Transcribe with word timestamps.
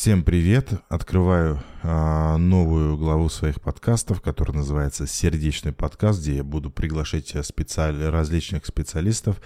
Всем 0.00 0.22
привет! 0.22 0.70
Открываю 0.88 1.62
а, 1.82 2.38
новую 2.38 2.96
главу 2.96 3.28
своих 3.28 3.60
подкастов, 3.60 4.22
которая 4.22 4.56
называется 4.56 5.06
«Сердечный 5.06 5.74
подкаст», 5.74 6.20
где 6.20 6.36
я 6.36 6.42
буду 6.42 6.70
приглашать 6.70 7.36
специаль... 7.44 8.02
различных 8.04 8.64
специалистов 8.64 9.42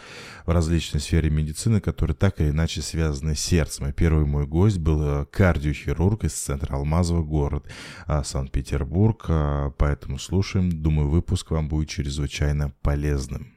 в 0.47 0.51
различной 0.53 1.01
сфере 1.01 1.29
медицины, 1.29 1.81
которые 1.81 2.15
так 2.15 2.41
или 2.41 2.51
иначе 2.51 2.83
связаны 2.83 3.35
с 3.35 3.41
сердцем. 3.41 3.89
И 3.89 3.93
первый 3.93 4.27
мой 4.27 4.47
гость 4.47 4.79
был 4.79 5.01
а, 5.03 5.25
кардиохирург 5.25 6.23
из 6.23 6.35
центра 6.35 6.77
Алмазова, 6.77 7.25
город 7.25 7.67
а, 8.07 8.23
Санкт-Петербург. 8.23 9.25
А, 9.27 9.71
поэтому 9.71 10.21
слушаем. 10.21 10.71
Думаю, 10.71 11.09
выпуск 11.09 11.51
вам 11.51 11.69
будет 11.69 11.89
чрезвычайно 11.89 12.73
полезным. 12.81 13.54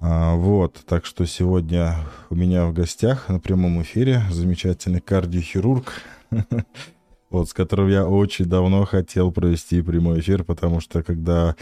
А, 0.00 0.36
вот, 0.36 0.80
так 0.86 1.04
что 1.04 1.26
сегодня 1.26 1.96
у 2.30 2.36
меня 2.36 2.66
в 2.66 2.72
гостях 2.72 3.28
на 3.28 3.40
прямом 3.40 3.82
эфире 3.82 4.22
замечательный 4.30 5.00
кардиохирург, 5.00 5.92
вот, 7.30 7.48
с 7.48 7.52
которым 7.52 7.88
я 7.88 8.06
очень 8.06 8.44
давно 8.44 8.84
хотел 8.84 9.32
провести 9.32 9.82
прямой 9.82 10.20
эфир, 10.20 10.44
потому 10.44 10.80
что 10.80 11.02
когда 11.02 11.56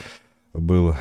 был 0.53 0.95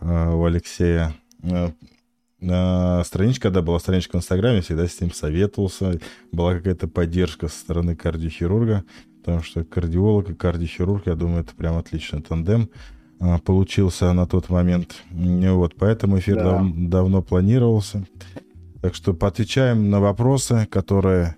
а, 0.00 0.34
у 0.34 0.44
Алексея 0.44 1.14
а, 1.44 3.02
страничка, 3.04 3.42
когда 3.48 3.60
была 3.60 3.78
страничка 3.78 4.12
в 4.12 4.20
Инстаграме, 4.20 4.62
всегда 4.62 4.88
с 4.88 4.98
ним 4.98 5.12
советовался, 5.12 6.00
была 6.32 6.54
какая-то 6.54 6.88
поддержка 6.88 7.48
со 7.48 7.58
стороны 7.58 7.96
кардиохирурга, 7.96 8.84
потому 9.18 9.42
что 9.42 9.62
кардиолог 9.62 10.30
и 10.30 10.34
кардиохирург, 10.34 11.06
я 11.06 11.16
думаю, 11.16 11.42
это 11.42 11.54
прям 11.54 11.76
отличный 11.76 12.22
тандем. 12.22 12.70
А, 13.24 13.38
получился 13.38 14.12
на 14.12 14.26
тот 14.26 14.48
момент. 14.48 14.96
Вот, 15.12 15.76
поэтому 15.78 16.18
эфир 16.18 16.36
да. 16.36 16.58
дав 16.58 16.72
давно 16.74 17.22
планировался. 17.22 18.04
Так 18.80 18.96
что 18.96 19.14
поотвечаем 19.14 19.90
на 19.90 20.00
вопросы, 20.00 20.66
которые 20.68 21.36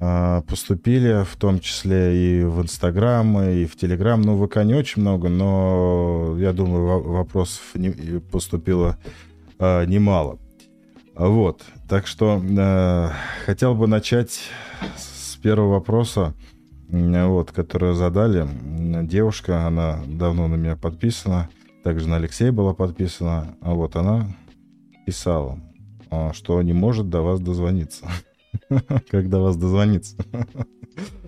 э, 0.00 0.42
поступили, 0.48 1.26
в 1.30 1.36
том 1.36 1.60
числе 1.60 2.40
и 2.40 2.44
в 2.44 2.62
Инстаграм, 2.62 3.38
и 3.42 3.66
в 3.66 3.76
Телеграм. 3.76 4.22
Ну, 4.22 4.34
в 4.34 4.46
ВК 4.46 4.64
не 4.64 4.72
очень 4.72 5.02
много, 5.02 5.28
но 5.28 6.36
я 6.38 6.54
думаю, 6.54 7.02
вопросов 7.02 7.60
не, 7.74 7.90
поступило 8.18 8.96
э, 9.58 9.84
немало. 9.84 10.38
Вот, 11.14 11.60
так 11.86 12.06
что 12.06 12.42
э, 12.42 13.08
хотел 13.44 13.74
бы 13.74 13.86
начать 13.86 14.40
с 14.96 15.36
первого 15.36 15.72
вопроса 15.72 16.32
вот, 16.90 17.52
которую 17.52 17.94
задали. 17.94 18.46
Девушка, 19.06 19.66
она 19.66 20.00
давно 20.06 20.48
на 20.48 20.56
меня 20.56 20.76
подписана, 20.76 21.48
также 21.84 22.08
на 22.08 22.16
Алексея 22.16 22.52
была 22.52 22.74
подписана, 22.74 23.56
а 23.60 23.74
вот 23.74 23.96
она 23.96 24.26
писала, 25.06 25.58
а, 26.10 26.32
что 26.32 26.60
не 26.62 26.72
может 26.72 27.08
до 27.08 27.22
вас 27.22 27.40
дозвониться. 27.40 28.06
Как 29.10 29.28
до 29.28 29.40
вас 29.40 29.56
дозвониться? 29.56 30.16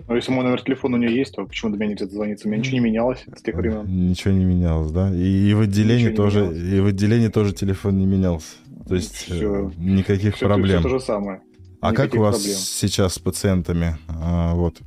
Ну, 0.07 0.15
если 0.15 0.31
мой 0.31 0.43
номер 0.43 0.61
телефона 0.61 0.97
у 0.97 0.99
нее 0.99 1.15
есть, 1.15 1.33
то 1.33 1.45
почему 1.45 1.71
до 1.71 1.77
меня 1.77 1.91
нельзя 1.91 2.05
дозвониться? 2.05 2.47
У 2.47 2.51
меня 2.51 2.59
ничего 2.59 2.77
не 2.77 2.83
менялось 2.83 3.25
с 3.35 3.41
тех 3.41 3.55
времен. 3.55 3.85
Ничего 3.85 4.33
не 4.33 4.43
менялось, 4.43 4.91
да? 4.91 5.13
И, 5.15 5.49
и 5.49 5.53
в 5.53 5.61
отделении 5.61 6.09
ничего 6.09 6.17
тоже, 6.17 6.55
и 6.55 6.79
в 6.81 6.87
отделении 6.87 7.29
тоже 7.29 7.53
телефон 7.53 7.97
не 7.97 8.05
менялся. 8.05 8.55
То 8.87 8.95
есть 8.95 9.13
все, 9.15 9.71
никаких 9.77 10.35
все, 10.35 10.45
проблем. 10.45 10.81
Все 10.81 10.89
то 10.89 10.99
же 10.99 10.99
самое. 10.99 11.41
А 11.79 11.91
Никаких 11.91 12.11
как 12.11 12.19
у 12.19 12.23
вас 12.23 12.35
проблем. 12.35 12.57
сейчас 12.57 13.13
с 13.13 13.19
пациентами? 13.19 13.97
А, 14.07 14.53
вот 14.55 14.81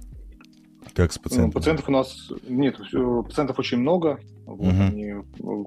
как 0.96 1.12
с 1.12 1.18
пациентами? 1.18 1.46
Ну, 1.48 1.52
пациентов 1.52 1.88
у 1.88 1.92
нас 1.92 2.32
нет, 2.48 2.78
пациентов 3.26 3.58
очень 3.58 3.78
много. 3.78 4.18
Вот, 4.46 4.60
угу. 4.60 4.82
Они 4.82 5.14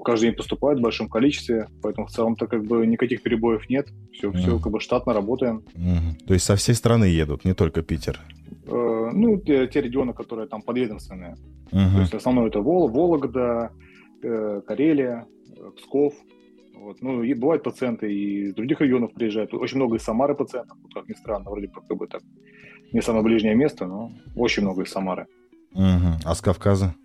каждый 0.03 0.27
день 0.27 0.35
поступают 0.35 0.80
в 0.80 0.81
большом 0.81 1.08
количестве, 1.08 1.67
поэтому 1.83 2.08
в 2.08 2.11
целом-то 2.11 2.47
как 2.47 2.66
бы 2.66 2.85
никаких 2.88 3.22
перебоев 3.22 3.69
нет. 3.69 3.88
Все, 4.11 4.30
угу. 4.30 4.38
все 4.38 4.59
как 4.59 4.72
бы 4.72 4.80
штатно 4.80 5.13
работаем. 5.13 5.57
Угу. 5.75 6.25
То 6.27 6.33
есть 6.33 6.45
со 6.45 6.55
всей 6.55 6.73
страны 6.73 7.05
едут, 7.05 7.45
не 7.45 7.53
только 7.53 7.83
Питер? 7.83 8.19
Э, 8.66 9.11
ну, 9.13 9.38
те, 9.38 9.67
те 9.67 9.81
регионы, 9.81 10.13
которые 10.13 10.47
там 10.47 10.61
подведомственные. 10.61 11.35
Угу. 11.72 11.94
То 11.94 12.00
есть 12.00 12.13
основное 12.16 12.47
это 12.47 12.61
Вол, 12.61 12.89
Вологда, 12.89 13.72
э, 14.23 14.61
Карелия, 14.66 15.27
э, 15.55 15.72
Псков. 15.77 16.13
Вот. 16.73 17.01
Ну, 17.01 17.22
и 17.22 17.34
бывают 17.35 17.63
пациенты 17.63 18.11
и 18.11 18.47
из 18.47 18.56
других 18.56 18.81
регионов 18.81 19.13
приезжают. 19.13 19.53
Очень 19.53 19.78
много 19.78 19.97
из 19.97 20.03
Самары 20.03 20.34
пациентов, 20.34 20.78
как 20.94 21.07
ни 21.07 21.13
странно, 21.13 21.50
вроде 21.50 21.67
как 21.67 21.97
бы 21.97 22.07
так 22.07 22.23
не 22.91 23.01
самое 23.01 23.23
ближнее 23.23 23.55
место, 23.55 23.85
но 23.85 24.11
очень 24.35 24.63
много 24.63 24.83
из 24.83 24.91
Самары. 24.91 25.27
Угу. 25.73 26.23
А 26.25 26.35
с 26.35 26.41
Кавказа? 26.41 26.95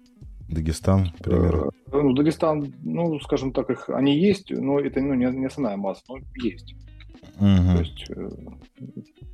Дагестан, 0.49 1.11
к 1.11 1.25
примеру? 1.25 1.73
Э, 1.87 1.91
ну, 1.93 2.13
Дагестан, 2.13 2.75
ну, 2.83 3.19
скажем 3.21 3.53
так, 3.53 3.71
их, 3.71 3.89
они 3.89 4.19
есть, 4.19 4.51
но 4.51 4.79
это 4.79 5.01
ну, 5.01 5.15
не, 5.15 5.27
не 5.27 5.47
основная 5.47 5.77
масса, 5.77 6.03
но 6.09 6.19
есть. 6.43 6.75
Угу. 7.37 7.73
То 7.75 7.79
есть, 7.79 8.05
э, 8.11 8.29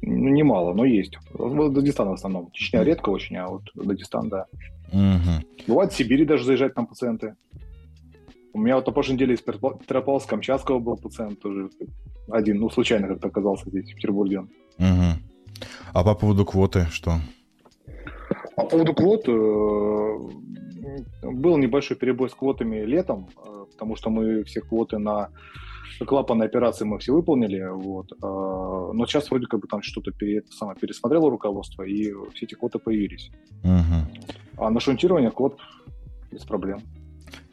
ну, 0.02 0.28
немало, 0.28 0.72
но 0.72 0.84
есть. 0.84 1.18
Дагестан 1.34 2.08
в 2.08 2.12
основном. 2.12 2.50
Чечня 2.52 2.84
редко 2.84 3.10
очень, 3.10 3.36
а 3.36 3.48
вот 3.48 3.62
Дагестан, 3.74 4.28
да. 4.28 4.46
Угу. 4.92 5.66
Бывает 5.68 5.92
в 5.92 5.96
Сибири 5.96 6.24
даже 6.24 6.44
заезжать 6.44 6.74
там 6.74 6.86
пациенты. 6.86 7.34
У 8.52 8.58
меня 8.58 8.76
вот 8.76 8.86
на 8.86 8.92
прошлой 8.92 9.14
неделе 9.14 9.34
из 9.34 9.42
Петропавловска-Камчатского 9.42 10.80
был 10.80 10.96
пациент 10.96 11.40
тоже 11.40 11.70
один, 12.30 12.58
ну, 12.58 12.70
случайно 12.70 13.08
как-то 13.08 13.28
оказался 13.28 13.68
здесь, 13.68 13.90
в 13.92 13.94
Петербурге. 13.94 14.40
Угу. 14.78 15.29
А 15.92 16.04
по 16.04 16.14
поводу 16.14 16.44
квоты 16.44 16.86
что? 16.90 17.20
По 18.56 18.64
поводу 18.64 18.94
квот 18.94 19.28
э, 19.28 20.18
был 21.22 21.56
небольшой 21.56 21.96
перебой 21.96 22.28
с 22.30 22.34
квотами 22.34 22.84
летом, 22.84 23.28
э, 23.44 23.64
потому 23.72 23.96
что 23.96 24.10
мы 24.10 24.44
все 24.44 24.60
квоты 24.60 24.98
на 24.98 25.30
клапанные 26.06 26.46
операции 26.46 26.84
мы 26.84 26.98
все 26.98 27.12
выполнили, 27.12 27.62
вот. 27.70 28.12
Э, 28.12 28.16
но 28.22 29.06
сейчас 29.06 29.30
вроде 29.30 29.46
как 29.46 29.60
бы 29.60 29.66
там 29.66 29.82
что-то 29.82 30.12
пере, 30.12 30.42
самое 30.50 30.78
пересмотрело 30.78 31.30
руководство, 31.30 31.82
и 31.82 32.12
все 32.34 32.46
эти 32.46 32.54
квоты 32.54 32.78
появились. 32.78 33.30
Угу. 33.64 34.64
А 34.64 34.70
на 34.70 34.80
шунтирование 34.80 35.30
квот 35.30 35.58
без 36.30 36.44
проблем. 36.44 36.80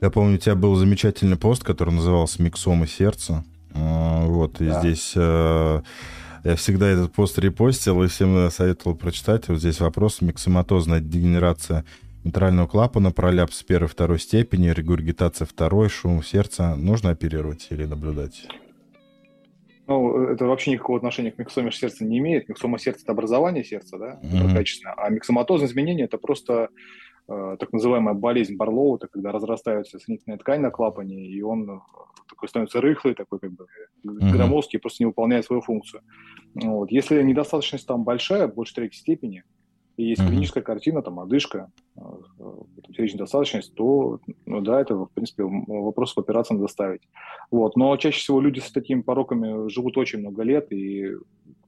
Я 0.02 0.10
помню, 0.10 0.36
у 0.36 0.40
тебя 0.40 0.56
был 0.56 0.76
замечательный 0.76 1.38
пост, 1.38 1.64
который 1.64 1.94
назывался 1.94 2.42
«Миксома 2.42 2.88
сердца». 2.88 3.44
Вот, 3.74 4.60
и 4.62 4.68
да. 4.68 4.80
здесь 4.80 5.14
я 6.48 6.56
всегда 6.56 6.88
этот 6.88 7.12
пост 7.12 7.38
репостил 7.40 8.02
и 8.04 8.08
всем 8.08 8.50
советовал 8.52 8.96
прочитать. 8.96 9.50
Вот 9.50 9.60
здесь 9.60 9.82
вопрос. 9.82 10.22
Миксоматозная 10.22 11.02
дегенерация 11.02 11.84
митрального 12.24 12.68
клапана, 12.68 13.12
пролапс 13.12 13.64
первой 13.64 13.90
второй 13.90 14.18
степени, 14.18 14.70
регургитация 14.70 15.46
второй, 15.46 15.90
шум 15.90 16.24
сердца. 16.24 16.78
Нужно 16.78 17.10
оперировать 17.10 17.68
или 17.70 17.84
наблюдать? 17.84 18.48
Ну, 19.88 20.24
это 20.24 20.46
вообще 20.46 20.72
никакого 20.72 20.98
отношения 20.98 21.32
к 21.32 21.38
миксоме 21.38 21.70
сердца 21.72 22.06
не 22.06 22.20
имеет. 22.20 22.48
Миксома 22.48 22.80
сердца– 22.80 23.02
это 23.04 23.12
образование 23.12 23.66
сердца, 23.66 23.98
да, 23.98 24.20
mm-hmm. 24.24 24.54
качественно. 24.54 24.94
А 24.94 25.10
миксоматозное 25.10 25.68
изменение– 25.68 26.06
это 26.08 26.18
просто 26.18 26.70
так 27.28 27.74
называемая 27.74 28.14
болезнь 28.14 28.56
Барлоу, 28.56 28.96
это 28.96 29.08
когда 29.08 29.32
разрастается 29.32 30.00
соединительная 30.00 30.38
ткань 30.38 30.62
на 30.62 30.72
клапане, 30.72 31.28
и 31.28 31.42
он 31.42 31.82
такой 32.30 32.50
становится 32.50 32.82
рыхлый, 32.82 33.16
такой 33.16 33.40
как 33.40 33.52
бы 33.52 33.66
mm-hmm. 34.06 34.32
громоздкий, 34.32 34.80
просто 34.80 35.04
не 35.04 35.08
выполняет 35.08 35.46
свою 35.46 35.62
функцию. 35.62 36.02
Вот. 36.54 36.92
Если 36.92 37.22
недостаточность 37.22 37.88
там 37.88 38.04
большая, 38.04 38.48
больше 38.48 38.76
третьей 38.76 39.00
степени, 39.00 39.44
и 39.98 40.10
есть 40.10 40.22
mm-hmm. 40.22 40.28
клиническая 40.28 40.64
картина, 40.64 41.02
там, 41.02 41.20
одышка, 41.20 41.72
э, 41.96 42.02
сердечная 42.96 43.22
достаточность, 43.22 43.74
то, 43.74 44.20
ну 44.46 44.62
да, 44.62 44.80
это, 44.80 44.96
в 44.96 45.10
принципе, 45.12 45.44
вопрос 45.44 46.14
в 46.14 46.20
операции 46.20 46.54
надо 46.54 46.68
ставить. 46.68 47.02
Вот. 47.50 47.76
Но 47.76 47.98
чаще 47.98 48.20
всего 48.20 48.40
люди 48.40 48.60
с 48.60 48.72
такими 48.72 49.02
пороками 49.02 49.68
живут 49.70 49.98
очень 49.98 50.20
много 50.20 50.44
лет, 50.44 50.72
и 50.72 51.14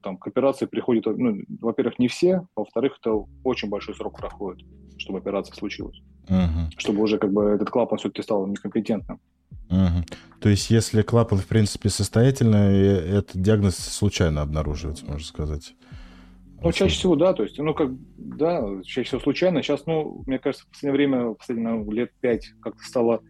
там 0.00 0.16
к 0.16 0.28
операции 0.28 0.66
приходят, 0.66 1.06
ну, 1.06 1.40
во-первых, 1.60 1.98
не 1.98 2.06
все, 2.06 2.46
во-вторых, 2.54 2.98
это 3.00 3.24
очень 3.42 3.68
большой 3.68 3.96
срок 3.96 4.18
проходит, 4.18 4.64
чтобы 5.00 5.18
операция 5.18 5.54
случилась. 5.54 6.00
Uh-huh. 6.28 6.70
Чтобы 6.76 7.02
уже 7.02 7.18
как 7.18 7.32
бы 7.32 7.44
этот 7.44 7.70
клапан 7.70 7.98
все-таки 7.98 8.22
стал 8.22 8.46
некомпетентным. 8.46 9.18
Угу. 9.70 10.04
То 10.40 10.48
есть, 10.48 10.70
если 10.70 11.02
клапан, 11.02 11.38
в 11.38 11.46
принципе, 11.46 11.90
состоятельный, 11.90 13.18
этот 13.18 13.40
диагноз 13.40 13.76
случайно 13.76 14.42
обнаруживается, 14.42 15.06
можно 15.06 15.24
сказать. 15.24 15.74
Ну, 16.62 16.72
чаще 16.72 16.94
всего, 16.94 17.16
да, 17.16 17.32
то 17.32 17.44
есть, 17.44 17.56
ну, 17.58 17.72
как, 17.72 17.90
да, 18.18 18.62
чаще 18.84 19.04
всего 19.04 19.20
случайно. 19.20 19.62
Сейчас, 19.62 19.86
ну, 19.86 20.22
мне 20.26 20.38
кажется, 20.38 20.66
в 20.66 20.70
последнее 20.70 20.92
время, 20.92 21.24
в 21.28 21.34
последние 21.34 21.70
ну, 21.70 21.90
лет 21.90 22.10
пять 22.20 22.52
как-то 22.60 22.82
стало, 22.84 23.20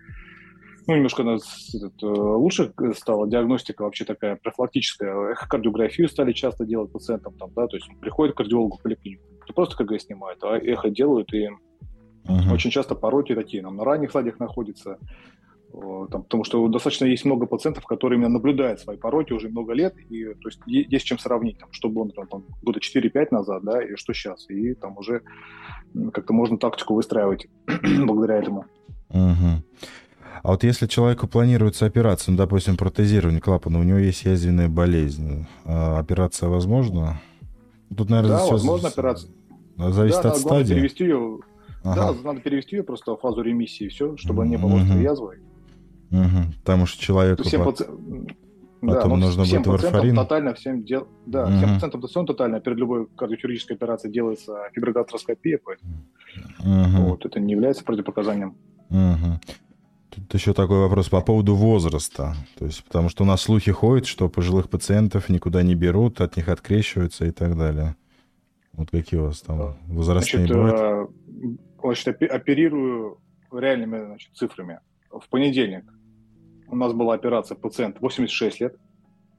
ну, 0.91 0.97
немножко 0.97 1.23
этот, 1.23 2.03
э, 2.03 2.07
лучше 2.07 2.73
стала 2.97 3.29
диагностика 3.29 3.83
вообще 3.83 4.05
такая 4.05 4.37
профилактическая. 4.37 5.33
Эхокардиографию 5.33 6.09
стали 6.09 6.33
часто 6.33 6.65
делать 6.65 6.93
пациентам, 6.93 7.35
там, 7.35 7.51
да, 7.55 7.67
то 7.67 7.77
есть 7.77 7.89
приходит 8.01 8.35
к 8.35 8.39
кардиологу 8.39 8.77
в 8.77 8.83
поликлинику, 8.83 9.23
не 9.47 9.53
просто 9.53 9.77
КГ 9.77 10.01
снимают, 10.01 10.43
а 10.43 10.57
эхо 10.57 10.91
делают, 10.91 11.33
и 11.33 11.49
uh-huh. 12.27 12.53
очень 12.53 12.71
часто 12.71 12.95
пороки 12.95 13.35
такие, 13.35 13.63
нам 13.63 13.77
на 13.77 13.85
ранних 13.85 14.11
стадиях 14.11 14.39
находятся, 14.39 14.99
Э, 15.73 16.07
там, 16.11 16.25
потому 16.25 16.45
что 16.45 16.67
достаточно 16.69 17.05
есть 17.05 17.25
много 17.25 17.47
пациентов, 17.47 17.85
которые 17.85 18.19
именно 18.19 18.33
наблюдают 18.33 18.81
свои 18.81 18.97
пороки 18.97 19.33
уже 19.33 19.49
много 19.49 19.73
лет, 19.73 19.95
и 20.09 20.25
то 20.35 20.49
есть 20.49 20.61
есть 20.67 21.05
чем 21.05 21.19
сравнить, 21.19 21.59
там, 21.59 21.69
что 21.73 21.89
было 21.89 22.11
там, 22.11 22.27
там, 22.27 22.45
года 22.63 22.81
4-5 22.81 23.29
назад, 23.31 23.63
да, 23.63 23.83
и 23.83 23.97
что 23.97 24.13
сейчас, 24.13 24.49
и 24.49 24.75
там 24.75 24.97
уже 24.97 25.23
как-то 26.13 26.33
можно 26.33 26.59
тактику 26.59 26.95
выстраивать 26.95 27.47
благодаря 28.05 28.39
этому. 28.39 28.67
Угу. 29.11 29.63
А 30.43 30.53
вот 30.53 30.65
если 30.65 30.87
человеку 30.87 31.27
планируется 31.27 31.87
операция, 31.87 32.33
ну, 32.33 32.39
допустим, 32.39 32.77
протезирование 32.77 33.41
клапана, 33.41 33.79
у 33.79 33.83
него 33.83 33.99
есть 33.99 34.25
язвенная 34.25 34.69
болезнь, 34.69 35.47
а 35.65 35.99
операция 35.99 36.49
возможна? 36.49 37.21
Тут, 37.95 38.09
наверное, 38.09 38.39
да, 38.39 38.47
возможно 38.47 38.89
с... 38.89 38.93
операция. 38.93 39.31
Зависит 39.77 40.23
да, 40.23 40.31
от 40.31 40.35
да, 40.35 40.41
стадии? 40.41 40.75
перевести 40.75 41.05
ее, 41.05 41.41
ага. 41.83 42.15
Да, 42.15 42.23
надо 42.23 42.41
перевести 42.41 42.77
ее 42.77 42.83
просто 42.83 43.17
в 43.17 43.21
фазу 43.21 43.43
ремиссии, 43.43 43.89
все, 43.89 44.17
чтобы 44.17 44.47
не 44.47 44.57
было 44.57 44.81
острой 44.81 45.03
язвы. 45.03 45.41
Угу. 46.11 46.55
Потому 46.61 46.87
что 46.87 47.03
человеку 47.03 47.43
всем 47.45 47.65
по... 47.65 47.71
паци... 47.71 47.87
потом 48.81 49.21
да, 49.21 49.27
нужно 49.27 49.45
всем 49.45 49.63
будет 49.63 49.83
варфарин. 49.83 50.17
тотально 50.17 50.55
всем 50.55 50.85
дел... 50.85 51.09
Да, 51.27 51.45
угу. 51.45 51.57
всем 51.57 51.75
пациентам 51.75 52.01
достоин 52.01 52.27
тотально. 52.27 52.61
Перед 52.61 52.79
любой 52.79 53.07
кардиохирургической 53.07 53.77
операцией 53.77 54.13
делается 54.13 54.59
фиброгастроскопия, 54.73 55.61
поэтому 55.65 55.93
угу. 56.59 57.11
вот, 57.11 57.27
это 57.27 57.41
не 57.41 57.53
является 57.53 57.85
противопоказанием. 57.85 58.57
Угу. 58.91 59.41
Тут 60.11 60.35
еще 60.35 60.53
такой 60.55 60.81
вопрос 60.81 61.09
по 61.09 61.21
поводу 61.21 61.55
возраста. 61.55 62.35
То 62.59 62.67
есть, 62.67 62.85
потому 62.85 63.09
что 63.09 63.23
у 63.23 63.27
нас 63.27 63.43
слухи 63.43 63.71
ходят, 63.71 64.07
что 64.07 64.29
пожилых 64.29 64.69
пациентов 64.69 65.29
никуда 65.29 65.63
не 65.63 65.75
берут, 65.75 66.21
от 66.21 66.37
них 66.37 66.49
открещиваются 66.49 67.27
и 67.27 67.31
так 67.31 67.57
далее. 67.57 67.97
Вот 68.73 68.91
какие 68.91 69.21
у 69.21 69.25
вас 69.25 69.41
там 69.41 69.77
возрастные 69.87 70.47
значит, 70.47 70.57
бывают? 70.57 71.11
Значит, 71.83 72.23
оперирую 72.23 73.19
реальными 73.53 74.05
значит, 74.07 74.35
цифрами. 74.35 74.81
В 75.11 75.29
понедельник 75.29 75.85
у 76.69 76.77
нас 76.77 76.93
была 76.93 77.15
операция 77.15 77.57
пациент 77.57 78.01
86 78.01 78.61
лет. 78.61 78.77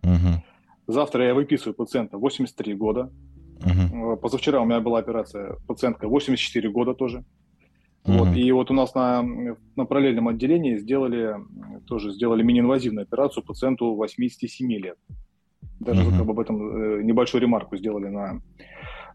Угу. 0.04 0.44
Завтра 0.88 1.26
я 1.26 1.34
выписываю 1.34 1.74
пациента 1.74 2.18
83 2.18 2.74
года. 2.76 3.12
Угу. 3.66 4.18
Позавчера 4.18 4.62
у 4.62 4.66
меня 4.66 4.80
была 4.80 5.00
операция 5.00 5.56
пациентка 5.68 6.08
84 6.08 6.70
года 6.70 6.94
тоже. 6.94 7.24
Mm-hmm. 8.04 8.18
Вот, 8.18 8.36
и 8.36 8.52
вот 8.52 8.72
у 8.72 8.74
нас 8.74 8.96
на, 8.96 9.22
на 9.76 9.86
параллельном 9.86 10.28
отделении 10.28 10.78
сделали, 10.78 11.36
тоже 11.86 12.12
сделали 12.12 12.42
мини-инвазивную 12.42 13.04
операцию 13.04 13.44
пациенту 13.44 13.94
87 13.94 14.72
лет. 14.74 14.98
Даже 15.80 16.02
mm-hmm. 16.02 16.18
как 16.18 16.26
бы 16.26 16.32
об 16.32 16.40
этом 16.40 17.00
э, 17.00 17.04
небольшую 17.04 17.42
ремарку 17.42 17.78
сделали 17.78 18.08
на 18.08 18.42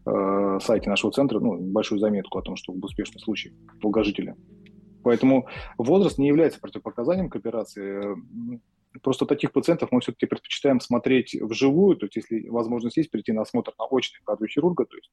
э, 0.05 0.59
сайте 0.61 0.89
нашего 0.89 1.11
центра, 1.11 1.39
ну, 1.39 1.57
небольшую 1.57 1.99
заметку 1.99 2.39
о 2.39 2.41
том, 2.41 2.55
что 2.55 2.73
успешный 2.73 3.19
случай 3.19 3.53
долгожителя. 3.81 4.35
Поэтому 5.03 5.47
возраст 5.77 6.17
не 6.17 6.27
является 6.27 6.59
противопоказанием 6.59 7.29
к 7.29 7.35
операции. 7.35 8.15
Просто 9.01 9.25
таких 9.25 9.51
пациентов 9.51 9.89
мы 9.91 9.99
все-таки 10.01 10.25
предпочитаем 10.25 10.79
смотреть 10.79 11.35
вживую, 11.39 11.97
то 11.97 12.05
есть 12.05 12.15
если 12.15 12.47
возможность 12.49 12.97
есть 12.97 13.11
прийти 13.11 13.31
на 13.31 13.41
осмотр 13.41 13.73
на 13.77 13.85
очный 13.85 14.19
кардиохирурга, 14.25 14.85
то 14.85 14.95
есть 14.95 15.11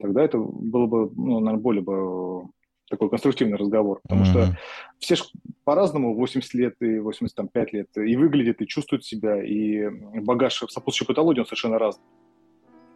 тогда 0.00 0.22
это 0.22 0.38
было 0.38 0.86
бы, 0.86 1.10
ну, 1.16 1.40
наверное, 1.40 1.62
более 1.62 1.82
бы 1.82 2.48
такой 2.88 3.10
конструктивный 3.10 3.56
разговор, 3.56 4.00
потому 4.02 4.22
mm-hmm. 4.22 4.30
что 4.30 4.58
все 4.98 5.16
же 5.16 5.24
по-разному 5.64 6.14
80 6.14 6.54
лет 6.54 6.74
и 6.80 6.98
85 6.98 7.72
лет 7.72 7.88
и 7.96 8.16
выглядят, 8.16 8.60
и 8.60 8.66
чувствуют 8.66 9.04
себя, 9.04 9.42
и 9.42 9.88
багаж 10.20 10.54
сопутствующей 10.54 11.06
патологии 11.06 11.40
он 11.40 11.46
совершенно 11.46 11.78
разный. 11.78 12.04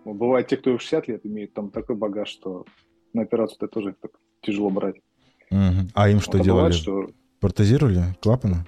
Бывает 0.04 0.48
те, 0.48 0.56
кто 0.56 0.76
в 0.76 0.80
60 0.80 1.08
лет 1.08 1.26
имеет 1.26 1.52
там 1.52 1.70
такой 1.70 1.96
багаж, 1.96 2.28
что 2.28 2.64
на 3.12 3.22
операцию 3.22 3.56
это 3.60 3.68
тоже 3.68 3.94
так 4.00 4.12
тяжело 4.40 4.70
брать. 4.70 4.96
Mm-hmm. 5.52 5.90
А 5.94 6.08
им 6.08 6.20
что 6.20 6.38
вот, 6.38 6.40
а 6.40 6.44
делали? 6.44 6.58
Бывает, 6.58 6.74
что... 6.74 7.10
Протезировали 7.40 8.02
клапаны? 8.20 8.64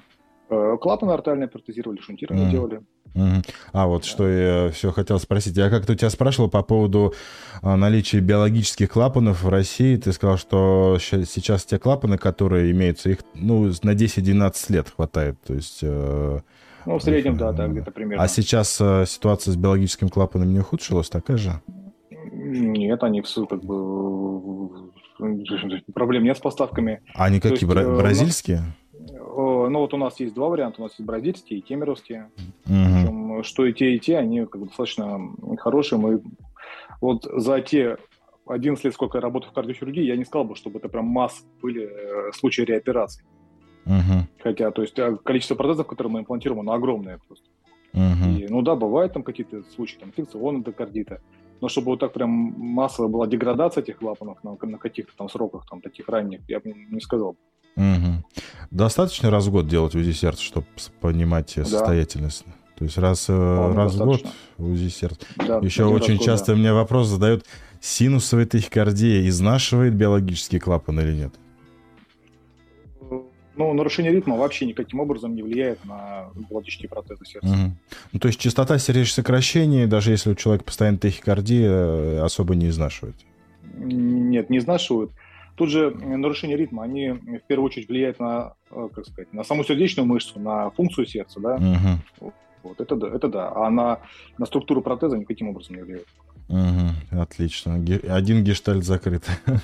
Э, 0.53 0.77
клапаны 0.79 1.13
артальные 1.13 1.49
протезировали, 1.49 2.01
шунтирование 2.01 2.47
mm. 2.47 2.51
делали. 2.51 2.83
Mm. 3.15 3.47
А 3.73 3.87
вот 3.87 4.03
да. 4.03 4.09
что 4.09 4.29
я 4.29 4.71
все 4.71 4.91
хотел 4.91 5.19
спросить. 5.19 5.57
Я 5.57 5.71
как-то 5.71 5.95
у 5.95 5.97
тебя 5.97 6.11
спрашивал 6.11 6.51
по 6.51 6.63
поводу 6.63 7.15
а, 7.63 7.77
наличия 7.77 8.21
биологических 8.21 8.91
клапанов 8.91 9.43
в 9.43 9.49
России. 9.49 9.97
Ты 9.97 10.13
сказал, 10.13 10.37
что 10.37 10.99
сейчас 11.01 11.65
те 11.65 11.79
клапаны, 11.79 12.19
которые 12.19 12.71
имеются, 12.71 13.09
их 13.09 13.21
ну, 13.35 13.65
на 13.83 13.95
10-12 13.95 14.73
лет 14.73 14.91
хватает. 14.95 15.41
То 15.47 15.55
есть... 15.55 15.79
Э, 15.83 16.41
ну, 16.85 16.99
в 16.99 17.03
среднем, 17.03 17.37
да, 17.39 17.53
да, 17.53 17.69
где-то 17.69 17.91
примерно. 17.91 18.23
А 18.23 18.29
сейчас 18.29 18.79
э, 18.79 19.05
ситуация 19.07 19.53
с 19.53 19.57
биологическим 19.57 20.11
клапаном 20.11 20.53
не 20.53 20.61
ухудшилась, 20.61 21.09
такая 21.09 21.39
же? 21.39 21.63
Нет, 22.11 23.03
они 23.03 23.23
все 23.23 23.47
как 23.47 23.65
бы... 23.65 24.91
Проблем 25.95 26.25
нет 26.25 26.37
с 26.37 26.41
поставками. 26.41 27.01
А 27.15 27.27
они 27.27 27.41
какие, 27.41 27.67
бразильские? 27.67 28.59
Нас... 28.59 28.67
Ну, 29.35 29.79
вот 29.79 29.95
у 29.95 29.97
нас 29.97 30.21
есть 30.21 30.35
два 30.35 30.49
варианта. 30.49 30.81
У 30.81 30.85
нас 30.85 30.93
есть 30.93 31.07
бразильские 31.07 31.61
и 31.61 31.63
кемеровские. 31.63 32.31
Угу. 32.67 33.43
что 33.43 33.65
и 33.65 33.73
те, 33.73 33.95
и 33.95 33.99
те, 33.99 34.19
они 34.19 34.45
как 34.45 34.61
бы 34.61 34.67
достаточно 34.67 35.19
хорошие. 35.59 35.99
Мы 35.99 36.23
вот 37.01 37.25
за 37.25 37.61
те 37.61 37.97
11 38.47 38.85
лет, 38.85 38.95
сколько 38.95 39.19
я 39.19 39.23
работаю 39.23 39.51
в 39.51 39.55
кардиохирургии, 39.55 40.05
я 40.05 40.17
не 40.17 40.25
сказал 40.25 40.45
бы, 40.45 40.57
чтобы 40.57 40.79
это 40.79 40.89
прям 40.89 41.07
масс 41.07 41.45
были 41.61 41.89
э, 41.89 42.33
случаи 42.33 42.63
реопераций. 42.63 43.25
Угу. 43.87 44.27
Хотя, 44.43 44.71
то 44.71 44.83
есть, 44.83 44.99
э, 44.99 45.17
количество 45.25 45.55
протезов, 45.55 45.87
которые 45.87 46.13
мы 46.13 46.21
имплантируем, 46.21 46.61
оно 46.61 46.73
огромное 46.73 47.19
просто. 47.27 47.47
Угу. 47.95 48.39
И, 48.39 48.47
ну 48.49 48.63
да, 48.63 48.75
бывают 48.75 49.13
там 49.13 49.23
какие-то 49.23 49.63
случаи, 49.75 49.99
там, 49.99 50.09
инфекционного 50.11 50.61
эндокардита. 50.61 51.21
Но 51.61 51.69
чтобы 51.69 51.93
вот 51.93 52.01
так 52.01 52.13
прям 52.13 52.31
массовая 52.31 53.11
была 53.11 53.27
деградация 53.27 53.83
этих 53.83 53.99
клапанов 53.99 54.43
на, 54.43 54.57
на 54.61 54.79
каких-то 54.79 55.13
там 55.17 55.29
сроках, 55.29 55.67
там, 55.69 55.81
таких 55.81 56.09
ранних, 56.09 56.41
я 56.49 56.59
бы 56.59 56.73
не 56.73 57.01
сказал. 57.01 57.37
Угу. 57.77 58.22
Достаточно 58.71 59.31
раз 59.31 59.47
в 59.47 59.51
год 59.51 59.69
делать 59.69 59.95
УЗИ 59.95 60.13
сердца, 60.13 60.43
чтобы 60.43 60.67
понимать 61.01 61.53
да. 61.57 61.65
состоятельность? 61.65 62.45
То 62.77 62.85
есть 62.85 62.99
раз, 62.99 63.27
э, 63.29 63.73
раз 63.75 63.95
в 63.95 64.05
год 64.05 64.27
УЗИ 64.59 64.89
сердца. 64.89 65.27
Да, 65.37 65.59
Еще 65.59 65.85
очень 65.85 66.17
год, 66.17 66.25
часто 66.27 66.53
да. 66.53 66.59
мне 66.59 66.73
вопрос 66.73 67.09
задают, 67.09 67.45
синусовая 67.81 68.47
тахикардия 68.47 69.29
изнашивает 69.29 69.95
биологический 69.95 70.59
клапан 70.59 71.01
или 71.01 71.15
нет? 71.15 71.35
Ну, 73.55 73.75
нарушение 73.75 74.11
ритма 74.13 74.37
вообще 74.37 74.65
никаким 74.65 75.01
образом 75.01 75.35
не 75.35 75.43
влияет 75.43 75.85
на 75.85 76.31
биологические 76.35 76.89
протезы 76.89 77.25
сердца. 77.27 77.49
Угу. 77.49 77.77
Ну, 78.13 78.19
то 78.19 78.29
есть 78.29 78.41
частота 78.41 78.79
сердечных 78.79 79.15
сокращений, 79.15 79.87
даже 79.87 80.11
если 80.11 80.31
у 80.31 80.35
человека 80.35 80.65
постоянно 80.65 80.99
тахикардия, 80.99 81.69
э, 81.71 82.21
особо 82.21 82.55
не 82.55 82.69
изнашивает? 82.69 83.15
Нет, 83.75 84.49
не 84.49 84.59
изнашивают. 84.59 85.13
Тут 85.55 85.71
же 85.71 85.91
нарушение 85.91 86.57
ритма, 86.57 86.85
они 86.85 87.11
в 87.11 87.47
первую 87.47 87.67
очередь 87.67 87.89
влияют 87.89 88.19
на, 88.19 88.55
э, 88.71 88.89
как 88.95 89.07
сказать, 89.07 89.33
на 89.33 89.45
саму 89.45 89.65
сердечную 89.65 90.07
мышцу, 90.07 90.41
на 90.41 90.71
функцию 90.71 91.07
сердца, 91.07 91.41
да. 91.41 91.57
Угу. 91.57 92.33
Вот 92.63 92.81
это 92.81 92.97
да, 92.97 93.09
это 93.09 93.29
да. 93.29 93.53
А 93.55 93.71
на, 93.71 94.01
на 94.39 94.47
структуру 94.47 94.83
протеза 94.83 95.19
никаким 95.19 95.49
образом 95.49 95.77
не 95.77 95.83
влияет. 95.83 96.07
Угу, 96.49 97.21
отлично. 97.21 97.75
Один 98.09 98.45
гештальт 98.45 98.85
закрыт. 98.85 99.25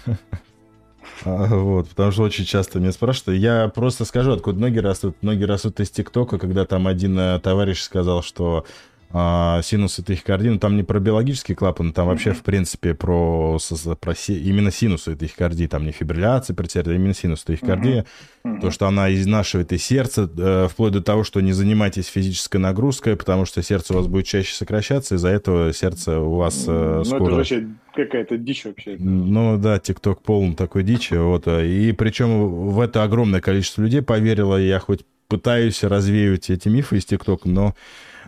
А, 1.25 1.47
вот, 1.47 1.89
потому 1.89 2.13
что 2.13 2.23
очень 2.23 2.45
часто 2.45 2.79
меня 2.79 2.93
спрашивают. 2.93 3.41
Я 3.41 3.69
просто 3.69 4.05
скажу, 4.05 4.33
откуда 4.33 4.61
ноги 4.61 4.79
растут. 4.79 5.17
Ноги 5.23 5.43
растут 5.43 5.81
из 5.81 5.91
ТикТока, 5.91 6.39
когда 6.39 6.65
там 6.65 6.87
один 6.87 7.19
э, 7.19 7.41
товарищ 7.41 7.81
сказал, 7.81 8.23
что 8.23 8.67
а, 9.11 9.63
синусы 9.63 10.03
тахикардии, 10.03 10.49
ну, 10.49 10.59
там 10.59 10.77
не 10.77 10.83
про 10.83 11.01
биологический 11.01 11.55
клапан, 11.55 11.93
там 11.93 12.05
mm-hmm. 12.05 12.11
вообще, 12.11 12.33
в 12.33 12.43
принципе, 12.43 12.95
про, 12.95 13.59
про 14.01 14.13
именно 14.29 14.71
синусы 14.71 15.17
тахикардии, 15.17 15.67
там 15.67 15.87
не 15.87 15.93
фибрилляция, 15.93 16.55
предсердия, 16.55 16.93
а 16.93 16.97
именно 16.97 17.15
синус 17.15 17.43
тахикардии, 17.43 18.05
mm-hmm. 18.45 18.57
Mm-hmm. 18.57 18.61
то, 18.61 18.71
что 18.71 18.87
она 18.87 19.13
изнашивает 19.15 19.73
и 19.73 19.79
сердце, 19.79 20.29
э, 20.37 20.69
вплоть 20.71 20.93
до 20.93 21.03
того, 21.03 21.25
что 21.25 21.41
не 21.41 21.53
занимайтесь 21.53 22.07
физической 22.07 22.59
нагрузкой, 22.59 23.17
потому 23.17 23.47
что 23.47 23.63
сердце 23.63 23.95
у 23.95 23.97
вас 23.97 24.09
будет 24.09 24.27
чаще 24.27 24.55
сокращаться, 24.55 25.15
из-за 25.15 25.29
этого 25.29 25.73
сердце 25.73 26.21
у 26.21 26.35
вас 26.35 26.65
э, 26.67 26.97
ну, 26.99 27.05
скоро... 27.05 27.25
это 27.25 27.35
вообще 27.37 27.69
какая-то 27.95 28.37
дичь 28.37 28.67
вообще. 28.67 28.97
Ну, 28.99 29.57
да, 29.57 29.79
ТикТок 29.79 30.21
полон 30.21 30.55
такой 30.55 30.83
дичи, 30.83 31.15
вот, 31.15 31.49
и 31.49 31.93
причем 31.93 32.71
в 32.71 32.79
это 32.79 33.03
огромное 33.05 33.41
количество 33.41 33.81
людей 33.81 34.03
поверило, 34.03 34.57
я 34.57 34.79
хоть 34.81 35.07
пытаюсь 35.29 35.83
развеивать 35.83 36.51
эти 36.51 36.69
мифы 36.69 36.99
из 36.99 37.05
ТикТока, 37.05 37.49
но 37.49 37.75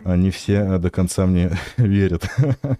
не 0.05 0.31
все 0.31 0.53
э, 0.53 0.77
до 0.77 0.89
конца 0.89 1.25
мне 1.25 1.51
верят. 1.77 2.27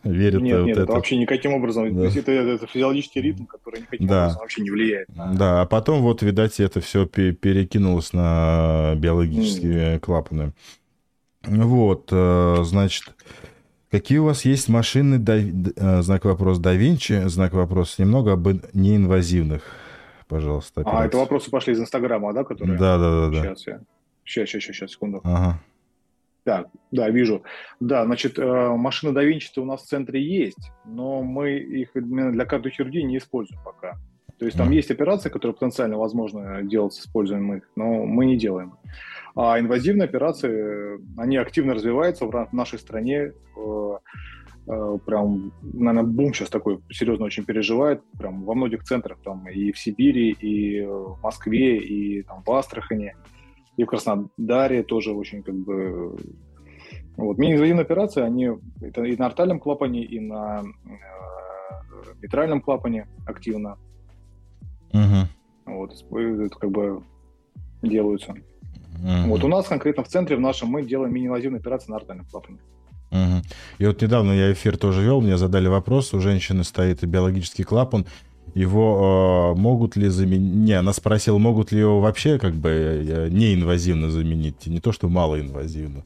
верят 0.04 0.42
нет, 0.42 0.58
вот 0.60 0.66
нет, 0.66 0.78
это. 0.78 0.84
это 0.84 0.92
вообще 0.94 1.18
никаким 1.18 1.54
образом. 1.54 1.94
Да. 1.94 2.08
Это, 2.08 2.32
это 2.32 2.68
физиологический 2.68 3.22
ритм, 3.22 3.46
который 3.46 3.82
никаким 3.82 4.08
да. 4.08 4.24
образом 4.24 4.42
вообще 4.42 4.62
не 4.62 4.72
влияет. 4.72 5.10
На... 5.16 5.34
Да, 5.34 5.62
а 5.62 5.66
потом 5.66 6.02
вот, 6.02 6.22
видать, 6.22 6.60
это 6.60 6.82
все 6.82 7.06
перекинулось 7.06 8.14
на 8.14 8.94
биологические 8.98 9.96
mm. 9.96 10.00
клапаны. 10.00 10.54
Вот, 11.44 12.10
э, 12.12 12.58
значит, 12.64 13.16
какие 13.90 14.20
у 14.20 14.26
вас 14.26 14.46
есть 14.46 14.70
машины, 14.70 15.18
да, 15.18 15.38
э, 15.38 16.02
знак 16.02 16.26
вопрос 16.26 16.60
да 16.60 16.74
Винчи, 16.74 17.28
знак 17.28 17.54
вопрос 17.54 17.98
немного 17.98 18.34
об 18.34 18.48
неинвазивных, 18.74 19.64
пожалуйста. 20.28 20.82
Операции. 20.82 21.04
А, 21.04 21.06
это 21.08 21.18
вопросы 21.18 21.50
пошли 21.50 21.74
из 21.74 21.80
Инстаграма, 21.80 22.34
да, 22.34 22.44
которые? 22.44 22.78
Да, 22.78 22.98
да, 22.98 23.12
да. 23.12 23.30
да. 23.30 23.44
Сейчас, 23.44 23.68
я... 23.68 23.80
сейчас, 24.24 24.50
сейчас, 24.50 24.64
сейчас, 24.76 24.92
секунду. 24.92 25.22
Ага. 25.24 25.60
Да, 26.46 26.66
да, 26.92 27.10
вижу. 27.10 27.44
Да, 27.80 28.04
значит, 28.06 28.40
э, 28.40 28.70
машины 28.76 29.14
да 29.14 29.24
Винчи 29.24 29.60
у 29.60 29.66
нас 29.66 29.84
в 29.84 29.88
центре 29.88 30.22
есть, 30.22 30.72
но 30.86 31.22
мы 31.22 31.52
их 31.52 31.96
именно 31.96 32.32
для 32.32 32.46
кардиохирургии 32.46 33.02
не 33.02 33.18
используем 33.18 33.62
пока. 33.64 33.98
То 34.40 34.46
есть 34.46 34.58
там 34.58 34.72
есть 34.72 34.90
операции, 34.90 35.30
которые 35.30 35.54
потенциально 35.54 35.98
возможно 35.98 36.64
делать 36.64 36.94
с 36.94 37.02
использованием 37.02 37.58
их, 37.58 37.70
но 37.76 38.06
мы 38.06 38.26
не 38.26 38.38
делаем. 38.38 38.74
А 39.36 39.60
инвазивные 39.60 40.06
операции, 40.06 41.00
они 41.16 41.38
активно 41.38 41.76
развиваются 41.76 42.26
в 42.26 42.48
нашей 42.52 42.80
стране. 42.80 43.34
Э, 43.56 43.98
э, 44.68 44.98
прям, 45.06 45.54
наверное, 45.62 46.12
бум 46.12 46.34
сейчас 46.34 46.50
такой 46.50 46.80
серьезно 46.92 47.26
очень 47.26 47.46
переживает. 47.46 48.02
Прям 48.18 48.44
во 48.44 48.56
многих 48.56 48.84
центрах, 48.84 49.20
там 49.24 49.48
и 49.48 49.72
в 49.72 49.78
Сибири, 49.78 50.32
и 50.32 50.82
в 50.82 51.20
Москве, 51.22 51.78
и 51.78 52.24
там, 52.24 52.42
в 52.44 52.52
Астрахани 52.52 53.14
и 53.78 53.84
в 53.84 53.88
Краснодаре 53.88 54.84
тоже 54.84 55.12
очень 55.12 55.44
как 55.44 55.56
бы... 55.56 56.16
Вот. 57.18 57.38
Мини-инвазивные 57.38 57.84
операции, 57.84 58.22
они 58.22 58.50
это 58.82 59.04
и 59.04 59.18
на 59.18 59.26
артальном 59.28 59.60
клапане, 59.60 60.04
и 60.04 60.20
на 60.20 60.64
э, 60.86 60.90
митральном 62.22 62.62
клапане 62.62 63.08
активно. 63.26 63.78
Угу. 64.94 65.28
Вот, 65.66 65.92
это 65.92 66.58
как 66.58 66.72
бы 66.72 67.04
делаются. 67.82 68.32
Угу. 68.32 69.28
Вот 69.28 69.44
у 69.44 69.48
нас 69.48 69.68
конкретно 69.68 70.04
в 70.04 70.08
центре 70.08 70.36
в 70.36 70.40
нашем 70.40 70.70
мы 70.70 70.84
делаем 70.84 71.14
мини-инвазивные 71.14 71.60
операции 71.60 71.92
на 71.92 71.98
артальном 71.98 72.26
клапане. 72.26 72.60
Угу. 73.12 73.42
И 73.80 73.86
вот 73.86 74.02
недавно 74.02 74.32
я 74.32 74.52
эфир 74.54 74.78
тоже 74.78 75.04
вел, 75.04 75.22
мне 75.22 75.38
задали 75.38 75.68
вопрос, 75.68 76.14
у 76.14 76.20
женщины 76.22 76.64
стоит 76.64 77.04
биологический 77.04 77.64
клапан, 77.64 78.06
его 78.54 79.54
э, 79.56 79.60
могут 79.60 79.96
ли 79.96 80.08
заменить... 80.10 80.54
Не, 80.54 80.74
она 80.74 80.94
спросила, 80.94 81.38
могут 81.38 81.72
ли 81.72 81.80
его 81.80 82.02
вообще 82.02 82.38
как 82.38 82.54
бы 82.54 82.70
э, 82.70 83.30
неинвазивно 83.30 84.10
заменить, 84.10 84.68
не 84.68 84.80
то, 84.80 84.92
что 84.92 85.10
малоинвазивно. 85.10 86.04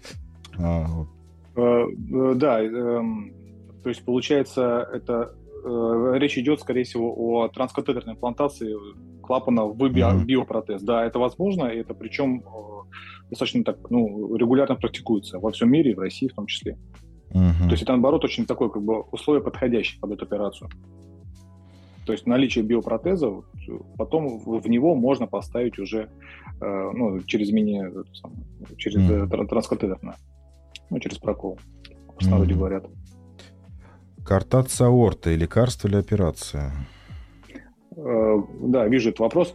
А, 0.58 0.86
вот. 0.88 1.08
э, 1.56 1.86
э, 2.14 2.34
да, 2.36 2.62
э, 2.62 3.02
то 3.84 3.90
есть 3.90 4.04
получается, 4.06 4.88
это 4.94 5.34
э, 5.64 6.14
речь 6.18 6.38
идет, 6.38 6.60
скорее 6.60 6.84
всего, 6.84 7.14
о 7.16 7.48
транскатетерной 7.50 8.14
имплантации 8.14 8.75
клапана 9.22 9.66
в 9.66 9.75
био, 9.75 10.12
mm-hmm. 10.12 10.25
биопротез. 10.25 10.82
Да, 10.82 11.04
это 11.04 11.20
возможно, 11.20 11.66
и 11.66 11.80
это 11.80 11.94
причем 11.94 12.42
э, 12.42 13.30
достаточно 13.32 13.64
так, 13.64 13.78
ну, 13.90 14.36
регулярно 14.36 14.75
практикуется 14.75 15.40
во 15.40 15.52
всем 15.52 15.72
мире, 15.72 15.96
в 15.96 16.00
России 16.00 16.28
в 16.28 16.34
том 16.34 16.46
числе. 16.46 16.78
Mm-hmm. 17.32 17.66
То 17.66 17.72
есть 17.72 17.84
это, 17.84 17.94
наоборот, 17.94 18.24
очень 18.24 18.46
такое, 18.46 18.70
как 18.70 18.84
бы, 18.84 19.02
условие 19.12 19.44
подходящее 19.44 20.00
под 20.00 20.12
эту 20.12 20.25
операцию. 20.25 20.70
То 22.05 22.13
есть 22.13 22.27
наличие 22.27 22.63
биопротеза, 22.63 23.31
потом 23.97 24.39
в 24.39 24.67
него 24.67 24.95
можно 24.95 25.25
поставить 25.25 25.79
уже 25.79 26.09
э, 26.62 26.91
ну, 26.93 27.19
через 27.21 27.51
мини, 27.51 27.83
через 28.77 28.97
mm. 28.97 29.47
транскатетерно, 29.47 30.15
ну, 30.89 31.00
через 31.00 31.17
прокол, 31.17 31.59
в 32.19 32.29
народе 32.29 32.53
mm. 32.53 32.57
говорят. 32.57 32.85
Картация 34.24 34.88
аорты, 34.88 35.35
лекарство 35.35 35.88
или 35.88 35.97
операция? 35.97 36.74
Э, 37.97 38.38
да, 38.62 38.88
вижу 38.88 39.09
этот 39.09 39.19
вопрос. 39.19 39.53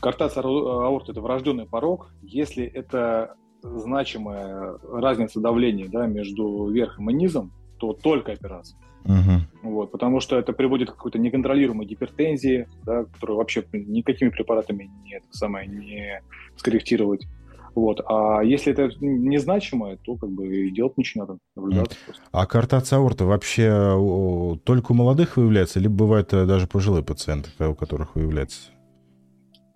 Картация 0.00 0.42
аорты– 0.42 1.12
это 1.12 1.20
врожденный 1.20 1.66
порог. 1.66 2.12
Если 2.22 2.64
это 2.64 3.34
значимая 3.62 4.78
разница 4.84 5.40
давления 5.40 5.88
да, 5.88 6.06
между 6.06 6.68
верхом 6.68 7.10
и 7.10 7.12
низом, 7.12 7.50
то 7.78 7.92
только 7.92 8.32
операция. 8.32 8.78
Угу. 9.06 9.70
Вот, 9.70 9.92
потому 9.92 10.20
что 10.20 10.38
это 10.38 10.52
приводит 10.52 10.90
к 10.90 10.94
какой-то 10.94 11.18
неконтролируемой 11.18 11.86
гипертензии, 11.86 12.68
да, 12.84 13.04
которую 13.04 13.38
вообще 13.38 13.64
никакими 13.72 14.30
препаратами 14.30 14.90
не, 15.04 15.20
самое, 15.30 15.66
не 15.66 16.20
скорректировать. 16.56 17.26
Вот. 17.74 18.00
А 18.06 18.40
если 18.42 18.72
это 18.72 18.88
незначимое, 19.00 19.98
то 19.98 20.16
как 20.16 20.30
бы 20.30 20.46
и 20.46 20.70
делать 20.70 20.96
ничего 20.96 21.24
не 21.24 21.28
надо, 21.28 21.38
наблюдаться 21.54 21.98
просто. 22.06 22.22
А 22.32 22.46
картация 22.46 22.98
аорта 22.98 23.26
вообще 23.26 24.58
только 24.64 24.92
у 24.92 24.94
молодых 24.94 25.36
выявляется, 25.36 25.78
либо 25.78 25.94
бывает 25.94 26.32
э, 26.32 26.46
даже 26.46 26.66
пожилые 26.66 27.04
пациенты, 27.04 27.50
у 27.58 27.74
которых 27.74 28.14
выявляется? 28.14 28.70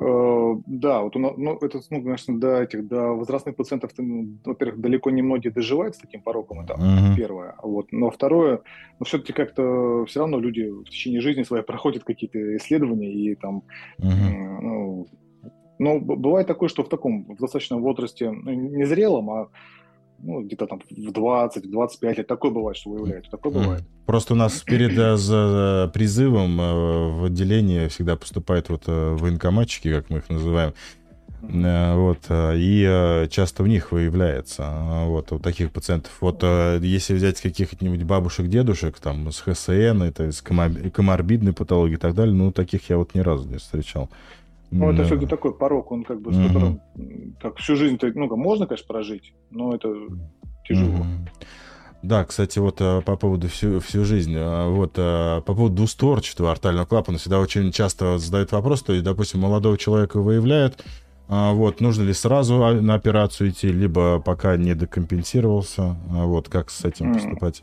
Э, 0.01 0.57
да, 0.67 1.03
вот 1.03 1.17
у 1.17 1.19
нас, 1.19 1.33
ну, 1.37 1.59
это, 1.61 1.81
ну, 1.91 2.03
конечно, 2.03 2.39
до 2.41 2.63
этих, 2.63 2.89
до 2.89 3.13
возрастных 3.13 3.55
пациентов, 3.55 3.93
ну, 3.99 4.39
во-первых, 4.45 4.81
далеко 4.81 5.11
не 5.11 5.21
многие 5.21 5.51
доживают 5.51 5.95
с 5.95 5.99
таким 5.99 6.23
пороком, 6.23 6.61
это 6.61 6.75
uh-huh. 6.75 7.17
первое. 7.17 7.55
Вот. 7.63 7.93
Но 7.93 8.11
второе, 8.11 8.63
ну, 8.99 9.05
все-таки 9.05 9.35
как-то 9.35 10.07
все 10.07 10.21
равно 10.21 10.41
люди 10.41 10.63
в 10.63 10.85
течение 10.85 11.21
жизни 11.21 11.43
своей 11.43 11.65
проходят 11.65 12.05
какие-то 12.05 12.57
исследования 12.57 13.13
и 13.13 13.35
там, 13.35 13.63
uh-huh. 13.99 14.61
ну, 14.63 15.07
ну, 15.79 16.01
бывает 16.01 16.47
такое, 16.47 16.69
что 16.69 16.83
в 16.83 16.89
таком, 16.89 17.25
в 17.25 17.39
достаточном 17.39 17.83
возрасте, 17.83 18.31
ну, 18.31 18.53
не 18.53 18.85
зрелом, 18.85 19.31
а 19.31 19.49
ну, 20.23 20.43
где-то 20.43 20.67
там 20.67 20.81
в 20.81 21.11
20-25 21.11 22.17
лет. 22.17 22.27
Такое 22.27 22.51
бывает, 22.51 22.77
что 22.77 22.91
выявляют. 22.91 23.31
Такое 23.31 23.53
бывает. 23.53 23.85
Просто 24.07 24.35
у 24.35 24.37
нас 24.37 24.63
перед 24.67 24.97
э, 24.99 25.17
за 25.17 25.91
призывом 25.93 26.61
э, 26.61 27.11
в 27.13 27.25
отделение 27.25 27.89
всегда 27.89 28.17
поступают 28.17 28.69
вот 28.69 28.85
э, 28.87 29.17
военкоматчики, 29.17 29.93
как 29.93 30.11
мы 30.11 30.19
их 30.19 30.29
называем. 30.29 30.75
Вот, 31.43 32.27
и 32.31 33.27
часто 33.31 33.63
в 33.63 33.69
них 33.69 33.93
выявляется 33.93 34.71
вот, 35.07 35.33
у 35.33 35.39
таких 35.39 35.73
пациентов. 35.73 36.13
Вот 36.21 36.43
если 36.43 37.15
взять 37.15 37.41
каких-нибудь 37.41 38.03
бабушек, 38.03 38.47
дедушек, 38.49 39.01
там, 39.01 39.33
с 39.33 39.41
ХСН, 39.41 40.03
это 40.03 40.33
с 40.33 40.43
коморбидной 40.43 41.55
патологией 41.55 41.97
и 41.97 41.99
так 41.99 42.15
далее, 42.15 42.35
ну, 42.35 42.53
таких 42.53 42.91
я 42.91 42.99
вот 42.99 43.15
ни 43.15 43.21
разу 43.21 43.49
не 43.49 43.57
встречал. 43.57 44.11
Ну, 44.71 44.87
да. 44.87 44.95
это 44.95 45.05
все-таки 45.05 45.27
такой 45.27 45.55
порог, 45.55 45.91
он 45.91 46.05
как 46.05 46.21
бы, 46.21 46.33
с 46.33 46.37
mm-hmm. 46.37 46.47
которым 46.47 46.81
так, 47.41 47.57
всю 47.59 47.77
жизнь 47.77 47.99
ну, 48.15 48.37
можно, 48.37 48.67
конечно, 48.67 48.87
прожить, 48.87 49.35
но 49.51 49.75
это 49.75 49.93
тяжело. 50.65 50.99
Mm-hmm. 50.99 51.47
Да, 52.03 52.25
кстати, 52.25 52.59
вот 52.59 52.81
э, 52.81 53.03
по 53.03 53.17
поводу 53.17 53.49
всю, 53.49 53.81
всю 53.81 54.05
жизнь, 54.05 54.35
э, 54.35 54.69
вот 54.69 54.93
э, 54.97 55.43
по 55.45 55.55
поводу 55.55 55.75
двустворчатого 55.77 56.51
артального 56.51 56.87
клапана 56.87 57.19
всегда 57.19 57.41
очень 57.41 57.73
часто 57.73 58.17
задают 58.17 58.53
вопрос, 58.53 58.83
то 58.83 58.93
есть, 58.93 59.05
допустим, 59.05 59.41
молодого 59.41 59.77
человека 59.77 60.21
выявляют, 60.21 60.83
вот, 61.29 61.81
нужно 61.81 62.03
ли 62.03 62.13
сразу 62.13 62.57
на 62.59 62.95
операцию 62.95 63.51
идти, 63.51 63.69
либо 63.69 64.19
пока 64.19 64.57
не 64.57 64.75
декомпенсировался, 64.75 65.97
вот, 66.09 66.49
как 66.49 66.71
с 66.71 66.85
этим 66.85 67.15
поступать? 67.15 67.63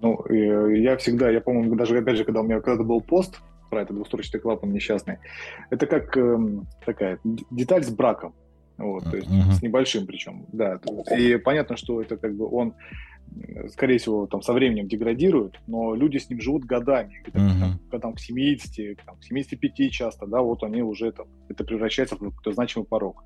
Ну, 0.00 0.26
я 0.28 0.96
всегда, 0.96 1.30
я 1.30 1.40
помню, 1.40 1.76
даже 1.76 1.96
опять 1.96 2.16
же, 2.16 2.24
когда 2.24 2.40
у 2.40 2.42
меня 2.42 2.60
когда-то 2.60 2.82
был 2.82 3.02
пост 3.02 3.40
про 3.70 3.82
этот 3.82 3.96
двустворчатый 3.96 4.40
клапан 4.40 4.72
несчастный. 4.72 5.18
Это 5.70 5.86
как 5.86 6.16
э, 6.16 6.38
такая 6.84 7.20
деталь 7.50 7.84
с 7.84 7.90
браком. 7.90 8.34
Вот, 8.80 9.04
то 9.04 9.16
есть 9.16 9.28
uh-huh. 9.28 9.52
с 9.52 9.62
небольшим 9.62 10.06
причем, 10.06 10.46
да. 10.52 10.80
И 11.14 11.36
понятно, 11.36 11.76
что 11.76 12.00
это 12.00 12.16
как 12.16 12.34
бы 12.34 12.48
он, 12.50 12.74
скорее 13.72 13.98
всего, 13.98 14.26
там 14.26 14.40
со 14.40 14.54
временем 14.54 14.88
деградирует, 14.88 15.60
но 15.66 15.94
люди 15.94 16.16
с 16.16 16.30
ним 16.30 16.40
живут 16.40 16.64
годами, 16.64 17.20
где-то 17.22 17.38
uh-huh. 17.38 17.90
там, 17.90 18.00
там, 18.00 18.14
к 18.14 18.20
70, 18.20 19.04
там, 19.04 19.16
к 19.18 19.24
75 19.24 19.92
часто, 19.92 20.26
да, 20.26 20.40
вот 20.40 20.62
они 20.62 20.82
уже 20.82 21.12
там, 21.12 21.26
это 21.50 21.62
превращается 21.62 22.16
в 22.16 22.20
какой-то 22.20 22.52
значимый 22.52 22.86
порог. 22.86 23.22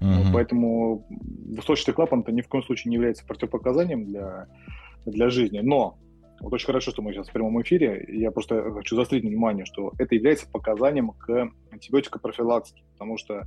Uh-huh. 0.00 0.24
Вот, 0.24 0.34
поэтому 0.34 1.06
двустворчатый 1.08 1.94
клапан 1.94 2.20
это 2.20 2.32
ни 2.32 2.42
в 2.42 2.48
коем 2.48 2.62
случае 2.62 2.90
не 2.90 2.96
является 2.96 3.24
противопоказанием 3.24 4.04
для, 4.04 4.46
для 5.06 5.30
жизни, 5.30 5.60
но 5.60 5.96
вот 6.42 6.52
очень 6.52 6.66
хорошо, 6.66 6.90
что 6.90 7.02
мы 7.02 7.12
сейчас 7.12 7.28
в 7.28 7.32
прямом 7.32 7.62
эфире. 7.62 8.04
Я 8.08 8.32
просто 8.32 8.72
хочу 8.72 8.96
заострить 8.96 9.22
внимание, 9.22 9.64
что 9.64 9.92
это 9.98 10.16
является 10.16 10.48
показанием 10.50 11.12
к 11.12 11.48
антибиотикопрофилактике, 11.70 12.82
потому 12.94 13.16
что 13.16 13.44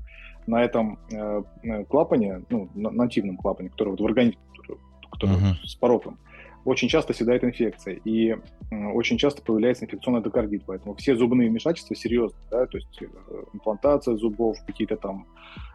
на 0.47 0.63
этом 0.63 0.97
э, 1.11 1.43
э 1.63 1.83
клапане, 1.85 2.43
ну, 2.49 2.69
на 2.73 2.91
нативном 2.91 3.35
клапане, 3.35 3.69
который 3.69 3.89
вот 3.89 3.99
в 3.99 4.05
организме, 4.05 4.39
который, 4.57 4.79
который 5.11 5.35
uh-huh. 5.35 5.65
с 5.65 5.75
пороком, 5.75 6.17
очень 6.65 6.89
часто 6.89 7.13
седает 7.13 7.43
инфекция, 7.43 7.99
и 8.03 8.35
очень 8.71 9.17
часто 9.17 9.41
появляется 9.41 9.85
инфекционный 9.85 10.19
эндокардит, 10.19 10.63
поэтому 10.65 10.95
все 10.95 11.15
зубные 11.15 11.49
вмешательства 11.49 11.95
серьезные, 11.95 12.41
да, 12.49 12.65
то 12.65 12.77
есть 12.77 13.01
э, 13.01 13.05
имплантация 13.53 14.15
зубов, 14.17 14.57
какие-то 14.65 14.97
там 14.97 15.27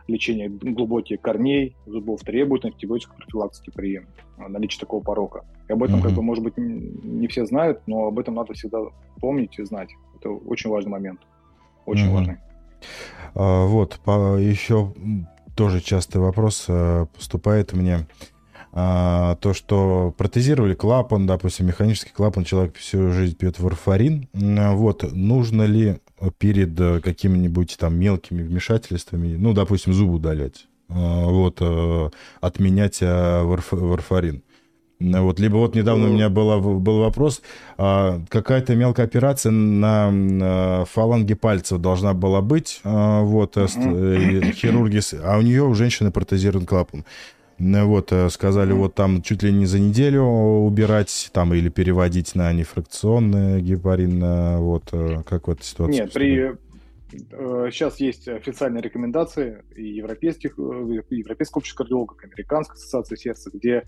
лечения 0.09 0.49
глубокие 0.49 1.17
корней 1.17 1.77
зубов 1.87 2.21
требуют 2.23 2.65
антибиотиков 2.65 3.17
профилактики 3.17 3.71
при 3.71 3.99
э, 3.99 4.03
наличии 4.49 4.81
такого 4.81 5.03
порока. 5.03 5.45
И 5.69 5.73
об 5.73 5.83
этом, 5.83 6.01
mm-hmm. 6.01 6.03
как 6.03 6.13
бы, 6.13 6.23
может 6.23 6.43
быть, 6.43 6.57
не 6.57 7.29
все 7.29 7.47
знают, 7.47 7.81
но 7.87 8.07
об 8.09 8.19
этом 8.19 8.35
надо 8.35 8.53
всегда 8.55 8.81
помнить 9.21 9.59
и 9.59 9.65
знать. 9.65 9.91
Это 10.19 10.31
очень 10.31 10.71
важный 10.71 10.91
момент. 10.91 11.21
Очень 11.87 12.09
mm-hmm. 12.09 12.15
важный. 12.15 12.37
А, 13.35 13.67
вот, 13.67 14.01
по, 14.05 14.37
еще 14.37 14.93
тоже 15.55 15.81
частый 15.81 16.21
вопрос 16.21 16.65
э, 16.69 17.07
поступает 17.15 17.73
мне. 17.73 18.07
А, 18.73 19.37
то, 19.37 19.53
что 19.53 20.15
протезировали 20.17 20.75
клапан, 20.75 21.27
допустим, 21.27 21.67
механический 21.67 22.13
клапан, 22.13 22.45
человек 22.45 22.77
всю 22.77 23.11
жизнь 23.11 23.37
пьет 23.37 23.59
варфарин. 23.59 24.29
Вот, 24.33 25.11
нужно 25.13 25.63
ли 25.63 25.99
перед 26.39 26.79
э, 26.79 27.01
какими-нибудь 27.01 27.77
там 27.79 27.97
мелкими 27.97 28.43
вмешательствами, 28.43 29.37
ну, 29.37 29.53
допустим, 29.55 29.93
зуб 29.93 30.11
удалять, 30.11 30.67
э, 30.89 30.95
вот, 30.95 31.59
э, 31.61 32.11
отменять 32.41 33.01
варф, 33.01 33.73
варфарин. 33.73 34.43
Вот, 35.01 35.41
либо 35.41 35.57
вот 35.57 35.75
недавно 35.75 36.11
у 36.11 36.13
меня 36.13 36.29
была, 36.29 36.59
был 36.59 36.99
вопрос, 36.99 37.41
а, 37.79 38.21
какая-то 38.29 38.77
мелкая 38.77 39.07
операция 39.07 39.51
на 39.51 40.85
фаланге 40.85 41.37
пальцев 41.37 41.79
должна 41.79 42.13
была 42.13 42.43
быть, 42.43 42.83
вот, 42.85 43.55
хирурги, 43.55 45.01
а 45.25 45.39
у 45.39 45.41
нее 45.41 45.63
у 45.63 45.73
женщины 45.73 46.11
протезирован 46.11 46.67
клапан. 46.67 47.07
Вот, 47.61 48.13
сказали, 48.31 48.73
вот 48.73 48.95
там 48.95 49.23
чуть 49.23 49.43
ли 49.43 49.53
не 49.53 49.67
за 49.67 49.79
неделю 49.79 50.23
убирать, 50.23 51.31
там, 51.33 51.53
или 51.55 51.69
переводить 51.69 52.35
на 52.35 52.53
нефракционный 52.53 53.61
гепарин, 53.61 54.57
вот, 54.57 54.91
как 55.27 55.47
в 55.47 55.51
этой 55.51 55.63
ситуации? 55.63 56.01
Нет, 56.01 56.13
при... 56.13 56.57
Сейчас 57.71 57.99
есть 57.99 58.29
официальные 58.29 58.83
рекомендации 58.83 59.65
и 59.75 59.83
европейских, 59.83 60.57
Европейского 60.57 61.59
общества 61.59 61.83
кардиологов, 61.83 62.17
Американской 62.23 62.77
ассоциации 62.77 63.17
сердца, 63.17 63.51
где 63.53 63.83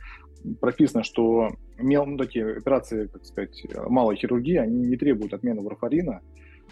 прописано, 0.60 1.04
что 1.04 1.50
мел, 1.78 2.04
ну, 2.04 2.18
такие 2.18 2.56
операции, 2.56 3.06
как 3.06 3.24
сказать, 3.24 3.64
малой 3.88 4.16
хирургии, 4.16 4.56
они 4.56 4.80
не 4.80 4.96
требуют 4.96 5.34
отмены 5.34 5.62
варфарина, 5.62 6.20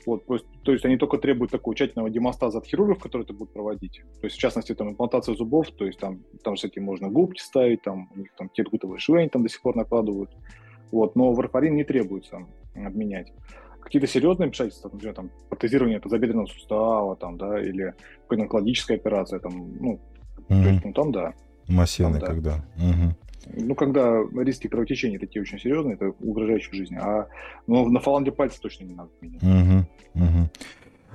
вот, 0.06 0.26
то, 0.26 0.34
есть, 0.34 0.46
то 0.62 0.72
есть 0.72 0.84
они 0.84 0.96
только 0.96 1.18
требуют 1.18 1.50
такого 1.50 1.76
тщательного 1.76 2.10
демостаза 2.10 2.58
от 2.58 2.66
хирургов, 2.66 2.98
которые 2.98 3.24
это 3.24 3.34
будут 3.34 3.52
проводить. 3.52 4.02
То 4.20 4.26
есть, 4.26 4.36
в 4.36 4.38
частности, 4.38 4.74
там 4.74 4.90
имплантация 4.90 5.34
зубов, 5.34 5.70
то 5.70 5.84
есть 5.84 5.98
там, 5.98 6.20
там 6.42 6.54
всякие 6.56 6.82
можно 6.82 7.08
губки 7.08 7.40
ставить, 7.40 7.82
там 7.82 8.08
у 8.14 8.18
них 8.18 8.34
там 8.36 8.48
кетгутовые 8.48 8.98
швы 8.98 9.20
они 9.20 9.28
там 9.28 9.42
до 9.42 9.48
сих 9.48 9.60
пор 9.60 9.76
накладывают. 9.76 10.30
Вот, 10.90 11.16
но 11.16 11.32
варфарин 11.32 11.76
не 11.76 11.84
требуется 11.84 12.46
обменять. 12.74 13.32
Какие-то 13.80 14.06
серьезные 14.06 14.48
вмешательства, 14.48 14.90
например, 14.92 15.14
там, 15.14 15.30
протезирование 15.48 16.00
тазобедренного 16.00 16.46
сустава, 16.46 17.16
там, 17.16 17.38
да, 17.38 17.60
или 17.60 17.94
какая-то 18.22 18.42
онкологическая 18.42 18.96
операция, 18.96 19.38
там, 19.38 19.72
ну, 19.80 20.00
mm-hmm. 20.48 20.62
то 20.62 20.68
есть, 20.68 20.84
ну, 20.84 20.92
там, 20.92 21.12
да. 21.12 21.34
Массивный, 21.68 22.20
там, 22.20 22.20
да. 22.20 22.26
когда. 22.26 22.64
Угу. 22.76 23.16
Ну, 23.54 23.74
когда 23.74 24.22
риски 24.36 24.68
кровотечения 24.68 25.18
такие 25.18 25.42
очень 25.42 25.58
серьезные, 25.58 25.94
это 25.94 26.12
угрожающие 26.20 26.74
жизни. 26.74 26.96
А 27.00 27.28
ну, 27.66 27.88
на 27.88 28.00
фаланге 28.00 28.32
пальца 28.32 28.60
точно 28.60 28.84
не 28.84 28.94
надо 28.94 29.10
менять. 29.20 29.42
Угу. 29.42 30.24
Угу. 30.24 30.50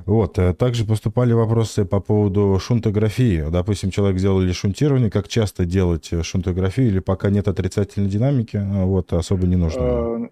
Вот, 0.06 0.38
э, 0.38 0.54
также 0.54 0.86
поступали 0.86 1.34
вопросы 1.34 1.84
по 1.84 2.00
поводу 2.00 2.60
шунтографии. 2.60 3.50
Допустим, 3.50 3.89
человек 3.89 4.20
сделал 4.20 4.39
ли 4.39 4.54
шунтирование, 4.54 5.10
как 5.10 5.27
часто 5.27 5.65
делать 5.65 6.13
э, 6.13 6.22
шунтографию, 6.22 6.88
или 6.88 7.00
пока 7.00 7.32
нет 7.32 7.48
отрицательной 7.48 8.08
динамики, 8.08 8.58
а 8.58 8.86
вот, 8.86 9.13
особо 9.13 9.48
не 9.48 9.56
нужно? 9.56 9.82
Э, 9.82 10.30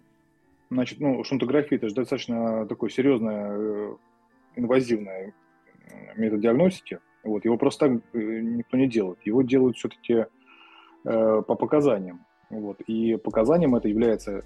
значит, 0.69 0.99
ну, 0.99 1.23
шунтография– 1.23 1.77
это 1.77 1.89
же 1.89 1.95
достаточно 1.95 2.67
такой 2.67 2.91
серьезный, 2.91 3.97
инвазивный 4.55 5.33
метод 6.17 6.41
диагностики. 6.41 6.99
Вот, 7.23 7.43
его 7.45 7.57
просто 7.57 7.87
так 7.87 8.01
никто 8.13 8.77
не 8.77 8.87
делает. 8.87 9.17
Его 9.23 9.41
делают 9.41 9.77
все-таки 9.77 10.25
э, 11.05 11.41
по 11.47 11.55
показаниям. 11.55 12.25
Вот, 12.49 12.81
и 12.81 13.15
показанием 13.15 13.75
это 13.75 13.87
является, 13.87 14.43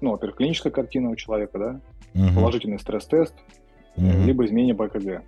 ну, 0.00 0.12
во-первых, 0.12 0.38
клиническая 0.38 0.72
картина 0.72 1.10
у 1.10 1.16
человека, 1.16 1.58
да, 1.58 1.80
угу. 2.14 2.34
положительный 2.34 2.78
стресс-тест, 2.78 3.34
угу. 3.96 4.06
либо 4.24 4.44
изменение 4.46 4.74
по 4.74 4.86
ЭКГ. 4.86 5.22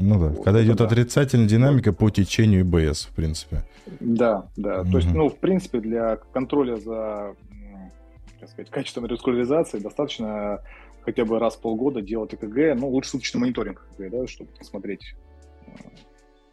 Ну 0.00 0.20
да, 0.20 0.28
вот, 0.28 0.44
когда 0.44 0.62
идет 0.62 0.78
да. 0.78 0.86
отрицательная 0.86 1.48
динамика 1.48 1.92
по 1.92 2.10
течению 2.10 2.62
ИБС, 2.62 3.06
в 3.06 3.14
принципе. 3.14 3.62
Да, 4.00 4.48
да. 4.56 4.82
Угу. 4.82 4.90
То 4.90 4.96
есть, 4.98 5.12
ну, 5.12 5.28
в 5.28 5.36
принципе, 5.36 5.80
для 5.80 6.16
контроля 6.16 6.76
за, 6.76 7.34
как 8.40 8.48
сказать, 8.50 8.70
качеством 8.70 9.06
реваскуляризации 9.06 9.78
достаточно 9.78 10.62
хотя 11.02 11.24
бы 11.24 11.38
раз 11.38 11.56
в 11.56 11.60
полгода 11.60 12.02
делать 12.02 12.34
ЭКГ, 12.34 12.78
ну, 12.78 12.88
лучше 12.88 13.10
суточный 13.10 13.40
мониторинг 13.40 13.86
ЭКГ, 13.98 14.10
да, 14.10 14.26
чтобы 14.26 14.50
посмотреть. 14.58 15.14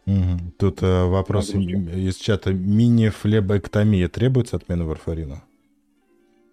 Угу. 0.06 0.52
Тут 0.58 0.82
э, 0.82 1.04
вопрос 1.04 1.50
из 1.54 2.16
чата. 2.16 2.52
Мини-флебоэктомия 2.52 4.08
требуется 4.08 4.56
отмена 4.56 4.84
варфарина? 4.84 5.42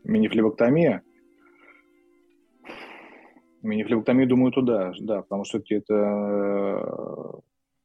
Мини-флебоктомия? 0.04 1.04
Мини-флебоктомию, 3.62 4.28
думаю, 4.28 4.52
туда, 4.52 4.94
да, 5.00 5.22
потому 5.22 5.46
что 5.46 5.60
это... 5.70 5.94
Э, 5.94 7.40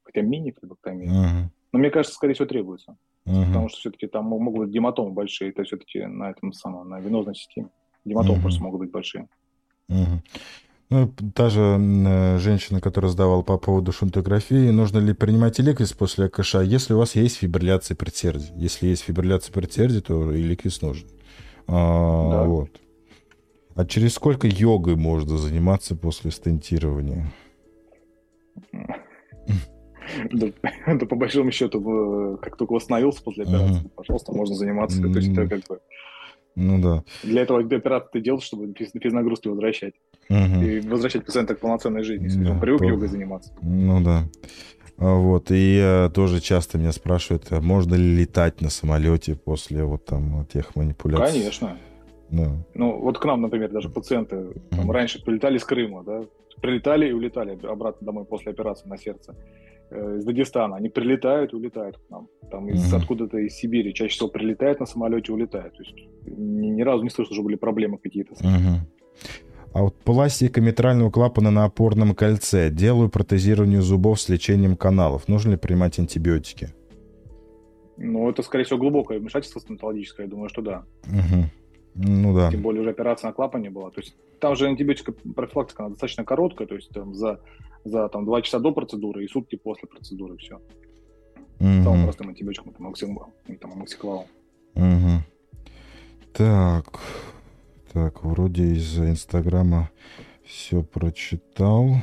хотя 0.05 0.23
мини-флебоктомия. 0.23 1.11
Угу. 1.11 1.51
Но 1.73 1.79
мне 1.79 1.91
кажется, 1.91 2.15
скорее 2.15 2.33
всего, 2.33 2.49
требуется. 2.49 2.97
Угу. 3.27 3.45
Потому 3.47 3.69
что 3.69 3.79
все-таки 3.79 4.07
там 4.07 4.25
могут 4.25 4.67
быть 4.67 4.71
гематомы 4.71 5.11
большие, 5.11 5.51
это 5.51 5.65
все-таки 5.65 6.05
на 6.07 6.31
этом 6.31 6.53
самом, 6.55 6.89
на 6.89 6.99
венозной 6.99 7.35
системе. 7.35 7.69
Гематомы 8.07 8.37
угу. 8.37 8.43
просто 8.43 8.63
могут 8.63 8.81
быть 8.81 8.91
большие. 8.91 9.29
Угу. 9.91 10.23
Ну, 10.90 11.12
та 11.35 11.50
же 11.50 11.61
э, 11.61 12.38
женщина, 12.38 12.80
которая 12.80 13.11
задавала 13.11 13.42
по 13.42 13.59
поводу 13.59 13.92
шунтографии, 13.92 14.71
нужно 14.71 14.99
ли 14.99 15.12
принимать 15.12 15.61
эликвис 15.61 15.92
после 15.92 16.26
АКШ, 16.26 16.54
если 16.64 16.95
у 16.95 16.99
вас 16.99 17.14
есть 17.14 17.37
фибрилляция 17.37 17.95
предсердия. 17.95 18.50
Если 18.57 18.87
есть 18.87 19.02
фибрилляция 19.02 19.52
предсердия, 19.52 20.00
то 20.00 20.35
эликвис 20.35 20.80
нужен. 20.80 21.07
А, 21.66 22.30
да. 22.30 22.45
Вот. 22.45 22.71
А 23.75 23.85
через 23.85 24.14
сколько 24.14 24.47
йогой 24.49 24.97
можно 24.97 25.37
заниматься 25.37 25.95
после 25.95 26.30
стентирования? 26.30 27.30
Да, 30.33 30.47
да, 30.87 31.07
по 31.07 31.16
большому 31.16 31.52
счету, 31.52 32.38
как 32.40 32.57
только 32.57 32.73
восстановился 32.73 33.23
после 33.23 33.45
операции, 33.45 33.90
пожалуйста, 33.95 34.33
можно 34.33 34.54
заниматься. 34.54 35.02
Uh-huh. 35.02 35.12
То 35.12 35.18
есть 35.18 35.33
это 35.33 35.47
как 35.47 35.61
бы... 35.68 35.80
Ну 36.57 36.80
да. 36.80 37.04
Для 37.23 37.42
этого 37.42 37.61
операцию 37.61 38.11
ты 38.14 38.21
делаешь, 38.23 38.45
чтобы 38.45 38.66
без 38.68 39.12
нагрузки 39.12 39.49
возвращать. 39.49 39.92
Uh-huh. 40.30 40.64
И 40.64 40.80
возвращать 40.80 41.25
пациента 41.25 41.54
к 41.54 41.61
полноценной 41.61 42.02
жизни, 42.02 42.25
если 42.25 42.44
да, 42.44 42.50
он 42.50 42.61
привык 42.61 42.80
то... 42.80 42.87
йогой 42.87 43.08
заниматься. 43.08 43.52
Ну 43.62 44.02
да. 44.02 44.25
А 44.99 45.14
вот, 45.14 45.47
и 45.50 46.08
тоже 46.12 46.41
часто 46.41 46.76
меня 46.76 46.93
спрашивают, 46.93 47.47
а 47.50 47.60
можно 47.60 47.95
ли 47.95 48.17
летать 48.17 48.60
на 48.60 48.69
самолете 48.69 49.36
после 49.36 49.84
вот 49.84 50.04
там 50.04 50.45
тех 50.52 50.75
манипуляций? 50.76 51.38
Конечно. 51.41 51.78
Да. 52.30 52.50
Ну, 52.75 53.00
вот 53.00 53.19
к 53.19 53.25
нам, 53.25 53.41
например, 53.41 53.71
даже 53.71 53.88
пациенты 53.88 54.60
там, 54.71 54.91
раньше 54.91 55.25
прилетали 55.25 55.56
из 55.56 55.64
Крыма, 55.64 56.02
да, 56.04 56.25
прилетали 56.60 57.08
и 57.08 57.12
улетали 57.12 57.58
обратно 57.67 58.04
домой 58.04 58.25
после 58.25 58.52
операции 58.52 58.88
на 58.88 58.99
сердце 58.99 59.34
э, 59.91 60.17
из 60.19 60.25
Дагестана. 60.25 60.76
Они 60.76 60.88
прилетают 60.88 61.52
и 61.52 61.56
улетают 61.56 61.97
к 61.97 62.10
нам. 62.10 62.28
Там 62.50 62.69
из, 62.69 62.93
mm 62.93 62.97
откуда-то 62.97 63.38
из 63.38 63.54
Сибири 63.54 63.95
чаще 63.95 64.14
всего 64.14 64.28
прилетают 64.28 64.80
на 64.80 64.86
самолете 64.86 65.32
улетают. 65.32 65.76
То 65.76 65.82
есть 65.82 65.97
ни, 66.26 66.67
ни 66.67 66.82
разу 66.82 67.02
не 67.02 67.10
слышал, 67.10 67.32
что 67.32 67.43
были 67.43 67.56
проблемы 67.56 67.99
какие-то. 67.99 68.34
mm 68.34 68.80
А 69.78 69.82
вот 69.82 69.95
пластика 69.95 70.60
митрального 70.60 71.08
клапана 71.08 71.52
на 71.52 71.64
опорном 71.64 72.12
кольце. 72.12 72.69
Делаю 72.69 73.08
протезирование 73.08 73.80
зубов 73.80 74.21
с 74.21 74.28
лечением 74.28 74.76
каналов. 74.76 75.28
Нужно 75.28 75.52
ли 75.52 75.56
принимать 75.56 76.00
антибиотики? 76.00 76.71
Ну, 77.97 78.28
это, 78.28 78.43
скорее 78.43 78.64
всего, 78.64 78.80
глубокое 78.80 79.21
вмешательство 79.21 79.60
стоматологическое. 79.60 80.26
Я 80.26 80.30
думаю, 80.30 80.49
что 80.49 80.62
да. 80.62 80.84
Угу. 81.04 81.45
Ну 81.95 82.34
да. 82.34 82.50
Тем 82.50 82.62
более 82.62 82.80
уже 82.80 82.91
операция 82.91 83.28
на 83.28 83.32
клапане 83.32 83.71
была. 83.71 83.91
То 83.91 84.00
есть 84.00 84.17
там 84.41 84.56
же 84.56 84.67
антибиотика 84.67 85.12
профилактика 85.12 85.84
она 85.84 85.91
достаточно 85.91 86.25
короткая, 86.25 86.67
то 86.67 86.75
есть 86.75 86.91
там 86.91 87.14
за, 87.14 87.38
за 87.84 88.08
там, 88.08 88.25
2 88.25 88.43
часа 88.43 88.58
до 88.58 88.73
процедуры 88.73 89.25
и 89.25 89.28
сутки 89.28 89.54
после 89.54 89.86
процедуры 89.86 90.38
все. 90.38 90.56
Угу. 91.60 91.84
Самым 91.84 92.02
простым 92.02 92.30
антибиотиком 92.30 92.75
максимум, 92.80 93.32
там, 93.60 93.78
максиклавом. 93.78 94.26
Угу. 94.75 95.23
Так, 96.32 97.00
так, 97.99 98.23
вроде 98.23 98.75
из 98.75 98.97
Инстаграма 98.97 99.91
все 100.45 100.84
прочитал. 100.84 101.97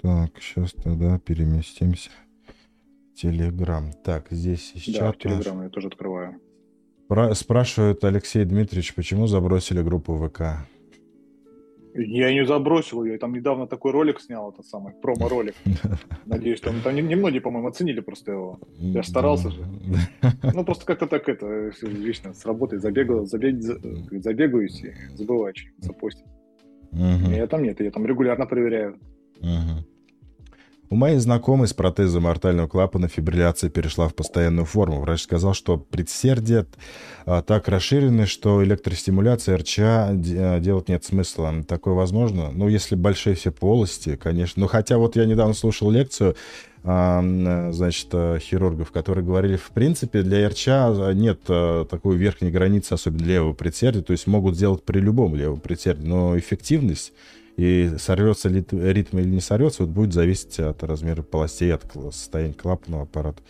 Так, 0.00 0.30
сейчас 0.40 0.72
тогда 0.72 1.18
переместимся 1.18 2.10
Телеграм. 3.16 3.92
Так, 4.04 4.28
здесь 4.30 4.70
из 4.74 4.86
да, 4.94 5.10
чата... 5.12 5.18
Телеграм 5.28 5.62
я 5.64 5.68
тоже 5.68 5.88
открываю. 5.88 6.40
Спрашивает 7.32 8.04
Алексей 8.04 8.44
Дмитриевич, 8.44 8.94
почему 8.94 9.26
забросили 9.26 9.82
группу 9.82 10.16
ВК? 10.16 10.64
Я 11.96 12.32
не 12.32 12.44
забросил 12.44 13.04
ее, 13.04 13.12
я 13.12 13.18
там 13.18 13.34
недавно 13.34 13.66
такой 13.66 13.92
ролик 13.92 14.20
снял, 14.20 14.50
этот 14.50 14.66
самый 14.66 14.92
промо-ролик. 14.94 15.54
Надеюсь, 16.26 16.60
там, 16.60 16.80
там 16.82 16.94
немногие, 16.94 17.40
по-моему, 17.40 17.68
оценили 17.68 18.00
просто 18.00 18.32
его. 18.32 18.60
Я 18.78 19.02
старался 19.02 19.50
же. 19.50 19.64
Ну, 20.54 20.64
просто 20.64 20.84
как-то 20.86 21.06
так 21.06 21.28
это, 21.28 21.72
вечно 21.82 22.32
с 22.32 22.44
работы 22.46 22.78
забегал, 22.78 23.26
забег, 23.26 23.56
забегаюсь 23.60 24.82
и 24.82 24.92
забываю 25.16 25.54
запостить. 25.78 26.24
Я 26.92 27.46
там 27.46 27.62
нет, 27.62 27.80
я 27.80 27.90
там 27.90 28.06
регулярно 28.06 28.46
проверяю. 28.46 28.98
У 30.88 30.94
моей 30.94 31.18
знакомой 31.18 31.66
с 31.66 31.74
протезом 31.74 32.28
артального 32.28 32.68
клапана 32.68 33.08
фибрилляция 33.08 33.70
перешла 33.70 34.08
в 34.08 34.14
постоянную 34.14 34.66
форму. 34.66 35.00
Врач 35.00 35.22
сказал, 35.22 35.52
что 35.52 35.76
предсердие 35.76 36.66
а, 37.24 37.42
так 37.42 37.66
расширены, 37.66 38.26
что 38.26 38.62
электростимуляция 38.62 39.56
РЧА 39.58 40.10
а, 40.10 40.60
делать 40.60 40.88
нет 40.88 41.04
смысла. 41.04 41.52
Такое 41.66 41.94
возможно? 41.94 42.52
Ну, 42.52 42.68
если 42.68 42.94
большие 42.94 43.34
все 43.34 43.50
полости, 43.50 44.14
конечно. 44.14 44.60
Но 44.60 44.68
хотя 44.68 44.98
вот 44.98 45.16
я 45.16 45.24
недавно 45.24 45.54
слушал 45.54 45.90
лекцию, 45.90 46.36
а, 46.84 47.20
значит, 47.72 48.10
хирургов, 48.12 48.92
которые 48.92 49.24
говорили, 49.24 49.56
в 49.56 49.70
принципе, 49.70 50.22
для 50.22 50.48
РЧА 50.48 51.12
нет 51.14 51.40
такой 51.42 52.16
верхней 52.16 52.52
границы, 52.52 52.92
особенно 52.92 53.24
левого 53.24 53.54
предсердия, 53.54 54.02
то 54.02 54.12
есть 54.12 54.28
могут 54.28 54.54
сделать 54.54 54.84
при 54.84 55.00
любом 55.00 55.34
левом 55.34 55.58
предсердии, 55.58 56.06
но 56.06 56.38
эффективность 56.38 57.12
и 57.56 57.90
сорвется 57.98 58.48
ли 58.48 58.64
ритм 58.70 59.18
или 59.18 59.28
не 59.28 59.40
сорвется, 59.40 59.84
вот 59.84 59.92
будет 59.92 60.12
зависеть 60.12 60.58
от 60.60 60.82
размера 60.82 61.22
полостей, 61.22 61.72
от 61.72 61.84
состояния 61.92 62.54
клапанного 62.54 63.04
аппарата. 63.04 63.42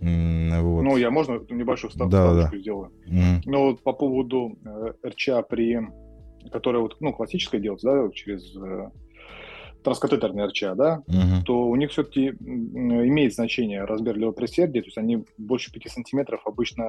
Вот. 0.00 0.82
Ну, 0.82 0.96
я 0.96 1.10
можно 1.10 1.40
небольшую 1.48 1.90
ставку 1.90 2.10
да, 2.10 2.34
да. 2.34 2.58
сделаю? 2.58 2.92
Mm. 3.08 3.40
Ну, 3.46 3.70
вот 3.70 3.82
по 3.82 3.92
поводу 3.92 4.58
э, 4.64 4.92
РЧА 5.08 5.42
при... 5.42 5.80
Которая 6.52 6.82
вот, 6.82 6.96
ну, 7.00 7.12
классическая 7.12 7.58
делается, 7.58 7.88
да, 7.88 8.10
через 8.12 8.54
э, 8.56 8.90
транскатетерные 9.86 10.46
РЧА, 10.46 10.74
да, 10.74 11.04
угу. 11.06 11.44
то 11.44 11.68
у 11.68 11.76
них 11.76 11.92
все-таки 11.92 12.30
имеет 12.30 13.34
значение 13.34 13.84
размер 13.84 14.18
левопредсердия, 14.18 14.82
то 14.82 14.86
есть 14.86 14.98
они 14.98 15.24
больше 15.38 15.72
5 15.72 15.92
сантиметров 15.92 16.40
обычно, 16.44 16.84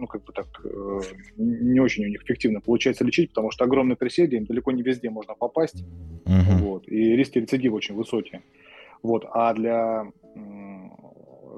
ну, 0.00 0.08
как 0.08 0.24
бы 0.24 0.32
так, 0.32 0.46
э, 0.64 1.00
не 1.36 1.78
очень 1.78 2.04
у 2.04 2.08
них 2.08 2.24
эффективно 2.24 2.60
получается 2.60 3.04
лечить, 3.04 3.28
потому 3.28 3.52
что 3.52 3.64
огромное 3.64 3.94
предсердие, 3.94 4.40
им 4.40 4.46
далеко 4.46 4.72
не 4.72 4.82
везде 4.82 5.10
можно 5.10 5.34
попасть, 5.34 5.84
угу. 6.24 6.64
вот, 6.64 6.88
и 6.88 7.14
риски 7.14 7.38
рецидива 7.38 7.76
очень 7.76 7.94
высокие. 7.94 8.42
Вот, 9.04 9.24
а 9.32 9.54
для, 9.54 10.10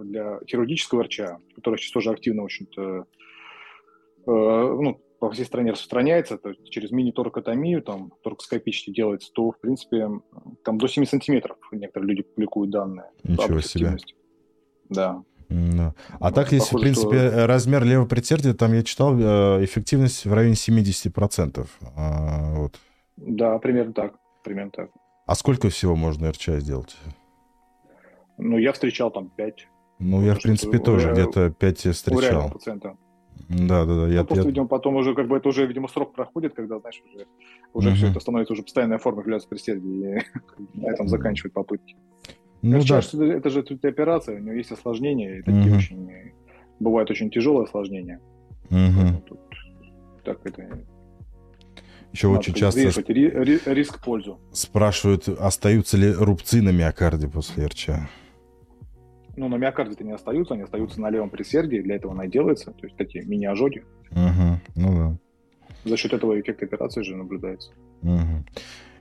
для 0.05 0.41
хирургического 0.47 1.05
РЧА, 1.05 1.39
который 1.55 1.79
сейчас 1.79 1.93
тоже 1.93 2.11
активно 2.11 2.43
очень-то, 2.43 2.83
э, 2.83 3.05
ну, 4.27 5.01
по 5.21 5.31
всей 5.31 5.45
стране 5.45 5.73
распространяется, 5.73 6.39
то 6.39 6.49
есть 6.49 6.69
через 6.71 6.91
мини-торкотомию, 6.91 7.83
там, 7.83 8.13
торкоскопически 8.25 8.91
делается, 8.91 9.31
то, 9.33 9.53
в 9.53 9.61
принципе, 9.61 10.09
там 10.65 10.79
до 10.79 10.89
7 10.89 11.05
сантиметров 11.05 11.59
некоторые 11.73 12.09
люди 12.09 12.23
публикуют 12.23 12.71
данные. 12.71 13.11
Ничего 13.23 13.61
себе. 13.61 13.97
Да. 14.89 15.23
Да. 15.51 15.95
А 16.21 16.33
так, 16.33 16.53
если, 16.53 16.77
в 16.77 16.81
принципе, 16.81 17.29
что... 17.29 17.47
размер 17.47 17.85
левого 17.85 18.07
предсердия, 18.07 18.55
там 18.55 18.73
я 18.73 18.83
читал, 18.83 19.19
э, 19.19 19.65
эффективность 19.65 20.25
в 20.25 20.33
районе 20.33 20.55
70%. 20.55 21.67
А, 21.97 22.55
вот. 22.55 22.77
Да, 23.17 23.59
примерно 23.59 23.93
так. 23.93 24.15
Примерно 24.45 24.71
так. 24.71 24.91
А 25.27 25.35
сколько 25.35 25.69
всего 25.69 25.97
можно 25.97 26.31
РЧА 26.31 26.61
сделать? 26.61 26.97
Ну, 28.39 28.59
я 28.59 28.73
встречал 28.73 29.11
там 29.11 29.29
5. 29.29 29.69
Ну, 29.99 30.23
я, 30.23 30.35
в 30.35 30.41
принципе, 30.41 30.79
тоже 30.79 31.13
где-то 31.13 31.51
5 31.51 31.95
встречал. 31.95 32.47
У 32.47 32.51
пациента. 32.51 32.97
Да, 33.49 33.85
да, 33.85 33.95
да. 33.95 34.09
Я, 34.09 34.21
ну, 34.21 34.27
просто, 34.27 34.45
я... 34.45 34.49
видимо, 34.49 34.67
потом 34.67 34.97
уже, 34.97 35.15
как 35.15 35.29
бы, 35.29 35.37
это 35.37 35.49
уже, 35.49 35.67
видимо, 35.67 35.89
срок 35.89 36.15
проходит, 36.15 36.55
когда, 36.55 36.79
знаешь, 36.79 37.03
уже, 37.07 37.27
уже 37.73 37.91
uh-huh. 37.91 37.95
все 37.95 38.09
это 38.09 38.21
становится 38.21 38.53
уже 38.53 38.63
постоянная 38.63 38.99
форма 38.99 39.21
является 39.21 39.49
предсердия, 39.49 40.19
и 40.75 40.79
на 40.81 40.91
этом 40.91 41.09
заканчивают 41.09 41.55
попытки. 41.55 41.97
Ну, 42.63 42.81
да. 42.87 42.99
это, 42.99 43.25
это 43.25 43.51
же 43.51 43.63
тут 43.63 43.85
операция, 43.85 44.37
у 44.37 44.41
него 44.41 44.55
есть 44.55 44.71
осложнения, 44.71 45.39
и 45.39 45.43
такие 45.43 45.73
uh-huh. 45.73 45.77
очень, 45.77 46.33
бывают 46.79 47.11
очень 47.11 47.31
тяжелые 47.31 47.65
осложнения. 47.65 48.21
Uh-huh. 48.71 49.23
Тут, 49.27 49.41
так 50.25 50.39
это 50.45 50.85
еще 52.13 52.29
Надо 52.29 52.41
очень 52.41 52.55
часто 52.55 52.81
риск-пользу. 52.81 54.41
Спрашивают, 54.53 55.29
остаются 55.29 55.97
ли 55.97 56.13
рубцы 56.13 56.61
на 56.61 56.71
миокарде 56.71 57.29
после 57.29 57.67
РЧА? 57.67 58.09
Ну, 59.37 59.49
на 59.49 59.57
миокарде-то 59.57 60.05
не 60.05 60.13
остаются, 60.13 60.55
они 60.55 60.65
остаются 60.65 61.01
на 61.01 61.11
левом 61.11 61.31
предсердии, 61.31 61.81
для 61.81 61.97
этого 61.97 62.13
она 62.13 62.27
и 62.27 62.29
делается, 62.29 62.73
то 62.73 62.87
есть 62.87 62.97
такие 62.97 63.25
мини-ожоги. 63.25 63.85
Угу, 64.11 64.61
ну 64.77 64.97
да. 64.97 65.17
За 65.85 65.97
счет 65.97 66.13
этого 66.13 66.39
эффект 66.39 66.63
операции 66.63 67.03
же 67.03 67.17
наблюдается. 67.17 67.73
Угу. 68.03 68.45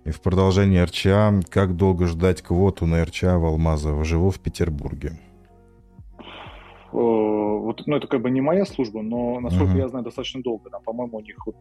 И 0.05 0.11
в 0.11 0.21
продолжении 0.21 0.79
РЧА, 0.79 1.41
как 1.49 1.75
долго 1.75 2.05
ждать 2.05 2.41
квоту 2.41 2.85
на 2.85 3.03
РЧА 3.03 3.37
в 3.37 3.45
Алмазово? 3.45 4.05
Живу 4.05 4.29
в 4.29 4.39
Петербурге. 4.39 5.19
Вот, 6.91 7.83
ну, 7.85 7.97
это 7.97 8.07
как 8.07 8.21
бы 8.21 8.31
не 8.31 8.41
моя 8.41 8.65
служба, 8.65 9.01
но, 9.03 9.39
насколько 9.39 9.73
uh-huh. 9.73 9.77
я 9.79 9.89
знаю, 9.89 10.05
достаточно 10.05 10.41
долго. 10.41 10.69
Там, 10.71 10.81
по-моему, 10.81 11.17
у 11.17 11.21
них, 11.21 11.45
вот, 11.45 11.55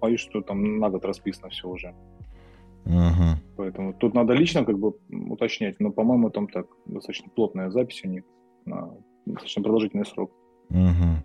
боюсь, 0.00 0.20
что 0.20 0.42
там 0.42 0.78
на 0.78 0.90
год 0.90 1.04
расписано 1.04 1.48
все 1.48 1.68
уже. 1.68 1.92
Uh-huh. 2.84 3.36
Поэтому 3.56 3.94
тут 3.94 4.14
надо 4.14 4.34
лично 4.34 4.64
как 4.64 4.78
бы 4.78 4.94
уточнять, 5.30 5.80
но, 5.80 5.90
по-моему, 5.90 6.30
там 6.30 6.48
так 6.48 6.66
достаточно 6.86 7.30
плотная 7.34 7.70
запись 7.70 8.02
у 8.04 8.08
них 8.08 8.24
на 8.66 8.90
достаточно 9.26 9.62
продолжительный 9.62 10.06
срок. 10.06 10.30
Uh-huh. 10.70 11.16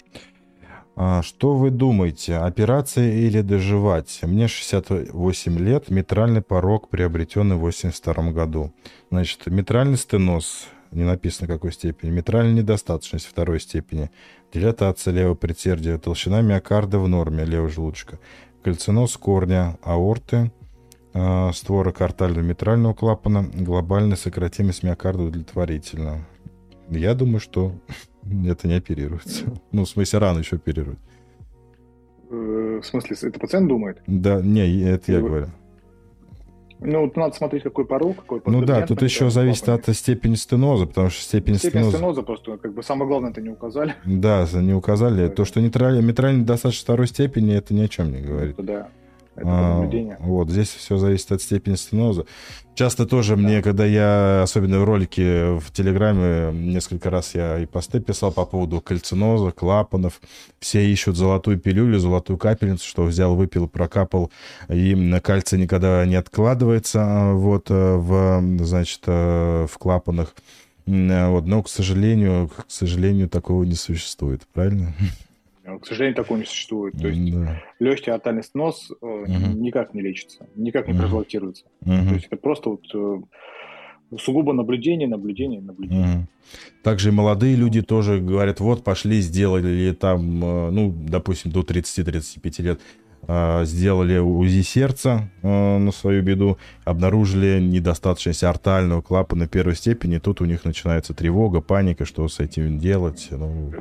А 1.02 1.22
что 1.22 1.56
вы 1.56 1.70
думаете, 1.70 2.36
операция 2.36 3.14
или 3.14 3.40
доживать? 3.42 4.20
Мне 4.24 4.48
68 4.50 5.58
лет, 5.58 5.90
митральный 5.90 6.42
порог 6.42 6.90
приобретенный 6.90 7.56
в 7.56 7.60
82 7.60 8.32
году. 8.32 8.74
Значит, 9.10 9.48
митральный 9.48 9.96
стеноз, 9.96 10.68
не 10.92 11.06
написано 11.06 11.48
какой 11.48 11.72
степени, 11.72 12.10
митральная 12.10 12.54
недостаточность 12.54 13.28
второй 13.28 13.62
степени, 13.62 14.10
дилатация 14.54 15.14
левого 15.14 15.36
предсердия, 15.36 15.98
толщина 15.98 16.42
миокарда 16.42 17.00
в 17.00 17.08
норме 17.08 17.46
левого 17.46 17.70
желудочка, 17.70 18.20
кальциноз 18.62 19.16
корня, 19.16 19.78
аорты, 19.82 20.52
э, 21.20 21.54
створок 21.54 22.02
артального 22.02 22.44
митрального 22.44 22.94
клапана, 22.94 23.46
глобальная 23.54 24.18
сократимость 24.18 24.84
миокарда 24.84 25.24
удовлетворительна. 25.24 26.26
Я 26.90 27.14
думаю, 27.14 27.40
что 27.40 27.74
это 28.46 28.68
не 28.68 28.76
оперируется. 28.76 29.46
Ну, 29.72 29.86
в 29.86 29.90
смысле, 29.90 30.20
рано 30.20 30.40
еще 30.40 30.56
оперировать. 30.58 31.00
Э, 32.30 32.80
в 32.82 32.86
смысле, 32.86 33.18
это 33.22 33.40
пациент 33.40 33.68
думает? 33.68 34.02
Да, 34.08 34.42
не, 34.42 34.82
это 34.82 35.12
я 35.12 35.20
говорю. 35.20 35.48
Ну, 36.82 37.12
надо 37.16 37.36
смотреть, 37.36 37.64
какой 37.64 37.86
порог, 37.86 38.16
какой 38.16 38.42
Ну 38.46 38.64
да, 38.64 38.86
тут 38.88 39.02
еще 39.02 39.30
зависит 39.30 39.68
от 39.68 39.88
степени 39.96 40.36
стеноза, 40.36 40.86
потому 40.86 41.10
что 41.10 41.22
степень, 41.22 41.56
степень 41.56 41.82
стеноза... 41.82 41.98
стеноза 41.98 42.22
просто, 42.22 42.58
как 42.58 42.74
бы, 42.74 42.84
самое 42.84 43.08
главное, 43.10 43.32
это 43.32 43.42
не 43.42 43.50
указали. 43.50 43.96
Да, 44.06 44.48
не 44.54 44.74
указали. 44.74 45.28
То, 45.28 45.44
что 45.44 45.60
нейтрально, 45.60 46.00
метрально 46.00 46.46
достаточно 46.46 46.84
второй 46.84 47.08
степени, 47.08 47.54
это 47.54 47.74
ни 47.74 47.82
о 47.82 47.90
чем 47.90 48.12
не 48.12 48.22
говорит. 48.22 48.56
Да. 48.58 48.90
Это 49.40 49.50
а, 49.50 50.18
вот, 50.20 50.50
здесь 50.50 50.70
все 50.70 50.98
зависит 50.98 51.32
от 51.32 51.42
степени 51.42 51.76
стеноза. 51.76 52.26
Часто 52.76 53.06
тоже 53.06 53.36
да. 53.36 53.42
мне, 53.42 53.62
когда 53.62 53.86
я, 53.86 54.42
особенно 54.44 54.80
в 54.80 54.86
ролике 54.86 55.60
в 55.60 55.72
Телеграме, 55.74 56.54
несколько 56.54 57.10
раз 57.10 57.36
я 57.36 57.60
и 57.60 57.66
посты 57.66 58.00
писал 58.00 58.32
по 58.32 58.46
поводу 58.46 58.80
кальциноза, 58.80 59.52
клапанов. 59.52 60.22
Все 60.60 60.90
ищут 60.90 61.18
золотую 61.18 61.60
пилюлю, 61.60 62.00
золотую 62.00 62.38
капельницу, 62.38 62.88
что 62.88 63.04
взял, 63.04 63.36
выпил, 63.36 63.68
прокапал, 63.68 64.32
и 64.70 65.20
кальций 65.22 65.60
никогда 65.60 66.06
не 66.06 66.16
откладывается 66.16 67.00
а, 67.02 67.34
вот 67.34 67.70
э, 67.70 67.96
в, 67.96 68.42
значит, 68.64 69.02
э, 69.08 69.68
в 69.70 69.78
клапанах. 69.78 70.34
Вот, 70.86 71.46
но, 71.46 71.62
к 71.62 71.70
сожалению, 71.70 72.48
к 72.48 72.66
сожалению, 72.68 73.30
такого 73.30 73.64
не 73.64 73.76
существует, 73.76 74.48
правильно? 74.54 74.94
К 75.78 75.86
сожалению, 75.86 76.16
такого 76.16 76.38
не 76.38 76.46
существует. 76.46 76.98
То 77.00 77.08
есть 77.08 77.34
да. 77.34 77.62
легкий 77.80 78.12
артериальный 78.12 78.44
снос 78.44 78.92
угу. 79.02 79.26
никак 79.28 79.94
не 79.94 80.02
лечится, 80.02 80.48
никак 80.56 80.88
не 80.88 80.94
угу. 80.94 81.02
профилактируется. 81.02 81.66
Угу. 81.82 81.92
То 81.92 82.14
есть 82.14 82.26
это 82.26 82.38
просто 82.38 82.70
вот 82.70 82.86
э, 82.94 84.18
сугубо 84.18 84.54
наблюдение, 84.54 85.08
наблюдение, 85.08 85.62
наблюдение. 85.62 86.18
Угу. 86.18 86.28
Также 86.84 87.10
и 87.10 87.12
молодые 87.12 87.56
люди 87.56 87.82
тоже 87.82 88.20
говорят, 88.20 88.60
вот 88.60 88.84
пошли, 88.84 89.22
сделали 89.22 89.94
там, 89.94 90.44
э, 90.44 90.70
ну, 90.72 90.96
допустим, 91.08 91.52
до 91.52 91.62
30-35 91.62 92.62
лет, 92.62 92.82
сделали 93.68 94.18
УЗИ 94.18 94.62
сердца 94.62 95.30
на 95.44 95.92
свою 95.92 96.24
беду, 96.24 96.58
обнаружили 96.86 97.60
недостаточность 97.60 98.44
артального 98.46 99.02
клапана 99.02 99.46
первой 99.46 99.76
степени, 99.76 100.20
тут 100.20 100.40
у 100.40 100.46
них 100.46 100.64
начинается 100.64 101.14
тревога, 101.14 101.60
паника, 101.60 102.06
что 102.06 102.28
с 102.28 102.40
этим 102.40 102.80
делать. 102.80 103.28
Ну, 103.30 103.74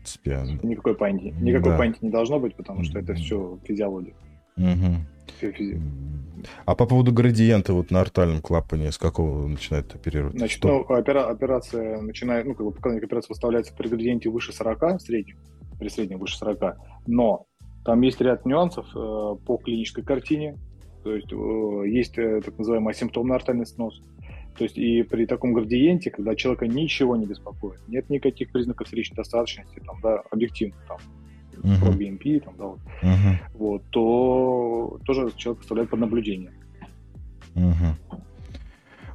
принципе. 0.00 0.66
Никакой 0.66 0.94
паники. 0.94 1.34
Никакой 1.40 1.72
да. 1.72 1.78
паники 1.78 1.98
не 2.02 2.10
должно 2.10 2.38
быть, 2.38 2.54
потому 2.54 2.84
что 2.84 2.98
это 2.98 3.14
все 3.14 3.58
физиология. 3.64 4.14
Угу. 4.56 4.96
Все 5.38 5.52
физи... 5.52 5.80
А 6.64 6.74
по 6.74 6.86
поводу 6.86 7.12
градиента 7.12 7.74
вот 7.74 7.90
на 7.90 8.00
артальном 8.00 8.40
клапане 8.40 8.90
с 8.92 8.98
какого 8.98 9.46
начинает 9.46 9.94
оперировать? 9.94 10.38
Значит, 10.38 10.58
Что? 10.58 10.68
ну, 10.68 10.80
опера... 10.96 11.28
операция 11.28 12.00
начинает, 12.00 12.46
ну, 12.46 12.54
как 12.54 12.66
бы 12.66 12.72
показатель 12.72 13.04
операции 13.04 13.28
выставляется 13.28 13.74
при 13.74 13.88
градиенте 13.88 14.30
выше 14.30 14.52
40, 14.52 15.00
среднем, 15.02 15.36
при 15.78 15.88
среднем 15.88 16.18
выше 16.18 16.38
40, 16.38 16.78
но 17.06 17.46
там 17.84 18.00
есть 18.00 18.20
ряд 18.20 18.46
нюансов 18.46 18.86
э, 18.94 19.36
по 19.44 19.58
клинической 19.62 20.02
картине, 20.02 20.56
то 21.04 21.14
есть 21.14 21.30
э, 21.30 21.88
есть 21.88 22.16
э, 22.18 22.40
так 22.42 22.56
называемый 22.58 22.92
асимптомный 22.92 23.36
артальный 23.36 23.66
снос, 23.66 24.02
то 24.60 24.64
есть 24.64 24.76
и 24.76 25.02
при 25.02 25.24
таком 25.24 25.54
градиенте, 25.54 26.10
когда 26.10 26.34
человека 26.34 26.66
ничего 26.66 27.16
не 27.16 27.24
беспокоит, 27.24 27.80
нет 27.88 28.10
никаких 28.10 28.52
признаков 28.52 28.88
сердечной 28.88 29.16
достаточности, 29.16 29.80
там, 29.86 29.98
да, 30.02 30.20
объективно, 30.30 30.76
там, 30.86 30.98
uh-huh. 31.54 31.80
про 31.80 31.92
BNP, 31.92 32.40
там, 32.40 32.54
да, 32.58 32.64
вот, 32.66 32.78
uh-huh. 33.02 33.36
вот, 33.54 33.82
то 33.88 35.00
тоже 35.06 35.32
человек 35.34 35.60
поставляет 35.60 35.88
под 35.88 36.00
наблюдение. 36.00 36.52
Uh-huh. 37.54 37.94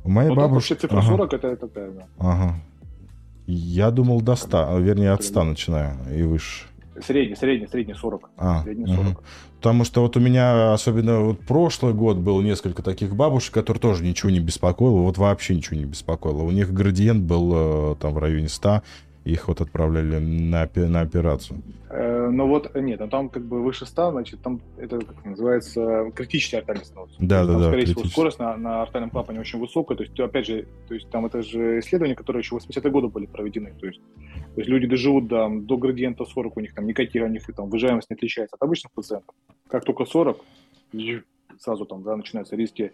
У 0.03 0.09
моей 0.09 0.29
ну, 0.29 0.35
бабушки... 0.35 0.73
цифра 0.73 0.97
ага. 0.97 1.09
40 1.09 1.33
это 1.33 1.55
такая, 1.57 1.91
да. 1.91 2.07
Ага. 2.17 2.55
Я 3.45 3.91
думал 3.91 4.21
до 4.21 4.35
100, 4.35 4.79
вернее 4.79 5.11
от 5.11 5.23
100 5.23 5.43
начинаю 5.43 5.95
и 6.11 6.23
выше. 6.23 6.65
Средний, 7.01 7.35
средний, 7.35 7.67
средний 7.67 7.93
40. 7.93 8.29
А, 8.37 8.63
средний 8.63 8.87
40. 8.87 9.07
Угу. 9.07 9.23
Потому 9.57 9.83
что 9.83 10.01
вот 10.01 10.15
у 10.15 10.19
меня, 10.19 10.73
особенно 10.73 11.21
вот 11.21 11.39
прошлый 11.39 11.93
год, 11.93 12.17
было 12.17 12.41
несколько 12.41 12.83
таких 12.83 13.15
бабушек, 13.15 13.53
которые 13.53 13.81
тоже 13.81 14.03
ничего 14.03 14.29
не 14.29 14.39
беспокоило, 14.39 14.99
вот 14.99 15.17
вообще 15.17 15.55
ничего 15.55 15.77
не 15.77 15.85
беспокоило. 15.85 16.43
У 16.43 16.51
них 16.51 16.71
градиент 16.71 17.23
был 17.23 17.51
э, 17.53 17.95
там 17.99 18.13
в 18.13 18.19
районе 18.19 18.47
100, 18.47 18.83
их 19.25 19.47
вот 19.47 19.59
отправляли 19.59 20.19
на, 20.19 20.69
на 20.75 21.01
операцию. 21.01 21.61
Э, 21.89 22.29
ну 22.29 22.47
вот, 22.47 22.73
нет, 22.75 22.99
ну 22.99 23.07
там 23.07 23.29
как 23.29 23.43
бы 23.43 23.63
выше 23.63 23.87
100, 23.87 24.11
значит, 24.11 24.41
там 24.41 24.61
это 24.77 24.99
как 24.99 25.25
называется 25.25 26.11
критический 26.15 26.57
артериальный 26.57 26.85
стеноз. 26.85 27.09
Да, 27.17 27.45
да, 27.45 27.53
там, 27.53 27.61
да. 27.61 27.67
Скорее 27.69 27.85
всего, 27.85 28.03
скорость 28.05 28.39
на, 28.39 28.55
на 28.55 28.83
артериальном 28.83 29.09
клапане 29.09 29.39
очень 29.39 29.59
высокая. 29.59 29.97
То 29.97 30.03
есть, 30.03 30.19
опять 30.19 30.45
же, 30.45 30.67
то 30.87 30.93
есть 30.93 31.09
там 31.09 31.25
это 31.25 31.41
же 31.41 31.79
исследования, 31.79 32.15
которые 32.15 32.41
еще 32.41 32.57
в 32.57 32.63
80-е 32.63 32.91
годы 32.91 33.07
были 33.07 33.25
проведены. 33.25 33.73
То 33.79 33.87
есть, 33.87 33.99
то 34.53 34.61
есть 34.61 34.69
люди 34.69 34.85
доживут 34.85 35.27
до, 35.27 35.49
до 35.49 35.77
градиента 35.77 36.23
40, 36.23 36.57
у 36.57 36.59
них 36.59 36.75
там 36.75 36.85
никаких 36.85 37.23
у 37.23 37.27
них 37.27 37.43
там 37.55 37.69
выживаемость 37.69 38.11
не 38.11 38.15
отличается 38.15 38.55
от 38.55 38.61
обычных 38.61 38.91
пациентов. 38.93 39.33
Как 39.67 39.83
только 39.85 40.05
40, 40.05 40.37
сразу 41.59 41.85
там, 41.85 42.03
да, 42.03 42.15
начинаются 42.15 42.55
риски 42.55 42.93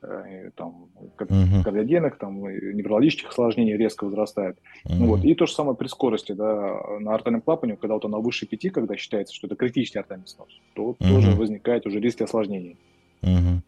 там, 0.00 0.88
uh-huh. 1.18 1.62
кардиогенных, 1.64 2.18
там, 2.18 2.40
неврологических 2.42 3.30
осложнений 3.30 3.76
резко 3.76 4.04
возрастает. 4.04 4.56
Uh-huh. 4.84 4.94
Ну, 4.98 5.06
вот. 5.06 5.24
И 5.24 5.34
то 5.34 5.46
же 5.46 5.52
самое 5.52 5.76
при 5.76 5.88
скорости 5.88 6.32
да, 6.32 6.78
на 7.00 7.14
артальном 7.14 7.40
клапане, 7.40 7.76
когда 7.76 7.94
вот 7.94 8.04
она 8.04 8.18
выше 8.18 8.46
5, 8.46 8.72
когда 8.72 8.96
считается, 8.96 9.34
что 9.34 9.46
это 9.46 9.56
критический 9.56 9.98
артальный 9.98 10.26
снос, 10.26 10.48
то 10.74 10.90
uh-huh. 10.90 11.08
тоже 11.08 11.30
возникает 11.32 11.86
уже 11.86 12.00
риски 12.00 12.22
осложнений. 12.22 12.76
Uh-huh. 13.22 13.60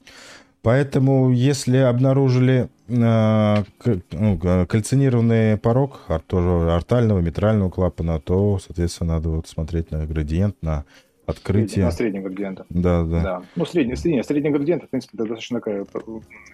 Поэтому, 0.62 1.30
если 1.30 1.76
обнаружили 1.78 2.68
э, 2.88 3.64
ну, 4.12 4.66
кальцинированный 4.66 5.56
порог 5.56 6.00
тоже 6.26 6.72
артального, 6.72 7.20
митрального 7.20 7.70
клапана, 7.70 8.20
то, 8.20 8.58
соответственно, 8.58 9.14
надо 9.14 9.28
вот 9.30 9.46
смотреть 9.48 9.90
на 9.92 10.04
градиент, 10.04 10.56
на 10.60 10.84
открытие. 11.28 11.84
На 11.84 11.90
среднем 11.90 12.22
градиента. 12.22 12.66
Да, 12.70 13.04
да. 13.04 13.22
да. 13.22 13.42
Ну, 13.56 13.66
средний, 13.66 13.96
средний, 13.96 14.22
средний 14.22 14.50
градиент, 14.50 14.84
в 14.84 14.88
принципе, 14.88 15.12
это 15.14 15.24
достаточно 15.24 15.60
такая 15.60 15.86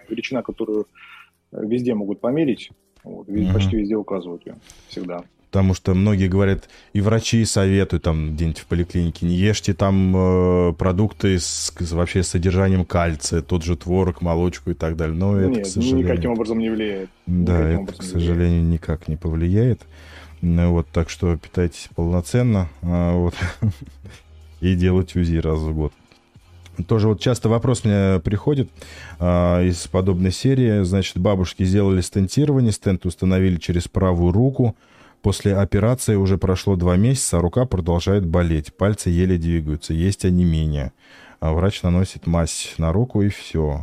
величина, 0.09 0.41
которую 0.41 0.87
везде 1.51 1.93
могут 1.93 2.19
померить. 2.19 2.71
Вот, 3.03 3.29
угу. 3.29 3.53
Почти 3.53 3.77
везде 3.77 3.95
указывают 3.95 4.45
ее 4.45 4.55
всегда. 4.87 5.23
Потому 5.51 5.73
что 5.73 5.93
многие 5.93 6.27
говорят, 6.27 6.67
и 6.91 6.99
врачи 6.99 7.45
советуют 7.45 8.03
там 8.03 8.33
где-нибудь 8.33 8.59
в 8.59 8.65
поликлинике, 8.65 9.25
не 9.25 9.35
ешьте 9.35 9.73
там 9.73 10.13
э, 10.13 10.73
продукты 10.73 11.39
с, 11.39 11.73
вообще 11.91 12.23
с 12.23 12.29
содержанием 12.29 12.83
кальция, 12.83 13.41
тот 13.41 13.63
же 13.63 13.77
творог, 13.77 14.21
молочку 14.21 14.71
и 14.71 14.73
так 14.73 14.97
далее. 14.97 15.15
Но 15.15 15.37
это, 15.37 15.49
Нет, 15.49 15.63
к 15.63 15.67
сожалению... 15.67 16.07
никаким 16.07 16.31
образом 16.31 16.59
не 16.59 16.69
влияет. 16.69 17.09
Да, 17.25 17.69
это, 17.69 17.93
к 17.93 18.03
сожалению, 18.03 18.63
влияет. 18.63 18.73
никак 18.73 19.07
не 19.07 19.15
повлияет. 19.15 19.81
Ну, 20.41 20.73
вот, 20.73 20.87
так 20.89 21.09
что 21.09 21.37
питайтесь 21.37 21.87
полноценно. 21.95 22.67
А, 22.81 23.13
вот, 23.15 23.35
и 24.61 24.75
делать 24.75 25.15
УЗИ 25.15 25.37
раз 25.37 25.59
в 25.59 25.73
год. 25.73 25.93
Тоже 26.87 27.07
вот 27.07 27.21
часто 27.21 27.47
вопрос 27.47 27.85
мне 27.85 28.19
приходит 28.23 28.69
а, 29.19 29.61
из 29.63 29.87
подобной 29.87 30.31
серии. 30.31 30.83
Значит, 30.83 31.17
бабушки 31.17 31.63
сделали 31.63 32.01
стентирование, 32.01 32.71
стент 32.71 33.05
установили 33.05 33.57
через 33.57 33.87
правую 33.87 34.33
руку. 34.33 34.75
После 35.21 35.55
операции 35.55 36.15
уже 36.15 36.37
прошло 36.37 36.75
два 36.75 36.97
месяца, 36.97 37.37
а 37.37 37.41
рука 37.41 37.65
продолжает 37.65 38.25
болеть. 38.25 38.73
Пальцы 38.75 39.09
еле 39.09 39.37
двигаются, 39.37 39.93
есть 39.93 40.25
онемение. 40.25 40.91
А 41.39 41.53
врач 41.53 41.81
наносит 41.81 42.27
мазь 42.27 42.75
на 42.77 42.91
руку 42.91 43.21
и 43.21 43.29
все. 43.29 43.81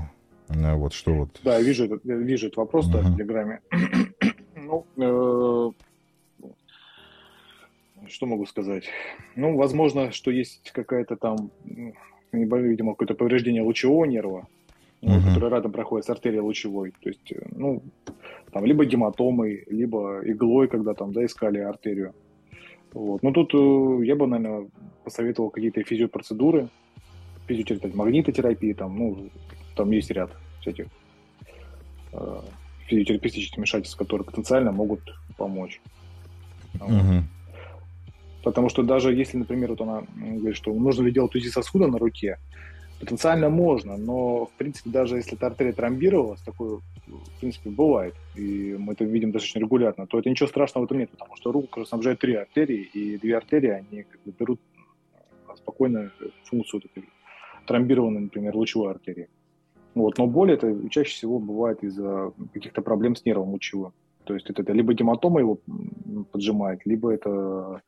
А 0.48 0.74
вот 0.76 0.92
что 0.92 1.14
вот. 1.14 1.40
Да, 1.42 1.60
вижу 1.60 1.86
этот, 1.86 2.04
вижу 2.04 2.46
этот 2.46 2.58
вопрос 2.58 2.86
uh-huh. 2.86 3.02
да, 3.02 3.08
в 3.08 3.16
Телеграме. 3.16 3.60
ну, 4.56 4.86
э, 4.96 5.70
что 8.12 8.26
могу 8.26 8.46
сказать? 8.46 8.84
Ну, 9.36 9.56
возможно, 9.56 10.12
что 10.12 10.30
есть 10.30 10.70
какая-то 10.72 11.16
там, 11.16 11.50
видимо, 12.32 12.92
какое-то 12.92 13.14
повреждение 13.14 13.62
лучевого 13.62 14.04
нерва, 14.04 14.46
uh-huh. 15.02 15.28
который 15.28 15.50
рядом 15.50 15.72
проходит 15.72 16.06
с 16.06 16.10
артерией 16.10 16.40
лучевой. 16.40 16.92
То 17.00 17.08
есть, 17.08 17.32
э, 17.32 17.42
ну, 17.50 17.82
там 18.52 18.64
либо 18.64 18.84
гематомой, 18.84 19.64
либо 19.66 20.20
иглой, 20.24 20.68
когда 20.68 20.94
там, 20.94 21.12
да, 21.12 21.24
искали 21.24 21.58
артерию. 21.58 22.14
Вот. 22.92 23.22
Но 23.22 23.32
тут 23.32 23.54
э, 23.54 24.04
я 24.04 24.16
бы, 24.16 24.26
наверное, 24.26 24.68
посоветовал 25.04 25.50
какие-то 25.50 25.82
физиопроцедуры, 25.82 26.68
физиотерапия, 27.46 27.92
магнитотерапии, 27.94 28.72
там, 28.72 28.96
ну, 28.96 29.28
там 29.74 29.90
есть 29.90 30.10
ряд 30.10 30.30
всяких 30.60 30.86
э, 32.12 32.40
физиотерапевтических 32.88 33.56
вмешательств, 33.56 33.96
которые 33.96 34.24
потенциально 34.24 34.72
могут 34.72 35.00
помочь. 35.36 35.80
Uh-huh. 36.74 37.22
Потому 38.42 38.68
что 38.68 38.82
даже 38.82 39.14
если, 39.14 39.36
например, 39.36 39.70
вот 39.70 39.80
она 39.80 40.02
говорит, 40.16 40.56
что 40.56 40.72
нужно 40.72 41.04
ли 41.04 41.12
делать 41.12 41.34
УЗИ 41.34 41.48
сосуда 41.48 41.86
на 41.86 41.98
руке, 41.98 42.38
потенциально 42.98 43.48
можно, 43.48 43.96
но, 43.96 44.46
в 44.46 44.52
принципе, 44.52 44.90
даже 44.90 45.16
если 45.16 45.34
эта 45.34 45.46
артерия 45.46 45.72
тромбировалась, 45.72 46.40
такое, 46.42 46.78
в 47.06 47.40
принципе, 47.40 47.70
бывает, 47.70 48.14
и 48.36 48.76
мы 48.78 48.92
это 48.92 49.04
видим 49.04 49.32
достаточно 49.32 49.58
регулярно, 49.58 50.06
то 50.06 50.18
это 50.18 50.30
ничего 50.30 50.48
страшного 50.48 50.84
в 50.84 50.86
этом 50.86 50.98
нет, 50.98 51.10
потому 51.10 51.34
что 51.36 51.50
руку 51.50 51.84
снабжают 51.84 52.20
три 52.20 52.34
артерии, 52.34 52.82
и 52.82 53.18
две 53.18 53.36
артерии, 53.36 53.70
они 53.70 54.04
как 54.04 54.20
бы 54.24 54.32
берут 54.38 54.60
э, 55.14 55.56
спокойно 55.56 56.12
функцию 56.44 56.82
этой 56.84 57.08
тромбированной, 57.66 58.20
например, 58.20 58.54
лучевой 58.54 58.92
артерии. 58.92 59.28
Вот. 59.94 60.18
Но 60.18 60.26
боль 60.26 60.52
это 60.52 60.88
чаще 60.88 61.10
всего 61.10 61.38
бывает 61.38 61.82
из-за 61.82 62.32
каких-то 62.52 62.82
проблем 62.82 63.16
с 63.16 63.24
нервом 63.24 63.50
лучевым. 63.50 63.92
То 64.24 64.34
есть 64.34 64.50
это, 64.50 64.62
это 64.62 64.72
либо 64.72 64.94
гематома 64.94 65.40
его 65.40 65.58
поджимает, 66.32 66.86
либо 66.86 67.12
это 67.12 67.82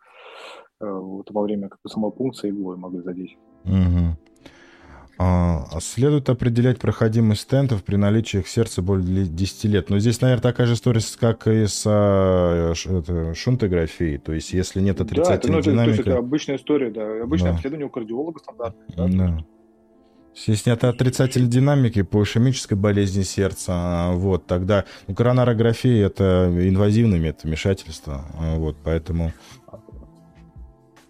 Э, 0.81 0.99
вот 1.01 1.31
во 1.31 1.43
время 1.43 1.69
как 1.69 1.79
бы, 1.83 1.91
самой 1.91 2.13
пункции 2.13 2.51
иглой 2.51 2.77
могли 2.77 3.01
задеть. 3.01 3.37
Угу. 3.65 4.17
А, 5.17 5.69
следует 5.81 6.29
определять 6.29 6.81
проходимость 6.81 7.43
стентов 7.43 7.85
при 7.85 7.95
наличии 7.95 8.41
их 8.41 8.49
сердца 8.49 8.83
более 8.83 9.27
10 9.27 9.65
лет. 9.67 9.89
Но 9.89 10.01
здесь, 10.01 10.21
наверное, 10.21 10.43
такая 10.43 10.67
же 10.67 10.75
история, 10.75 11.01
как 11.21 11.47
и 11.47 11.67
с 11.67 11.85
а, 11.87 12.73
это, 12.73 13.33
шунтографией. 13.35 14.19
То 14.19 14.33
есть, 14.33 14.53
если 14.53 14.81
нет 14.81 15.01
отрицательной 15.01 15.39
да, 15.57 15.61
это, 15.61 15.71
ну, 15.71 15.73
динамики... 15.73 15.95
Это, 15.95 16.03
то 16.03 16.09
есть, 16.09 16.09
это 16.09 16.19
обычная 16.19 16.57
история, 16.57 16.91
да. 16.91 17.23
Обычное 17.23 17.51
да. 17.51 17.57
обследование 17.57 17.87
у 17.87 17.91
кардиолога 17.91 18.41
стандартное. 18.41 18.87
Да. 18.97 19.07
да. 19.07 19.45
Если 20.35 20.71
нет 20.71 20.83
отрицательной 20.83 21.49
динамики 21.49 22.03
по 22.03 22.23
ишемической 22.23 22.77
болезни 22.77 23.23
сердца, 23.23 23.73
а, 23.75 24.13
вот, 24.13 24.47
тогда 24.47 24.85
ну, 25.07 25.15
коронарография– 25.15 26.07
это 26.07 26.51
инвазивный 26.53 27.21
метод 27.21 27.45
вмешательства, 27.45 28.25
а, 28.35 28.57
вот, 28.57 28.77
поэтому 28.83 29.33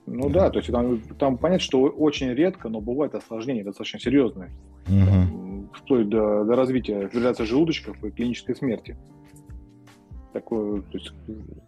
ну 0.06 0.28
да, 0.28 0.50
то 0.50 0.58
есть 0.58 0.70
там, 0.70 1.00
там 1.18 1.38
понятно, 1.38 1.64
что 1.64 1.80
очень 1.82 2.28
редко, 2.34 2.68
но 2.68 2.80
бывают 2.80 3.14
осложнения 3.14 3.64
достаточно 3.64 3.98
серьезные. 3.98 4.50
Угу. 4.86 5.68
Вплоть 5.72 6.08
до, 6.08 6.44
до 6.44 6.56
развития 6.56 7.08
фибрилляции 7.08 7.44
желудочков 7.44 8.02
и 8.04 8.10
клинической 8.10 8.54
смерти. 8.54 8.98
Такое, 10.34 10.82
то 10.82 10.98
есть, 10.98 11.12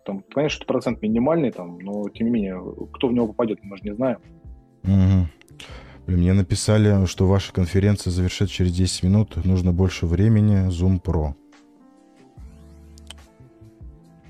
там, 0.04 0.22
понятно, 0.34 0.50
что 0.50 0.66
процент 0.66 1.00
минимальный, 1.00 1.50
там, 1.50 1.78
но 1.78 2.08
тем 2.10 2.26
не 2.26 2.32
менее, 2.32 2.60
кто 2.92 3.08
в 3.08 3.12
него 3.12 3.28
попадет, 3.28 3.60
мы 3.62 3.76
же 3.78 3.84
не 3.84 3.94
знаем. 3.94 4.18
Угу. 4.84 5.28
Мне 6.06 6.32
написали, 6.32 7.04
что 7.06 7.26
ваша 7.26 7.52
конференция 7.52 8.12
завершится 8.12 8.54
через 8.54 8.72
10 8.72 9.02
минут, 9.02 9.44
нужно 9.44 9.72
больше 9.72 10.06
времени, 10.06 10.68
Zoom 10.68 11.02
Pro. 11.02 11.34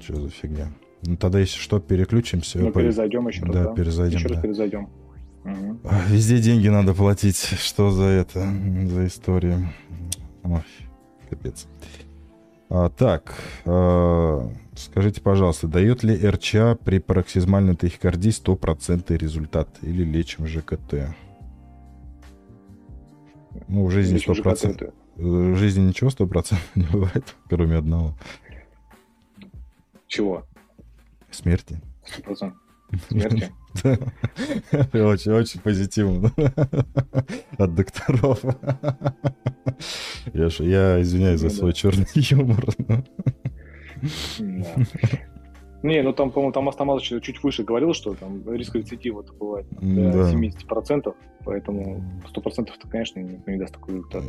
Что 0.00 0.20
за 0.20 0.30
фигня? 0.30 0.68
Ну, 1.02 1.16
тогда, 1.16 1.40
если 1.40 1.58
что, 1.58 1.78
переключимся. 1.78 2.58
Ну, 2.58 2.72
перезайдем 2.72 3.28
еще 3.28 3.44
раз, 3.44 3.54
да? 3.54 3.64
Да, 3.64 3.74
перезайдем. 3.74 4.18
Еще 4.18 4.28
да. 4.28 4.34
раз 4.34 4.42
перезайдем. 4.42 4.88
Угу. 5.44 5.80
Везде 6.08 6.38
деньги 6.38 6.68
надо 6.68 6.94
платить. 6.94 7.36
Что 7.60 7.90
за 7.90 8.04
это, 8.04 8.40
за 8.86 9.06
история? 9.06 9.72
Ой, 10.44 10.62
капец. 11.28 11.66
А, 12.68 12.88
так, 12.88 13.34
а, 13.64 14.50
скажите, 14.74 15.20
пожалуйста, 15.20 15.68
дает 15.68 16.02
ли 16.02 16.16
РЧА 16.16 16.78
при 16.84 16.98
пароксизмальной 16.98 17.76
тахикардии 17.76 18.30
стопроцентный 18.30 19.18
результат 19.18 19.68
или 19.82 20.02
лечим 20.04 20.46
ЖКТ? 20.46 21.14
Ну, 23.68 23.86
в 23.86 23.90
жизни 23.90 24.18
сто 24.18 24.34
процентов. 24.34 24.94
В 25.16 25.56
жизни 25.56 25.88
ничего 25.88 26.10
сто 26.10 26.26
процентов 26.26 26.68
не 26.74 26.84
бывает, 26.84 27.34
кроме 27.48 27.76
одного. 27.76 28.16
Чего? 30.06 30.46
Смерти. 31.30 31.80
Смерти? 33.08 33.50
Очень, 34.92 35.32
очень 35.32 35.60
позитивно. 35.60 36.32
От 37.58 37.74
докторов. 37.74 38.40
Я, 40.32 40.48
я 40.60 41.02
извиняюсь 41.02 41.40
за 41.40 41.48
ну 41.48 41.52
свой 41.52 41.72
черный 41.72 42.06
юмор. 42.14 42.64
Не, 45.86 46.02
ну 46.02 46.12
там, 46.12 46.32
по-моему, 46.32 46.52
там 46.52 46.68
Астамазович 46.68 47.22
чуть 47.22 47.42
выше 47.44 47.62
говорил, 47.62 47.94
что 47.94 48.14
там 48.14 48.42
риск 48.52 48.74
рецидива 48.74 49.22
это 49.22 49.32
бывает 49.32 49.66
до 49.70 50.12
да. 50.12 50.32
70%, 50.32 51.14
поэтому 51.44 52.02
100% 52.34 52.70
это, 52.76 52.88
конечно, 52.88 53.20
никто 53.20 53.50
не 53.50 53.58
даст 53.58 53.74
такой 53.74 53.94
результат. 53.94 54.24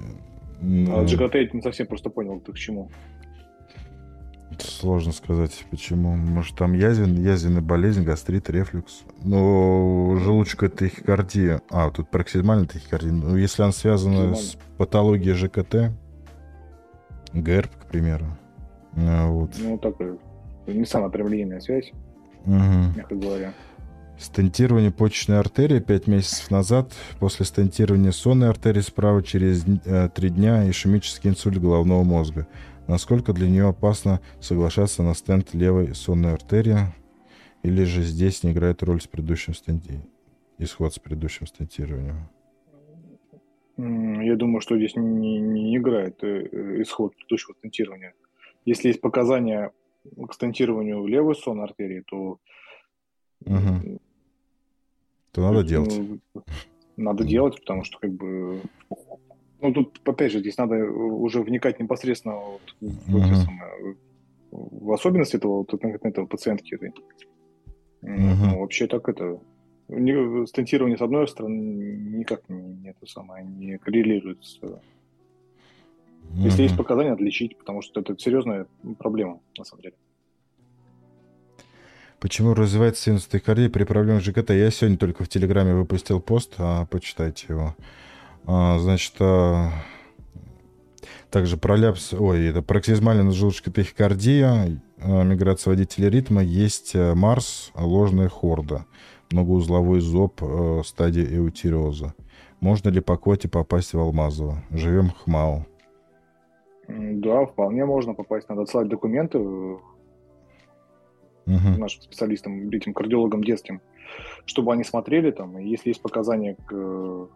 А 0.62 1.04
GKT 1.04 1.42
я 1.42 1.50
не 1.52 1.62
совсем 1.62 1.88
просто 1.88 2.12
понял, 2.12 2.40
ты 2.40 2.52
к 2.52 2.58
чему. 2.58 2.90
Сложно 4.60 5.12
сказать, 5.12 5.66
почему. 5.72 6.16
Может, 6.16 6.56
там 6.56 6.74
язвен, 6.74 7.16
язвенная 7.16 7.62
болезнь, 7.62 8.04
гастрит, 8.04 8.50
рефлюкс. 8.50 9.04
Но 9.24 10.16
желудочка 10.20 10.70
тахикардия. 10.70 11.62
А, 11.70 11.90
тут 11.92 12.10
пароксизмальная 12.10 12.68
тахикардия. 12.68 13.12
Ну, 13.12 13.36
если 13.36 13.64
она 13.64 13.72
связана 13.72 14.36
с 14.36 14.58
патологией 14.78 15.34
ЖКТ, 15.34 15.92
ГЭРБ, 17.34 17.76
к 17.76 17.86
примеру. 17.88 18.26
А, 18.96 19.28
вот. 19.28 19.52
Ну, 19.60 19.78
такая 19.78 20.18
не 20.68 20.86
самая 20.86 21.10
прямолинейная 21.10 21.60
связь, 21.60 21.92
угу. 22.46 22.54
мягко 22.96 23.16
говоря. 23.16 23.54
Стентирование 24.20 24.92
почечной 24.92 25.40
артерии 25.40 25.80
5 25.80 26.08
месяцев 26.08 26.50
назад. 26.50 26.92
После 27.20 27.46
стентирования 27.46 28.12
сонной 28.12 28.50
артерии 28.50 28.82
справа 28.82 29.22
через 29.22 29.64
э, 29.86 30.10
3 30.14 30.30
дня 30.30 30.70
ишемический 30.70 31.30
инсульт 31.30 31.60
головного 31.60 32.04
мозга 32.04 32.48
насколько 32.88 33.34
для 33.34 33.50
нее 33.50 33.68
опасно 33.68 34.22
соглашаться 34.40 35.04
на 35.04 35.14
стенд 35.14 35.54
левой 35.54 35.94
сонной 35.94 36.34
артерии, 36.34 36.78
или 37.64 37.84
же 37.84 38.02
здесь 38.02 38.44
не 38.44 38.52
играет 38.52 38.84
роль 38.84 39.02
с 39.02 39.08
предыдущим 39.08 39.54
стенти... 39.54 40.02
исход 40.58 40.94
с 40.94 41.00
предыдущим 41.00 41.48
стентированием? 41.48 42.30
Я 43.78 44.36
думаю, 44.36 44.62
что 44.62 44.76
здесь 44.78 44.96
не, 44.96 45.40
не 45.40 45.78
играет 45.78 46.24
э, 46.24 46.48
э, 46.52 46.82
исход 46.82 47.16
предыдущего 47.16 47.54
стентирования. 47.60 48.14
Если 48.66 48.88
есть 48.88 49.02
показания 49.02 49.72
к 50.28 50.34
стентированию 50.34 51.06
левой 51.06 51.36
сонной 51.36 51.66
артерии, 51.66 52.04
то... 52.06 52.40
Угу. 53.46 54.00
То 55.32 55.42
надо 55.42 55.64
делать. 55.64 56.02
Надо 56.96 57.24
делать, 57.24 57.60
потому 57.60 57.84
что 57.84 58.00
как 58.00 58.12
бы 58.12 58.62
ну, 59.62 59.74
тут, 59.74 60.02
опять 60.06 60.32
же, 60.32 60.40
здесь 60.40 60.58
надо 60.58 60.76
уже 60.76 61.42
вникать 61.42 61.80
непосредственно 61.80 62.36
вот 62.36 62.76
в, 62.80 63.18
uh-huh. 63.18 63.36
самое, 63.36 63.96
в 64.52 64.92
особенности 64.92 65.38
этого, 65.38 65.58
вот, 65.58 65.72
конкретно 65.72 66.10
этого 66.10 66.28
пациентки. 66.28 66.76
Этой. 66.76 66.90
Uh-huh. 66.90 66.96
Ну, 68.04 68.60
вообще 68.60 68.88
так 68.88 69.10
это... 69.10 69.40
Стентирование, 70.48 70.98
с 70.98 71.02
одной 71.02 71.28
стороны, 71.30 71.56
никак 72.18 72.48
не, 72.50 72.62
не, 72.62 72.90
это 72.90 73.06
самое, 73.06 73.46
не 73.46 73.78
коррелирует 73.78 74.44
с... 74.44 74.60
Uh-huh. 76.34 76.44
Если 76.44 76.64
есть 76.64 76.78
показания, 76.78 77.14
отличить, 77.14 77.58
потому 77.58 77.82
что 77.82 78.02
это 78.02 78.18
серьезная 78.18 78.68
проблема, 79.00 79.40
на 79.58 79.64
самом 79.64 79.82
деле. 79.82 79.96
Почему 82.20 82.56
развивается 82.56 83.04
синус 83.04 83.28
тахикардии 83.28 83.68
при 83.68 83.84
проблемах 83.84 84.24
ЖКТ? 84.24 84.50
Я 84.50 84.72
сегодня 84.72 84.98
только 84.98 85.24
в 85.24 85.30
Телеграме 85.30 85.76
выпустил 85.76 86.20
пост, 86.20 86.56
а 86.58 86.86
почитайте 86.88 87.46
его. 87.50 87.76
А, 88.46 88.80
значит, 88.80 89.14
а, 89.20 89.72
также 91.30 91.58
проляпс, 91.58 92.14
ой, 92.14 92.48
это 92.48 92.62
пароксизмальная 92.62 93.30
желудочная 93.32 93.74
тахикардия, 93.74 94.82
а, 95.00 95.24
миграция 95.24 95.72
водителя 95.72 96.10
ритма, 96.10 96.42
есть 96.42 96.96
э, 96.96 97.14
Марс, 97.14 97.72
ложная 97.76 98.30
хорда, 98.30 98.86
многоузловой 99.30 100.00
зоб, 100.00 100.42
э, 100.42 100.82
стадия 100.86 101.26
эутириоза. 101.26 102.16
Можно 102.62 102.90
ли 102.90 103.00
по 103.02 103.18
квоте 103.18 103.48
попасть 103.48 103.94
в 103.94 104.00
Алмазово? 104.00 104.64
Живем 104.72 105.12
Хмау. 105.12 105.68
Да, 106.88 107.46
вполне 107.46 107.86
можно 107.86 108.14
попасть. 108.14 108.48
Надо 108.50 108.62
отсылать 108.62 108.88
документы 108.88 109.40
угу. 109.40 109.80
нашим 111.46 112.02
специалистам, 112.02 112.70
этим 112.70 112.94
кардиологам 112.94 113.44
детским, 113.44 113.82
чтобы 114.46 114.74
они 114.74 114.84
смотрели 114.84 115.32
там, 115.32 115.58
и 115.58 115.68
если 115.68 115.90
есть 115.90 116.02
показания 116.02 116.56
к 116.66 117.30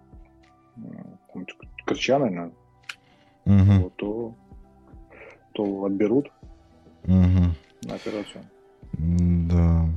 там, 1.33 1.45
Крича, 1.85 2.19
наверное, 2.19 2.51
угу. 3.45 3.83
вот, 3.83 3.95
то, 3.95 4.35
то 5.53 5.85
отберут 5.85 6.31
угу. 7.03 7.55
на 7.83 7.95
операцию. 7.95 8.43
Да. 8.93 9.89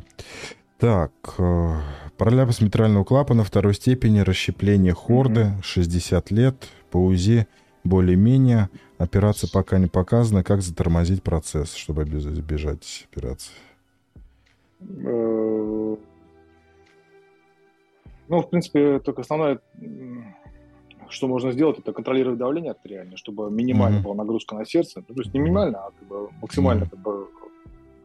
Так, 0.79 1.13
э, 1.39 1.81
проляпс 2.17 2.61
митрального 2.61 3.05
клапана 3.05 3.45
второй 3.45 3.75
степени, 3.75 4.21
расщепление 4.21 4.95
хорды, 4.95 5.47
угу. 5.47 5.63
60 5.63 6.31
лет, 6.31 6.69
по 6.91 6.99
УЗИ 6.99 7.47
более-менее. 7.85 8.69
Операция 8.99 9.49
пока 9.53 9.79
не 9.79 9.87
показана. 9.87 10.43
Как 10.43 10.63
затормозить 10.63 11.23
процесс, 11.23 11.75
чтобы 11.75 12.05
избежать 12.05 13.07
операции? 13.11 13.53
Э, 14.81 15.97
ну, 18.29 18.43
в 18.43 18.51
принципе, 18.51 18.99
только 19.01 19.23
основное 19.23 19.61
что 21.11 21.29
можно 21.29 21.53
сделать, 21.53 21.79
это 21.79 21.93
контролировать 21.93 22.39
давление 22.39 22.73
артериальное, 22.73 23.17
чтобы 23.17 23.51
минимально 23.51 23.99
mm-hmm. 23.99 24.03
была 24.03 24.15
нагрузка 24.15 24.57
на 24.57 24.65
сердце. 24.65 25.05
Ну, 25.09 25.15
то 25.15 25.21
есть 25.21 25.33
не 25.33 25.41
минимально, 25.41 25.79
а 25.79 25.91
как 25.91 26.09
бы 26.09 26.29
максимально 26.41 26.85
mm-hmm. 26.85 26.91
как 26.91 26.99
бы 26.99 27.29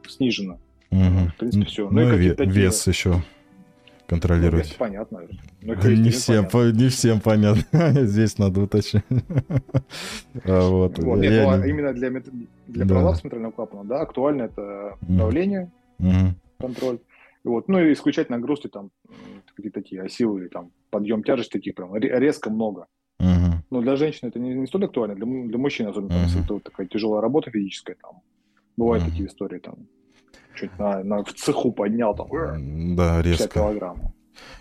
снижена. 0.08 0.58
Mm-hmm. 0.92 1.28
В 1.30 1.36
принципе, 1.38 1.66
все. 1.66 1.90
Ну, 1.90 2.02
ну 2.02 2.14
и 2.14 2.18
вес 2.18 2.36
такие... 2.36 2.66
еще 2.66 3.24
контролировать. 4.10 4.70
Ну, 4.72 4.86
понятно. 4.86 5.22
Ну, 5.62 5.74
не, 5.90 6.10
всем, 6.10 6.48
по, 6.48 6.72
не 6.72 6.90
всем 6.90 7.22
понятно. 7.22 7.92
Здесь 8.06 8.38
надо 8.38 8.62
уточнить. 8.62 9.04
а, 10.44 10.70
вот. 10.70 10.98
Вот, 10.98 11.20
нет, 11.20 11.48
ну, 11.48 11.64
не... 11.64 11.70
Именно 11.70 11.94
для, 11.94 12.10
для 12.10 12.86
да. 12.86 12.94
пролапса 12.96 13.22
центрального 13.22 13.52
клапана, 13.52 13.84
да, 13.86 14.02
актуально 14.02 14.44
это 14.44 14.98
давление, 15.02 15.72
mm-hmm. 16.00 16.34
контроль. 16.60 17.00
Вот. 17.44 17.68
Ну 17.68 17.80
и 17.80 17.94
исключать 17.94 18.30
нагрузки 18.30 18.68
там 18.68 18.90
какие-то 19.56 19.80
такие 19.82 20.02
осилые, 20.02 20.50
там 20.50 20.72
подъем 20.90 21.24
тяжести 21.24 21.54
таких 21.54 21.76
прям 21.76 21.96
резко 21.96 22.50
много. 22.50 22.88
Uh-huh. 23.22 23.58
Но 23.70 23.82
для 23.82 23.98
женщин 23.98 24.30
это 24.30 24.40
не, 24.40 24.54
не 24.54 24.66
столь 24.66 24.86
актуально, 24.86 25.16
для, 25.16 25.26
для 25.26 25.58
мужчин, 25.58 25.88
особенно 25.88 26.14
uh-huh. 26.14 26.24
если 26.24 26.44
это 26.44 26.54
вот 26.54 26.64
такая 26.64 26.88
тяжелая 26.88 27.22
работа 27.22 27.52
физическая, 27.52 27.98
там 28.02 28.22
бывают 28.78 29.04
такие 29.04 29.28
истории, 29.28 29.60
там 29.60 29.76
чуть 30.56 30.78
на, 30.80 31.04
на, 31.04 31.24
в 31.24 31.34
цеху 31.34 31.72
поднял, 31.72 32.16
там, 32.16 32.28
да, 32.96 33.22
резко. 33.22 33.48
килограмма. 33.48 34.14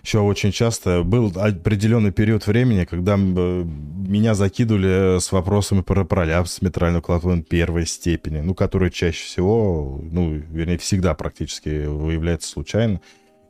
Еще 0.03 0.21
очень 0.21 0.53
часто 0.53 1.03
был 1.05 1.33
определенный 1.37 2.13
период 2.13 2.47
времени, 2.47 2.85
когда 2.85 3.17
меня 3.17 4.35
закидывали 4.35 5.21
с 5.21 5.31
вопросами 5.33 5.83
про 5.83 6.05
пролапс 6.05 6.63
митрального 6.63 7.03
клапана 7.03 7.43
первой 7.43 7.87
степени, 7.87 8.41
ну, 8.41 8.55
который 8.55 8.91
чаще 8.91 9.25
всего, 9.25 10.01
ну, 10.03 10.33
вернее, 10.33 10.79
всегда 10.79 11.15
практически 11.15 11.87
выявляется 11.87 12.49
случайно 12.49 13.01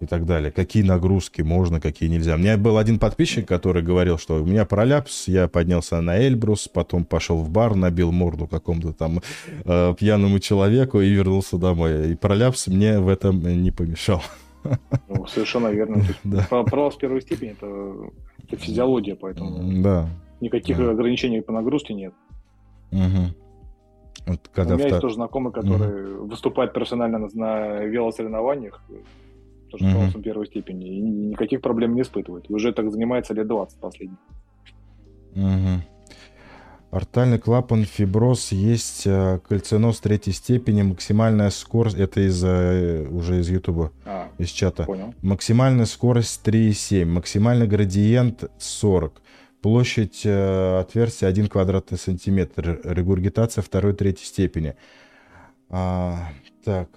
и 0.01 0.07
так 0.07 0.27
далее. 0.27 0.53
Какие 0.53 0.83
нагрузки 0.83 1.43
можно, 1.43 1.81
какие 1.81 2.09
нельзя. 2.09 2.35
У 2.35 2.39
меня 2.39 2.57
был 2.57 2.79
один 2.79 2.99
подписчик, 2.99 3.47
который 3.47 3.83
говорил, 3.83 4.19
что 4.19 4.43
у 4.43 4.45
меня 4.45 4.65
пролапс, 4.65 5.29
я 5.29 5.49
поднялся 5.49 6.01
на 6.01 6.19
Эльбрус, 6.19 6.69
потом 6.69 7.05
пошел 7.05 7.39
в 7.39 7.51
бар, 7.51 7.75
набил 7.75 8.13
морду 8.13 8.47
какому-то 8.47 8.93
там 8.93 9.21
э, 9.65 9.95
пьяному 9.99 10.39
человеку 10.39 11.01
и 11.01 11.11
вернулся 11.11 11.59
домой. 11.59 12.13
И 12.13 12.15
пролапс 12.15 12.69
мне 12.69 13.01
в 13.01 13.09
этом 13.09 13.41
не 13.41 13.71
помешал. 13.71 14.23
Ну, 15.09 15.27
совершенно 15.27 15.69
верно. 15.69 16.03
Да. 16.25 16.45
Пролапс 16.65 16.97
первой 16.97 17.23
степени 17.23 17.51
это, 17.51 18.13
это 18.45 18.57
физиология, 18.57 19.17
поэтому 19.17 19.83
да. 19.83 20.09
никаких 20.41 20.79
да. 20.79 20.91
ограничений 20.91 21.41
по 21.41 21.53
нагрузке 21.53 21.95
нет. 21.95 22.15
Угу. 22.93 23.35
Вот 24.27 24.51
когда 24.53 24.75
У 24.75 24.77
меня 24.77 24.89
втор... 24.89 24.97
есть 24.97 25.01
тоже 25.03 25.15
знакомый, 25.15 25.53
который 25.53 26.15
угу. 26.15 26.27
выступает 26.27 26.73
профессионально 26.73 27.19
на, 27.19 27.29
на 27.35 27.85
велосоревнованиях, 27.85 28.83
тоже 29.69 29.85
mm-hmm. 29.85 29.95
классом 29.95 30.23
первой 30.23 30.47
степени, 30.47 30.99
и 30.99 31.01
никаких 31.01 31.61
проблем 31.61 31.95
не 31.95 32.03
испытывает. 32.03 32.51
Уже 32.51 32.73
так 32.73 32.91
занимается 32.91 33.35
лет 33.35 33.47
20 33.47 33.79
последних. 33.79 34.19
Угу. 35.35 35.83
Артальный 36.91 37.39
клапан, 37.39 37.85
фиброз, 37.85 38.51
есть 38.51 39.07
э, 39.07 39.41
кальциноз 39.47 40.01
третьей 40.01 40.33
степени, 40.33 40.81
максимальная 40.81 41.51
скорость, 41.51 41.99
это 41.99 42.27
из 42.27 42.43
э, 42.43 43.07
уже 43.11 43.41
из 43.41 43.51
Ютуба, 43.51 43.93
а, 44.07 44.29
из 44.39 44.49
чата. 44.49 44.85
Понял. 44.85 45.15
Максимальная 45.21 45.85
скорость 45.85 46.41
3,7, 46.47 47.05
максимальный 47.05 47.67
градиент 47.67 48.51
40, 48.59 49.21
площадь 49.61 50.23
э, 50.25 50.79
отверстия 50.81 51.29
1 51.29 51.49
квадратный 51.49 51.99
сантиметр, 51.99 52.81
регургитация 52.83 53.61
второй 53.61 53.93
третьей 53.93 54.25
степени. 54.25 54.75
А, 55.69 56.31
так, 56.65 56.89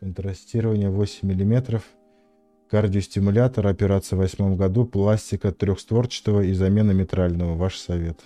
контрастирование 0.00 0.90
8 0.90 1.28
мм, 1.28 1.80
кардиостимулятор, 2.68 3.66
операция 3.66 4.16
в 4.16 4.20
восьмом 4.20 4.56
году, 4.56 4.84
пластика 4.84 5.52
трехстворчатого 5.52 6.42
и 6.42 6.52
замена 6.52 6.92
метрального. 6.92 7.56
Ваш 7.56 7.76
совет. 7.76 8.20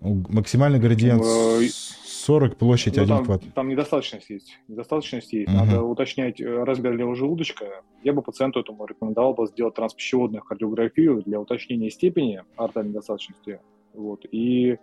Максимальный 0.00 0.78
градиент 0.78 1.24
40, 1.24 2.52
э, 2.52 2.56
площадь 2.56 2.96
ну, 2.96 3.02
1 3.02 3.16
там, 3.16 3.24
квад. 3.24 3.42
Там 3.54 3.68
недостаточность 3.68 4.30
есть. 4.30 4.58
Недостаточность 4.68 5.32
есть. 5.32 5.48
Угу. 5.48 5.56
Надо 5.56 5.82
уточнять 5.82 6.40
э, 6.40 6.64
размер 6.64 6.96
левого 6.96 7.16
желудочка. 7.16 7.82
Я 8.04 8.12
бы 8.12 8.22
пациенту 8.22 8.60
этому 8.60 8.86
рекомендовал 8.86 9.34
бы 9.34 9.46
сделать 9.46 9.74
транспищеводную 9.74 10.42
кардиографию 10.42 11.22
для 11.22 11.40
уточнения 11.40 11.90
степени 11.90 12.42
артериальной 12.56 12.90
недостаточности. 12.90 13.58
Вот. 13.94 14.26
И 14.30 14.76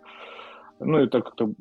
ну, 0.80 0.98
это 0.98 1.22
как-то 1.22 1.44
э, 1.44 1.52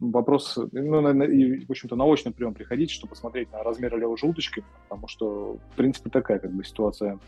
вопрос, 0.00 0.58
ну, 0.72 1.00
наверное, 1.00 1.26
и, 1.28 1.64
в 1.64 1.70
общем-то, 1.70 1.96
на 1.96 2.04
очный 2.04 2.32
прием 2.32 2.54
приходить, 2.54 2.90
чтобы 2.90 3.10
посмотреть 3.10 3.52
на 3.52 3.62
размер 3.62 3.96
левого 3.96 4.16
желудочка, 4.16 4.62
потому 4.88 5.08
что, 5.08 5.58
в 5.72 5.76
принципе, 5.76 6.10
такая 6.10 6.38
как 6.38 6.52
бы 6.52 6.64
ситуация 6.64 7.18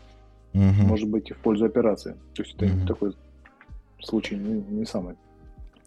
угу. 0.53 0.63
может 0.87 1.09
быть 1.09 1.31
в 1.31 1.37
пользу 1.37 1.65
операции. 1.65 2.15
То 2.33 2.43
есть 2.43 2.55
это 2.55 2.65
угу. 2.65 2.87
такой 2.87 3.15
случай 3.99 4.35
не, 4.35 4.61
не 4.69 4.85
самый 4.85 5.15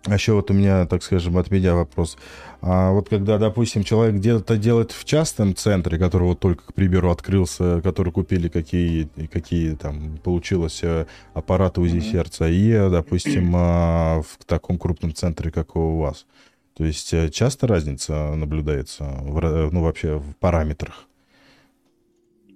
а 0.07 0.15
еще 0.15 0.33
вот 0.33 0.51
у 0.51 0.55
меня, 0.55 0.87
так 0.87 1.03
скажем, 1.03 1.37
от 1.37 1.51
меня 1.51 1.75
вопрос. 1.75 2.17
А 2.63 2.91
вот 2.91 3.11
когда, 3.11 3.37
допустим, 3.37 3.85
человек 3.85 4.17
где-то 4.17 4.57
делает 4.57 4.93
в 4.93 5.05
частном 5.05 5.55
центре, 5.55 5.99
который 5.99 6.25
вот 6.25 6.41
только, 6.41 6.65
к 6.69 6.75
примеру, 6.75 7.11
открылся, 7.11 7.83
который 7.83 8.11
купили 8.11 8.49
какие, 8.49 9.09
какие 9.31 9.75
там 9.75 10.19
получилось 10.23 10.81
э, 10.83 11.07
аппараты 11.35 11.83
УЗИ 11.83 11.99
mm-hmm. 11.99 12.13
сердца, 12.13 12.49
и, 12.49 12.91
допустим, 12.91 13.53
а, 13.55 14.23
в 14.23 14.45
таком 14.47 14.79
крупном 14.79 15.15
центре, 15.15 15.51
как 15.51 15.77
у 15.77 15.99
вас. 15.99 16.27
То 16.75 16.85
есть 16.85 17.13
э, 17.13 17.29
часто 17.29 17.67
разница 17.67 18.35
наблюдается, 18.35 19.05
в, 19.05 19.71
ну, 19.71 19.83
вообще 19.83 20.17
в 20.17 20.35
параметрах? 20.37 21.07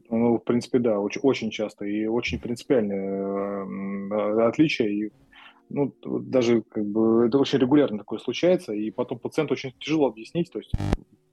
Ну, 0.08 0.38
в 0.38 0.44
принципе, 0.44 0.78
да, 0.78 0.98
очень, 0.98 1.20
очень 1.22 1.50
часто 1.50 1.84
и 1.84 2.06
очень 2.06 2.38
принципиальное 2.38 3.66
э, 3.66 4.48
отличие. 4.48 4.92
И 4.92 5.12
ну, 5.68 5.92
даже 6.02 6.62
как 6.62 6.84
бы 6.84 7.26
это 7.26 7.38
очень 7.38 7.58
регулярно 7.58 7.98
такое 7.98 8.18
случается, 8.18 8.72
и 8.72 8.90
потом 8.90 9.18
пациенту 9.18 9.54
очень 9.54 9.72
тяжело 9.78 10.08
объяснить, 10.08 10.50
то 10.50 10.58
есть, 10.58 10.72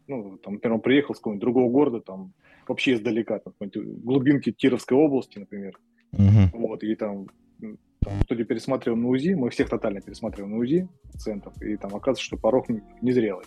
ну, 0.08 0.38
там, 0.38 0.54
например, 0.54 0.76
он 0.76 0.82
приехал 0.82 1.13
с 1.13 1.17
какого-нибудь 1.17 1.41
другого 1.41 1.70
города, 1.70 2.02
там, 2.02 2.34
вообще 2.67 2.94
издалека, 2.94 3.40
там, 3.40 3.54
глубинки 3.60 4.52
Кировской 4.52 4.98
области, 4.98 5.40
например, 5.40 5.79
uh-huh. 6.13 6.50
вот, 6.54 6.84
и 6.84 6.96
там, 6.96 7.27
там 7.60 8.13
кто-то 8.25 8.44
пересматривал 8.44 8.98
на 8.98 9.08
УЗИ, 9.10 9.34
мы 9.34 9.50
всех 9.50 9.69
тотально 9.69 10.02
пересматриваем 10.02 10.54
на 10.54 10.60
УЗИ 10.60 10.90
пациентов, 11.12 11.62
и 11.62 11.77
там 11.77 11.96
оказывается, 11.96 12.23
что 12.23 12.38
порог 12.38 12.67
незрелый. 13.02 13.46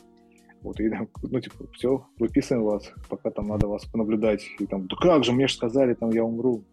Вот, 0.64 0.80
и 0.80 0.89
там, 0.89 1.09
ну, 1.22 1.41
типа, 1.41 1.66
все, 1.74 2.07
выписываем 2.18 2.64
вас, 2.64 2.91
пока 3.11 3.30
там 3.30 3.49
надо 3.49 3.68
вас 3.68 3.85
понаблюдать. 3.85 4.47
И 4.59 4.64
там, 4.64 4.87
да 4.87 4.97
как 4.97 5.22
же, 5.22 5.32
мне 5.32 5.47
же 5.47 5.55
сказали, 5.55 5.93
там, 5.93 6.09
я 6.09 6.24
умру. 6.24 6.64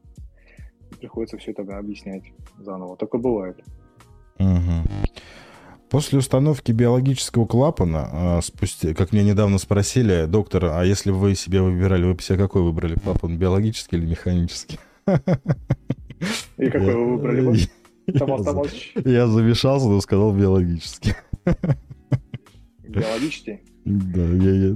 И 0.92 0.96
приходится 0.96 1.38
все 1.38 1.52
это 1.52 1.64
объяснять 1.78 2.24
заново. 2.58 2.96
Такое 2.96 3.20
бывает. 3.20 3.62
Угу. 4.40 4.88
После 5.90 6.20
установки 6.20 6.72
биологического 6.72 7.46
клапана, 7.46 8.10
а, 8.12 8.42
спустя, 8.42 8.94
как 8.94 9.12
меня 9.12 9.24
недавно 9.24 9.58
спросили, 9.58 10.26
доктор, 10.26 10.66
а 10.66 10.84
если 10.86 11.12
бы 11.12 11.18
вы 11.18 11.36
себе 11.36 11.62
выбирали, 11.62 12.06
вы 12.06 12.14
бы 12.14 12.22
себе 12.22 12.38
какой 12.38 12.62
выбрали 12.62 12.96
клапан, 12.96 13.38
биологический 13.38 13.98
или 13.98 14.06
механический? 14.06 14.80
И 16.58 16.70
какой 16.70 16.96
вы 16.96 17.18
выбрали? 17.18 17.70
Я 19.06 19.28
замешался, 19.28 19.88
но 19.88 20.00
сказал 20.02 20.34
биологический. 20.34 21.16
Биологический? 22.88 23.60
Да, 23.86 24.22
я, 24.22 24.52
я, 24.52 24.76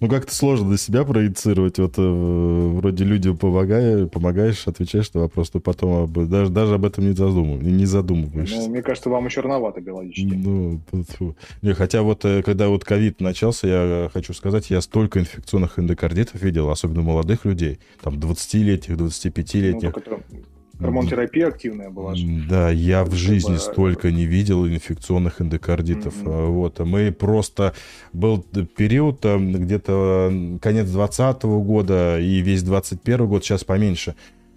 ну, 0.00 0.08
как-то 0.08 0.34
сложно 0.34 0.70
на 0.70 0.78
себя 0.78 1.04
проецировать. 1.04 1.78
Вот 1.78 1.94
э, 1.98 2.02
вроде 2.02 3.04
людям 3.04 3.36
помогая, 3.36 4.06
помогаешь, 4.06 4.66
отвечаешь 4.66 5.12
на 5.12 5.20
вопрос, 5.20 5.52
но 5.52 5.60
потом 5.60 6.04
об, 6.04 6.28
даже, 6.28 6.50
даже 6.50 6.74
об 6.74 6.86
этом 6.86 7.06
не, 7.06 7.14
задумыв, 7.14 7.62
не 7.62 7.84
задумываешься. 7.84 8.56
Ну, 8.56 8.70
мне 8.70 8.82
кажется, 8.82 9.10
вам 9.10 9.26
еще 9.26 9.42
рановато 9.42 9.82
биологически. 9.82 10.34
Ну, 10.34 10.80
фу. 11.18 11.36
не, 11.60 11.74
хотя 11.74 12.02
вот, 12.02 12.24
э, 12.24 12.42
когда 12.42 12.68
вот 12.68 12.82
ковид 12.82 13.20
начался, 13.20 13.68
я 13.68 14.10
хочу 14.12 14.32
сказать, 14.32 14.70
я 14.70 14.80
столько 14.80 15.20
инфекционных 15.20 15.78
эндокардитов 15.78 16.40
видел, 16.40 16.70
особенно 16.70 17.02
молодых 17.02 17.44
людей, 17.44 17.78
там 18.00 18.14
20-летних, 18.14 18.96
25-летних. 18.96 19.92
Ну, 19.94 20.42
Гормонотерапия 20.80 21.48
активная 21.48 21.90
была. 21.90 22.14
Же. 22.14 22.26
Да, 22.48 22.70
я 22.70 23.04
в 23.04 23.14
жизни 23.14 23.52
бы... 23.52 23.58
столько 23.58 24.10
не 24.10 24.24
видел 24.24 24.66
инфекционных 24.66 25.40
эндокардитов. 25.40 26.14
Mm-hmm. 26.22 26.46
Вот, 26.46 26.78
мы 26.80 27.12
просто... 27.12 27.74
Был 28.12 28.42
период, 28.42 29.24
где-то 29.24 30.58
конец 30.60 30.86
2020 30.88 31.42
года 31.42 32.18
и 32.18 32.40
весь 32.40 32.62
2021 32.62 33.26
год, 33.26 33.44
сейчас 33.44 33.64
поменьше 33.64 34.14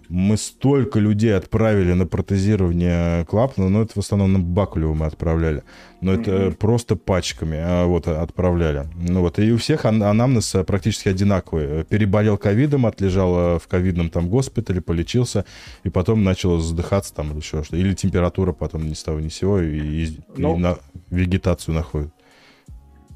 мы 0.08 0.36
столько 0.36 0.98
людей 0.98 1.34
отправили 1.34 1.92
на 1.92 2.06
протезирование 2.06 3.24
клапана, 3.26 3.68
но 3.68 3.82
это 3.82 3.92
в 3.94 3.98
основном 3.98 4.32
на 4.32 4.38
Бакулева 4.38 4.94
мы 4.94 5.06
отправляли. 5.06 5.62
Но 6.00 6.14
mm-hmm. 6.14 6.48
это 6.48 6.56
просто 6.56 6.96
пачками 6.96 7.58
а, 7.60 7.86
вот, 7.86 8.08
отправляли. 8.08 8.88
Ну, 8.96 9.20
вот, 9.20 9.38
и 9.38 9.52
у 9.52 9.56
всех 9.56 9.84
анамнез 9.84 10.54
практически 10.66 11.08
одинаковый. 11.08 11.84
Переболел 11.84 12.36
ковидом, 12.36 12.86
отлежал 12.86 13.58
в 13.58 13.66
ковидном 13.68 14.10
там 14.10 14.28
госпитале, 14.28 14.80
полечился, 14.80 15.44
и 15.82 15.90
потом 15.90 16.24
начал 16.24 16.58
задыхаться 16.58 17.14
там 17.14 17.30
или 17.30 17.38
еще 17.38 17.62
что-то. 17.62 17.76
Или 17.76 17.94
температура 17.94 18.52
потом 18.52 18.86
ни 18.86 18.94
с 18.94 19.02
того 19.02 19.20
ни 19.20 19.28
с 19.28 19.34
сего, 19.34 19.60
и, 19.60 20.04
и, 20.04 20.18
ну, 20.36 20.56
и 20.56 20.58
на 20.58 20.78
вегетацию 21.10 21.74
находит. 21.74 22.10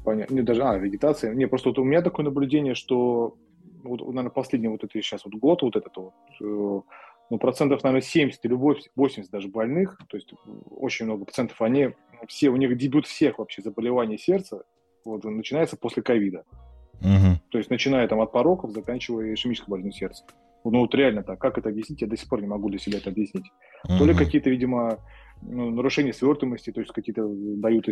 Понятно. 0.03 0.33
Не, 0.33 0.41
даже, 0.41 0.63
а, 0.63 0.77
вегетация. 0.77 1.33
Не, 1.33 1.47
просто 1.47 1.69
вот 1.69 1.79
у 1.79 1.83
меня 1.83 2.01
такое 2.01 2.25
наблюдение, 2.25 2.73
что 2.73 3.35
вот, 3.83 4.01
наверное, 4.01 4.29
последний 4.29 4.67
вот 4.67 4.83
это 4.83 5.01
сейчас 5.01 5.25
вот 5.25 5.35
год, 5.35 5.61
вот 5.61 5.75
этот 5.75 5.95
вот, 5.95 6.13
э, 6.41 6.81
ну, 7.29 7.37
процентов, 7.37 7.83
наверное, 7.83 8.01
70 8.01 8.43
или 8.45 8.53
80 8.53 9.31
даже 9.31 9.47
больных, 9.47 9.97
то 10.09 10.17
есть 10.17 10.33
очень 10.69 11.05
много 11.05 11.25
процентов, 11.25 11.61
они 11.61 11.91
все, 12.27 12.49
у 12.49 12.55
них 12.55 12.75
дебют 12.77 13.07
всех 13.07 13.39
вообще 13.39 13.61
заболеваний 13.61 14.17
сердца 14.17 14.63
вот, 15.05 15.23
начинается 15.23 15.77
после 15.77 16.03
ковида. 16.03 16.43
Угу. 17.01 17.39
То 17.51 17.57
есть 17.57 17.69
начиная 17.69 18.07
там 18.07 18.19
от 18.19 18.31
пороков, 18.31 18.71
заканчивая 18.71 19.33
ишемической 19.33 19.71
болезнью 19.71 19.93
сердца. 19.93 20.25
Ну 20.65 20.79
вот 20.79 20.93
реально 20.93 21.23
так, 21.23 21.39
как 21.39 21.57
это 21.57 21.69
объяснить, 21.69 22.01
я 22.01 22.07
до 22.07 22.17
сих 22.17 22.27
пор 22.27 22.41
не 22.41 22.47
могу 22.47 22.69
для 22.69 22.79
себя 22.79 22.97
это 22.97 23.09
объяснить. 23.09 23.45
Угу. 23.85 23.97
То 23.97 24.05
ли 24.05 24.13
какие-то, 24.13 24.49
видимо, 24.49 24.99
ну, 25.41 25.71
нарушения 25.71 26.13
свертываемости, 26.13 26.71
то 26.71 26.81
есть 26.81 26.91
какие-то 26.91 27.25
дают, 27.27 27.87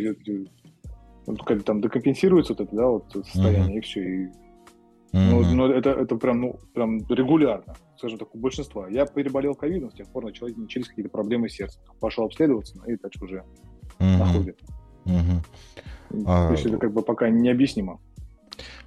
вот, 1.26 1.66
там 1.66 1.82
декомпенсируется 1.82 2.54
вот 2.54 2.62
это, 2.62 2.76
да, 2.76 2.88
вот 2.88 3.12
состояние, 3.12 3.70
угу. 3.70 3.78
и 3.78 3.82
все, 3.82 4.02
и 4.02 4.28
Mm-hmm. 5.14 5.30
Ну, 5.30 5.56
но 5.56 5.72
это, 5.72 5.92
это 5.92 6.16
прям, 6.18 6.42
ну, 6.42 6.60
прям 6.74 7.00
регулярно, 7.08 7.76
скажем 7.98 8.20
так, 8.20 8.36
у 8.36 8.38
большинства. 8.38 8.88
Я 8.90 9.06
переболел 9.06 9.56
ковидом, 9.56 9.92
с 9.92 9.94
тех 9.94 10.08
пор 10.08 10.26
начались, 10.26 10.56
начались 10.58 10.88
какие-то 10.88 11.10
проблемы 11.10 11.50
с 11.50 11.54
сердцем. 11.54 11.82
Пошел 12.00 12.26
обследоваться, 12.26 12.78
и 12.86 12.98
дальше 12.98 13.24
уже 13.24 13.44
mm-hmm. 14.00 14.18
находит. 14.18 14.60
Mm-hmm. 15.06 16.26
То 16.26 16.52
есть 16.52 16.66
а... 16.66 16.70
это 16.70 16.78
как 16.78 16.94
бы 16.94 17.02
пока 17.02 17.30
необъяснимо. 17.30 18.00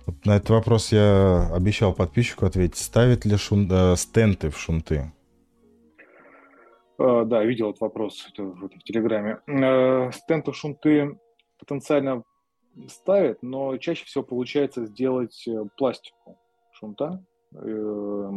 Вот 0.06 0.24
на 0.24 0.36
этот 0.36 0.50
вопрос 0.50 0.92
я 0.92 1.50
обещал 1.54 1.92
подписчику 1.92 2.46
ответить. 2.46 2.78
Ставят 2.78 3.24
ли 3.24 3.36
шун... 3.36 3.68
э, 3.70 3.96
стенты 3.96 4.50
в 4.50 4.58
шунты? 4.58 5.12
Э, 6.98 7.24
да, 7.24 7.44
видел 7.44 7.70
этот 7.70 7.80
вопрос 7.80 8.26
это, 8.32 8.42
в, 8.44 8.68
в 8.68 8.82
Телеграме. 8.84 9.38
Э, 9.46 10.10
стенты 10.12 10.52
в 10.52 10.56
шунты 10.56 11.18
потенциально 11.58 12.22
ставят, 12.88 13.42
но 13.42 13.76
чаще 13.78 14.04
всего 14.04 14.24
получается 14.24 14.86
сделать 14.86 15.46
э, 15.46 15.64
пластику 15.76 16.38
шунта 16.72 17.22
э, 17.52 18.28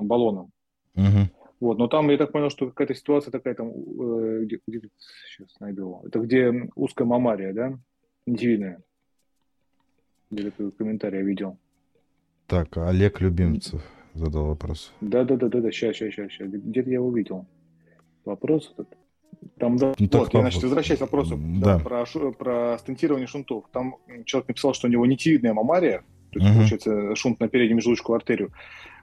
баллоном. 0.00 0.52
Угу. 0.94 1.30
Вот, 1.60 1.78
но 1.78 1.88
там 1.88 2.10
я 2.10 2.18
так 2.18 2.32
понял, 2.32 2.50
что 2.50 2.66
какая-то 2.66 2.94
ситуация 2.94 3.30
такая 3.30 3.54
там, 3.54 3.68
э, 3.68 4.44
где, 4.44 4.60
где 4.66 4.88
сейчас 5.26 5.58
найду, 5.60 6.02
это 6.04 6.18
где 6.20 6.68
узкая 6.74 7.06
мамария, 7.06 7.52
да, 7.52 7.78
индивидная. 8.26 8.82
Где 10.30 10.50
такой 10.50 10.72
комментарий 10.72 11.18
я 11.18 11.24
видел. 11.24 11.58
Так, 12.46 12.76
Олег 12.76 13.20
Любимцев 13.20 13.82
задал 14.14 14.46
вопрос. 14.46 14.92
Да, 15.00 15.24
да, 15.24 15.36
да, 15.36 15.48
да, 15.48 15.60
да, 15.60 15.70
сейчас, 15.70 15.96
сейчас, 15.96 16.30
сейчас, 16.30 16.48
где-то 16.48 16.90
я 16.90 16.96
его 16.96 17.10
видел. 17.10 17.46
Вопрос 18.24 18.72
этот. 18.72 18.96
Там, 19.58 19.76
да, 19.76 19.94
ну, 19.98 20.08
вот, 20.12 20.34
я, 20.34 20.40
значит, 20.40 20.62
возвращаясь 20.62 20.98
к 20.98 21.02
вопросу 21.02 21.38
да. 21.38 21.78
Да, 21.78 21.78
про, 21.78 22.04
про 22.32 22.78
стентирование 22.78 23.26
шунтов. 23.26 23.64
Там 23.72 23.96
человек 24.24 24.48
написал, 24.48 24.74
что 24.74 24.86
у 24.86 24.90
него 24.90 25.06
нитевидная 25.06 25.54
мамария, 25.54 26.04
то 26.30 26.38
есть, 26.38 26.50
угу. 26.50 26.58
получается, 26.58 27.14
шунт 27.16 27.40
на 27.40 27.48
переднем 27.48 27.80
желудочковую 27.80 28.16
артерию. 28.16 28.52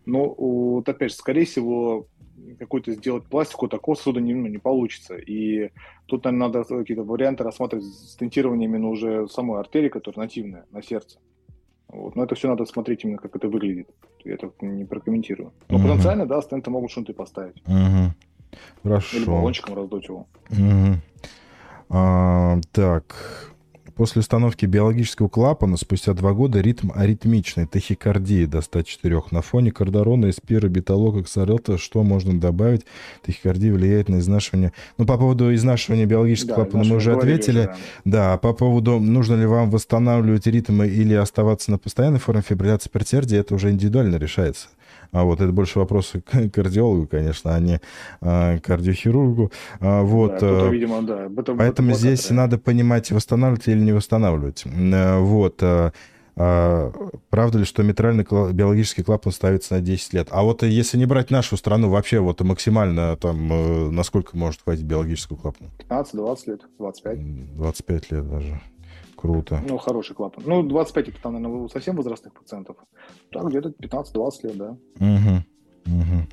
Но 0.06 0.34
вот 0.34 0.88
опять 0.90 1.12
же, 1.12 1.18
скорее 1.18 1.46
всего, 1.46 2.08
какой-то 2.60 2.92
сделать 2.92 3.26
пластику 3.26 3.68
такого 3.68 3.96
суда 3.96 4.20
не, 4.20 4.34
ну, 4.34 4.48
не 4.48 4.58
получится. 4.58 5.16
И 5.16 5.72
тут, 6.06 6.26
наверное, 6.26 6.48
надо 6.48 6.64
какие-то 6.64 7.04
варианты 7.04 7.44
рассматривать 7.44 7.86
с 7.86 8.14
стентированием 8.14 8.72
именно 8.72 8.90
уже 8.90 9.28
самой 9.28 9.60
артерии, 9.60 9.90
которая 9.90 10.26
нативная, 10.26 10.66
на 10.72 10.82
сердце. 10.82 11.20
Вот. 11.88 12.16
Но 12.16 12.24
это 12.24 12.36
все 12.36 12.50
надо 12.50 12.66
смотреть 12.66 13.04
именно, 13.04 13.18
как 13.18 13.36
это 13.36 13.48
выглядит. 13.48 13.88
Я 14.26 14.34
это 14.34 14.52
не 14.62 14.86
прокомментирую. 14.86 15.54
Но 15.70 15.78
угу. 15.78 15.88
потенциально, 15.88 16.26
да, 16.26 16.42
стенты 16.42 16.70
могут 16.72 16.92
шунты 16.92 17.14
поставить. 17.14 17.62
Угу. 17.68 18.14
Хорошо. 18.84 19.18
Или 19.18 19.26
баллончиком 19.26 19.76
раздуть 19.76 20.08
его. 20.08 20.28
Угу. 20.50 21.00
А, 21.90 22.60
так. 22.72 23.54
После 23.96 24.22
установки 24.22 24.66
биологического 24.66 25.28
клапана 25.30 25.78
спустя 25.78 26.14
два 26.14 26.34
года 26.34 26.60
ритм 26.62 26.90
аритмичной 26.96 27.68
тахикардии 27.68 28.46
до 28.46 28.62
104. 28.62 29.22
На 29.30 29.44
фоне 29.44 29.72
кардарона, 29.72 30.32
эспира, 30.32 30.68
беталока, 30.68 31.24
ксарелта 31.24 31.78
что 31.78 32.02
можно 32.02 32.40
добавить? 32.40 32.86
Тахикардия 33.24 33.72
влияет 33.72 34.10
на 34.10 34.18
изнашивание. 34.18 34.74
Ну, 34.98 35.06
по 35.06 35.18
поводу 35.18 35.54
изнашивания 35.54 36.06
биологического 36.06 36.58
да, 36.58 36.64
клапана 36.64 36.84
мы 36.86 36.96
уже 36.96 37.14
ответили. 37.14 37.60
Уже, 37.60 37.76
да. 38.04 38.32
да, 38.34 38.38
по 38.40 38.54
поводу, 38.54 39.00
нужно 39.00 39.36
ли 39.36 39.46
вам 39.46 39.70
восстанавливать 39.70 40.48
ритмы 40.48 40.88
или 40.88 41.14
оставаться 41.14 41.70
на 41.70 41.78
постоянной 41.78 42.20
форме 42.20 42.42
фибрилляции 42.42 42.90
пертердии, 42.90 43.38
это 43.38 43.54
уже 43.54 43.70
индивидуально 43.70 44.16
решается. 44.16 44.70
А 45.14 45.24
вот 45.24 45.40
это 45.42 45.52
больше 45.52 45.80
вопросы 45.80 46.22
к 46.22 46.50
кардиологу, 46.54 47.08
конечно, 47.08 47.56
а 47.56 47.60
не 47.60 47.80
а, 48.20 48.60
кардиохирургу. 48.60 49.52
А, 49.80 50.02
вот. 50.02 50.40
Да, 50.40 50.68
э, 50.68 50.70
видимо, 50.72 51.04
да. 51.04 51.28
Это, 51.38 51.54
Поэтому 51.54 51.92
это 51.92 52.00
здесь 52.00 52.30
надо 52.32 52.58
понимать, 52.58 53.12
восстанавливать 53.12 53.68
или 53.68 53.80
не 53.80 53.92
восстанавливать. 53.92 54.64
Э, 54.66 55.20
вот. 55.20 55.62
Э, 55.62 55.92
а, 56.36 56.92
правда 57.30 57.60
ли, 57.60 57.66
что 57.66 57.84
митральный 57.84 58.24
биологический 58.24 59.04
клапан 59.04 59.32
ставится 59.32 59.76
на 59.76 59.82
10 59.82 60.14
лет? 60.14 60.30
А 60.32 60.42
вот 60.42 60.64
если 60.64 60.98
не 60.98 61.06
брать 61.06 61.30
нашу 61.30 61.58
страну, 61.58 61.90
вообще 61.90 62.20
вот 62.20 62.42
максимально 62.42 63.16
там, 63.18 63.96
насколько 63.96 64.36
может 64.36 64.64
хватить 64.64 64.86
биологического 64.86 65.38
клапана? 65.38 65.70
15, 65.78 66.16
20 66.16 66.48
лет, 66.48 66.62
25. 66.80 67.56
25 67.56 68.12
лет 68.12 68.30
даже. 68.30 68.62
Круто. 69.24 69.64
Ну, 69.66 69.78
хороший 69.78 70.18
клапан. 70.18 70.44
Ну, 70.46 70.64
25 70.64 71.08
это 71.08 71.22
там, 71.22 71.42
наверное, 71.42 71.70
совсем 71.70 71.96
возрастных 71.96 72.34
пациентов. 72.34 72.76
Так, 73.32 73.48
где-то 73.48 73.70
15-20 73.70 74.32
лет, 74.44 74.58
да. 74.58 74.72
Угу. 75.00 75.44
Угу. 75.86 76.28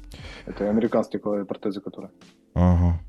Это 0.46 0.68
американские 0.68 1.20
протезы, 1.20 1.80
которые. 1.80 2.10
Ага. 2.52 3.00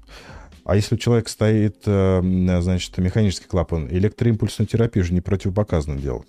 А 0.66 0.76
если 0.76 0.94
у 0.94 0.98
человека 1.00 1.32
стоит, 1.32 1.82
э, 1.88 2.22
значит, 2.62 2.96
механический 3.00 3.48
клапан, 3.48 3.88
электроимпульсную 3.88 4.68
терапию 4.68 5.04
же 5.04 5.16
не 5.16 5.22
противопоказано 5.22 5.98
делать? 5.98 6.28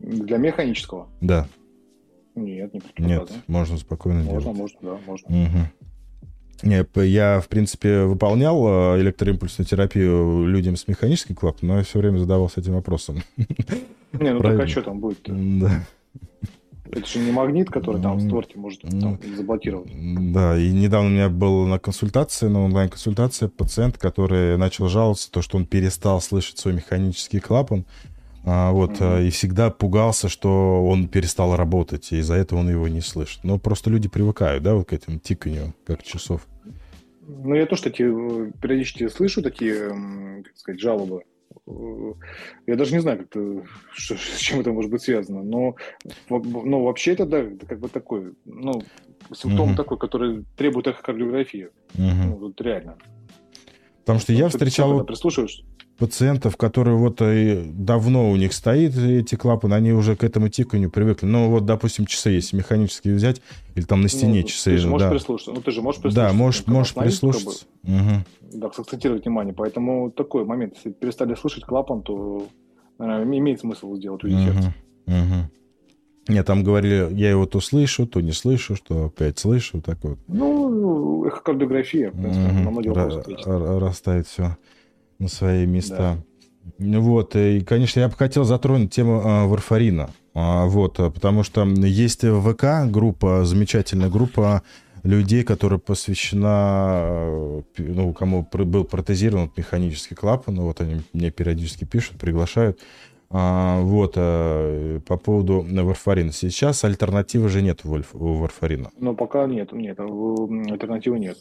Для 0.00 0.38
механического? 0.38 1.06
Да. 1.20 1.46
Нет, 2.34 2.74
не 2.74 2.80
противопоказано. 2.80 3.36
Нет, 3.36 3.44
можно 3.46 3.78
спокойно 3.78 4.24
можно, 4.24 4.40
делать. 4.40 4.58
Можно, 4.58 4.62
можно, 4.62 4.80
да, 4.82 4.98
можно. 5.06 5.28
Угу. 5.28 5.88
Я, 6.62 7.40
в 7.40 7.48
принципе, 7.48 8.02
выполнял 8.02 8.94
э, 8.96 9.00
электроимпульсную 9.00 9.66
терапию 9.66 10.46
людям 10.46 10.76
с 10.76 10.88
механическим 10.88 11.34
клапаном, 11.34 11.74
но 11.74 11.78
я 11.78 11.84
все 11.84 11.98
время 11.98 12.18
задавался 12.18 12.60
этим 12.60 12.74
вопросом. 12.74 13.22
Не, 14.12 14.32
ну 14.32 14.40
так 14.40 14.60
а 14.60 14.66
что 14.66 14.82
там 14.82 15.00
будет? 15.00 15.20
Да. 15.26 15.84
Это 16.90 17.06
же 17.06 17.18
не 17.18 17.32
магнит, 17.32 17.68
который 17.70 18.00
там 18.00 18.16
в 18.16 18.22
створке 18.22 18.58
может 18.58 18.80
там, 18.80 19.18
заблокировать. 19.36 19.92
Да, 20.32 20.58
и 20.58 20.72
недавно 20.72 21.08
у 21.08 21.12
меня 21.12 21.28
был 21.28 21.66
на 21.66 21.78
консультации, 21.78 22.48
на 22.48 22.64
онлайн-консультации 22.64 23.48
пациент, 23.48 23.98
который 23.98 24.56
начал 24.56 24.88
жаловаться, 24.88 25.30
то, 25.30 25.42
что 25.42 25.58
он 25.58 25.66
перестал 25.66 26.20
слышать 26.20 26.58
свой 26.58 26.74
механический 26.74 27.40
клапан, 27.40 27.84
вот, 28.48 28.92
mm-hmm. 28.92 29.26
и 29.26 29.30
всегда 29.30 29.70
пугался, 29.70 30.28
что 30.28 30.84
он 30.86 31.08
перестал 31.08 31.54
работать, 31.54 32.12
и 32.12 32.18
из-за 32.18 32.34
этого 32.34 32.60
он 32.60 32.70
его 32.70 32.88
не 32.88 33.02
слышит. 33.02 33.44
Но 33.44 33.58
просто 33.58 33.90
люди 33.90 34.08
привыкают, 34.08 34.62
да, 34.62 34.74
вот 34.74 34.88
к 34.88 34.92
этому 34.94 35.18
тиканью, 35.18 35.74
как 35.86 36.02
часов. 36.02 36.46
Ну, 37.26 37.54
я 37.54 37.66
тоже 37.66 37.82
такие, 37.82 38.08
э, 38.08 38.52
периодически 38.60 39.08
слышу 39.08 39.42
такие, 39.42 39.90
как 40.44 40.56
сказать, 40.56 40.80
жалобы. 40.80 41.24
Я 42.66 42.76
даже 42.76 42.94
не 42.94 43.00
знаю, 43.00 43.18
как 43.18 43.26
это, 43.26 43.66
что, 43.92 44.16
с 44.16 44.38
чем 44.38 44.60
это 44.60 44.72
может 44.72 44.90
быть 44.90 45.02
связано, 45.02 45.42
но, 45.42 45.76
но 46.30 46.84
вообще 46.84 47.12
это, 47.12 47.26
да, 47.26 47.40
это 47.40 47.66
как 47.66 47.80
бы 47.80 47.88
такой, 47.88 48.32
ну, 48.46 48.82
симптом 49.34 49.70
mm-hmm. 49.70 49.76
такой, 49.76 49.98
который 49.98 50.46
требует 50.56 50.86
эхокардиографии. 50.86 51.68
Mm-hmm. 51.94 52.24
Ну, 52.24 52.36
вот 52.36 52.60
реально. 52.62 52.96
Потому 54.00 54.20
что 54.20 54.32
я 54.32 54.48
встречал 54.48 55.04
пациентов, 55.98 56.56
которые 56.56 56.96
вот 56.96 57.20
э, 57.20 57.64
давно 57.66 58.30
у 58.30 58.36
них 58.36 58.52
стоит 58.52 58.96
эти 58.96 59.34
клапаны, 59.34 59.74
они 59.74 59.92
уже 59.92 60.14
к 60.14 60.22
этому 60.22 60.48
тиканью 60.48 60.90
привыкли. 60.90 61.26
Ну, 61.26 61.50
вот, 61.50 61.66
допустим, 61.66 62.06
часы, 62.06 62.30
если 62.30 62.56
механические 62.56 63.14
взять, 63.14 63.42
или 63.74 63.84
там 63.84 64.00
на 64.00 64.08
стене 64.08 64.42
ну, 64.42 64.46
часы. 64.46 64.70
Ты 64.70 64.78
же 64.78 64.88
можешь 64.88 65.08
да. 65.08 65.10
прислушаться. 65.10 65.52
Ну, 65.52 65.60
ты 65.60 65.70
же 65.72 65.82
можешь 65.82 66.00
прислушаться. 66.00 66.32
Да, 66.32 66.36
можешь, 66.36 66.66
можешь 66.66 66.94
прислушаться. 66.94 67.66
Как 67.82 67.90
бы, 67.90 68.00
угу. 68.00 68.24
Да, 68.52 68.70
сакцентировать 68.70 69.24
внимание. 69.24 69.52
Поэтому 69.52 70.10
такой 70.12 70.44
момент. 70.44 70.74
Если 70.76 70.92
перестали 70.92 71.34
слышать 71.34 71.64
клапан, 71.64 72.02
то 72.02 72.46
наверное, 72.98 73.38
имеет 73.38 73.60
смысл 73.60 73.96
сделать 73.96 74.22
угу. 74.22 74.32
Угу. 75.06 75.50
Нет, 76.28 76.46
там 76.46 76.62
говорили, 76.62 77.08
я 77.12 77.30
его 77.30 77.46
то 77.46 77.60
слышу, 77.60 78.06
то 78.06 78.20
не 78.20 78.32
слышу, 78.32 78.76
что 78.76 79.06
опять 79.06 79.38
слышу, 79.38 79.80
так 79.80 79.98
вот. 80.02 80.18
Ну, 80.28 81.24
эхокардиография, 81.26 82.10
в 82.10 82.20
принципе, 82.20 82.44
mm-hmm. 82.44 82.64
на 82.64 82.70
многие 82.70 82.88
вопросы 82.88 83.80
Расставить 83.80 84.26
все 84.26 84.56
на 85.18 85.28
свои 85.28 85.66
места. 85.66 86.18
Да. 86.78 87.00
Вот, 87.00 87.34
и, 87.34 87.60
конечно, 87.60 88.00
я 88.00 88.08
бы 88.08 88.14
хотел 88.14 88.44
затронуть 88.44 88.92
тему 88.92 89.20
э, 89.20 89.46
варфарина. 89.46 90.10
А, 90.34 90.66
вот, 90.66 90.96
потому 90.96 91.42
что 91.42 91.64
есть 91.64 92.20
ВК 92.20 92.90
группа, 92.90 93.44
замечательная 93.44 94.08
группа 94.08 94.62
людей, 95.02 95.42
которая 95.42 95.78
посвящена, 95.78 97.62
ну, 97.78 98.12
кому 98.12 98.46
был 98.52 98.84
протезирован 98.84 99.50
механический 99.56 100.14
клапан, 100.14 100.60
вот 100.60 100.80
они 100.80 101.02
мне 101.12 101.30
периодически 101.30 101.84
пишут, 101.84 102.18
приглашают. 102.18 102.80
А, 103.30 103.80
вот, 103.80 104.14
а, 104.16 105.00
по 105.00 105.16
поводу 105.16 105.66
варфарина. 105.68 106.32
Сейчас 106.32 106.84
альтернативы 106.84 107.48
же 107.48 107.62
нет 107.62 107.80
у 107.84 108.36
варфарина. 108.36 108.90
Ну, 108.98 109.14
пока 109.14 109.46
нет, 109.46 109.72
нет, 109.72 109.98
альтернативы 109.98 111.18
нет. 111.18 111.38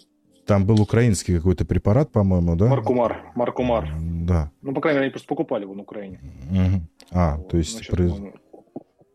Там 0.48 0.66
был 0.66 0.82
украинский 0.82 1.36
какой-то 1.36 1.66
препарат, 1.66 2.12
по-моему, 2.12 2.56
да? 2.56 2.68
Маркумар. 2.68 3.18
Маркумар. 3.36 3.90
Да. 4.00 4.50
Ну, 4.62 4.74
по 4.74 4.80
крайней 4.80 5.00
мере, 5.00 5.08
они 5.08 5.12
просто 5.12 5.28
покупали 5.28 5.64
его 5.64 5.74
на 5.74 5.82
Украине. 5.82 6.20
Угу. 6.50 6.82
А, 7.12 7.36
вот. 7.36 7.50
то 7.50 7.58
есть... 7.58 7.88
Произ... 7.90 8.14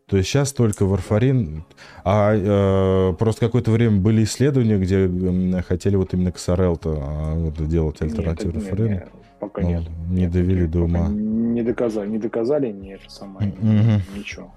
То 0.07 0.19
есть 0.19 0.29
сейчас 0.29 0.53
только 0.53 0.85
варфарин, 0.85 1.65
а 2.05 2.35
э, 2.35 3.15
просто 3.15 3.47
какое-то 3.47 3.71
время 3.71 3.99
были 3.99 4.25
исследования, 4.25 4.77
где 4.77 5.07
э, 5.07 5.63
хотели 5.63 5.97
вот 5.97 6.13
именно 6.13 6.33
ксарел-то 6.33 6.99
а, 7.01 7.35
вот, 7.35 7.67
делать 7.67 8.03
альтернативу 8.03 8.53
варфарину. 8.53 8.89
Нет, 8.91 9.09
пока 9.41 9.63
ну, 9.63 9.69
нет. 9.69 9.83
Не 10.11 10.21
нет, 10.23 10.33
довели 10.33 10.67
до 10.67 10.81
ума. 10.81 11.09
Не 11.09 11.63
доказали, 11.63 12.11
не 12.11 12.19
доказали, 12.19 12.71
нет, 12.71 13.01
самое, 13.09 13.53
угу. 13.53 14.19
ничего. 14.19 14.53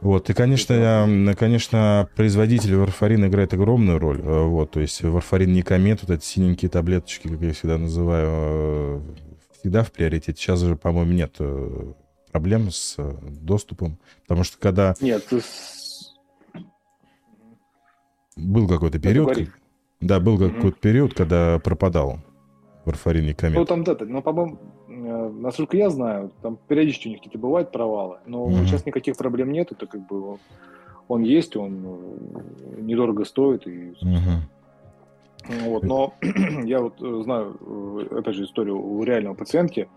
Вот, 0.00 0.30
и, 0.30 0.32
конечно, 0.32 1.34
конечно, 1.38 2.08
производитель 2.16 2.76
варфарина 2.76 3.26
играет 3.26 3.52
огромную 3.52 3.98
роль. 3.98 4.20
Э, 4.20 4.44
вот, 4.44 4.70
то 4.70 4.80
есть 4.80 5.02
варфарин 5.02 5.52
не 5.52 5.62
комет, 5.62 6.00
вот 6.02 6.10
эти 6.10 6.24
синенькие 6.24 6.70
таблеточки, 6.70 7.28
как 7.28 7.40
я 7.40 7.52
всегда 7.52 7.76
называю, 7.76 8.28
э, 8.30 9.00
всегда 9.58 9.82
в 9.82 9.92
приоритете. 9.92 10.40
Сейчас 10.40 10.60
же, 10.60 10.76
по-моему, 10.76 11.12
нет 11.12 11.36
э, 11.38 11.92
проблем 12.32 12.70
с 12.70 12.96
доступом. 13.42 13.98
Потому 14.22 14.44
что 14.44 14.58
когда... 14.58 14.94
Нет. 15.00 15.28
Был 18.36 18.68
какой-то 18.68 18.98
период... 18.98 19.36
Да, 20.00 20.18
был 20.18 20.38
какой-то 20.38 20.78
период, 20.80 21.12
когда 21.12 21.58
пропадал 21.58 22.20
варфарин 22.86 23.28
и 23.28 23.34
комет. 23.34 23.58
Ну, 23.58 23.64
там, 23.66 23.84
да, 23.84 23.94
ну, 24.00 24.22
по-моему, 24.22 24.58
насколько 25.10 25.76
я 25.76 25.90
знаю, 25.90 26.30
там 26.42 26.58
периодически 26.68 27.08
у 27.08 27.10
них 27.10 27.18
какие-то 27.18 27.38
бывают 27.38 27.70
провалы, 27.70 28.18
но 28.26 28.48
mm-hmm. 28.48 28.64
сейчас 28.64 28.86
никаких 28.86 29.16
проблем 29.16 29.52
нет, 29.52 29.72
это 29.72 29.86
как 29.86 30.06
бы 30.06 30.38
он 31.08 31.22
есть, 31.22 31.56
он 31.56 31.84
э, 31.84 32.80
недорого 32.80 33.24
стоит. 33.24 33.66
И, 33.66 33.94
mm-hmm. 34.02 35.64
вот, 35.64 35.82
но 35.82 36.14
я 36.64 36.80
вот 36.80 37.00
э, 37.02 37.22
знаю, 37.24 37.56
опять 38.10 38.34
же, 38.34 38.44
историю 38.44 38.80
у 38.80 39.02
реального 39.02 39.34
пациентки, 39.34 39.88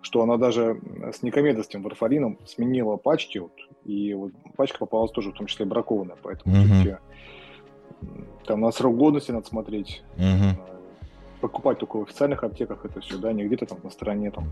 что 0.00 0.22
она 0.22 0.36
даже 0.36 0.80
с 1.12 1.22
никомедовским 1.22 1.82
варфарином 1.82 2.38
сменила 2.46 2.96
пачки, 2.96 3.38
вот, 3.38 3.52
и 3.84 4.14
вот 4.14 4.32
пачка 4.56 4.78
попалась 4.78 5.12
тоже 5.12 5.30
в 5.30 5.34
том 5.34 5.46
числе 5.46 5.66
бракованная, 5.66 6.16
поэтому 6.22 6.54
mm-hmm. 6.54 6.98
там 8.46 8.60
на 8.60 8.72
срок 8.72 8.96
годности 8.96 9.30
надо 9.30 9.46
смотреть. 9.46 10.02
Mm-hmm 10.16 10.71
покупать 11.42 11.78
только 11.78 11.98
в 11.98 12.02
официальных 12.02 12.44
аптеках 12.44 12.84
это 12.84 13.00
все, 13.00 13.18
да, 13.18 13.32
не 13.32 13.44
где-то 13.44 13.66
там 13.66 13.78
на 13.82 13.90
стороне 13.90 14.30
там 14.30 14.44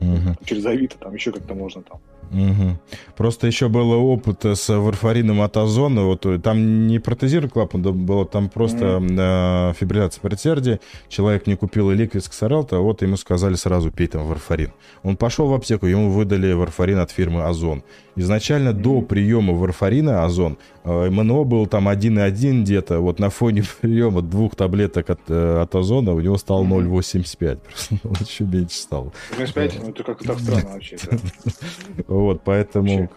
угу. 0.00 0.36
через 0.44 0.66
Авито, 0.66 0.96
там 0.98 1.14
еще 1.14 1.32
как-то 1.32 1.54
можно 1.54 1.82
там. 1.82 2.00
Угу. 2.30 2.78
Просто 3.16 3.46
еще 3.46 3.68
был 3.68 3.90
опыт 3.92 4.44
с 4.44 4.68
варфарином 4.68 5.40
от 5.42 5.56
Озона, 5.56 6.04
вот 6.04 6.26
э, 6.26 6.38
там 6.38 6.86
не 6.86 6.98
протезирован 6.98 7.50
клапан, 7.50 7.82
да, 7.82 7.92
было 7.92 8.26
там 8.26 8.48
просто 8.48 8.96
угу. 8.96 9.06
э, 9.10 9.72
фибрилляция 9.78 10.20
предсердия, 10.20 10.80
человек 11.08 11.46
не 11.46 11.56
купил 11.56 11.90
ликвид 11.90 12.28
Ксарелта, 12.28 12.78
вот 12.78 13.02
ему 13.02 13.16
сказали 13.16 13.54
сразу 13.54 13.90
пей 13.90 14.08
там 14.08 14.26
варфарин. 14.26 14.72
Он 15.02 15.16
пошел 15.16 15.46
в 15.46 15.54
аптеку, 15.54 15.86
ему 15.86 16.10
выдали 16.10 16.52
варфарин 16.52 16.98
от 16.98 17.10
фирмы 17.10 17.44
Озон. 17.44 17.82
Изначально 18.16 18.72
до 18.72 19.02
приема 19.02 19.54
варфарина 19.54 20.24
Озон 20.24 20.56
э, 20.84 21.10
МНО 21.10 21.44
был 21.44 21.66
там 21.66 21.88
1,1 21.88 22.62
где-то, 22.62 23.00
вот 23.00 23.18
на 23.18 23.28
фоне 23.28 23.64
приема 23.80 24.22
двух 24.22 24.54
таблеток 24.54 25.10
от, 25.10 25.20
э, 25.28 25.62
от 25.62 25.74
Озона 25.74 26.12
у 26.12 26.20
него 26.20 26.38
стал 26.38 26.64
0,85, 26.64 27.56
просто 27.56 27.96
он 28.08 28.14
еще 28.20 28.44
меньше 28.44 28.76
стал. 28.76 29.12
0,85? 29.36 29.80
Ну, 29.82 29.90
это 29.90 30.04
как-то 30.04 30.24
так 30.26 30.38
странно 30.38 30.70
вообще. 30.74 30.96
Вот, 32.06 32.42
поэтому... 32.44 33.10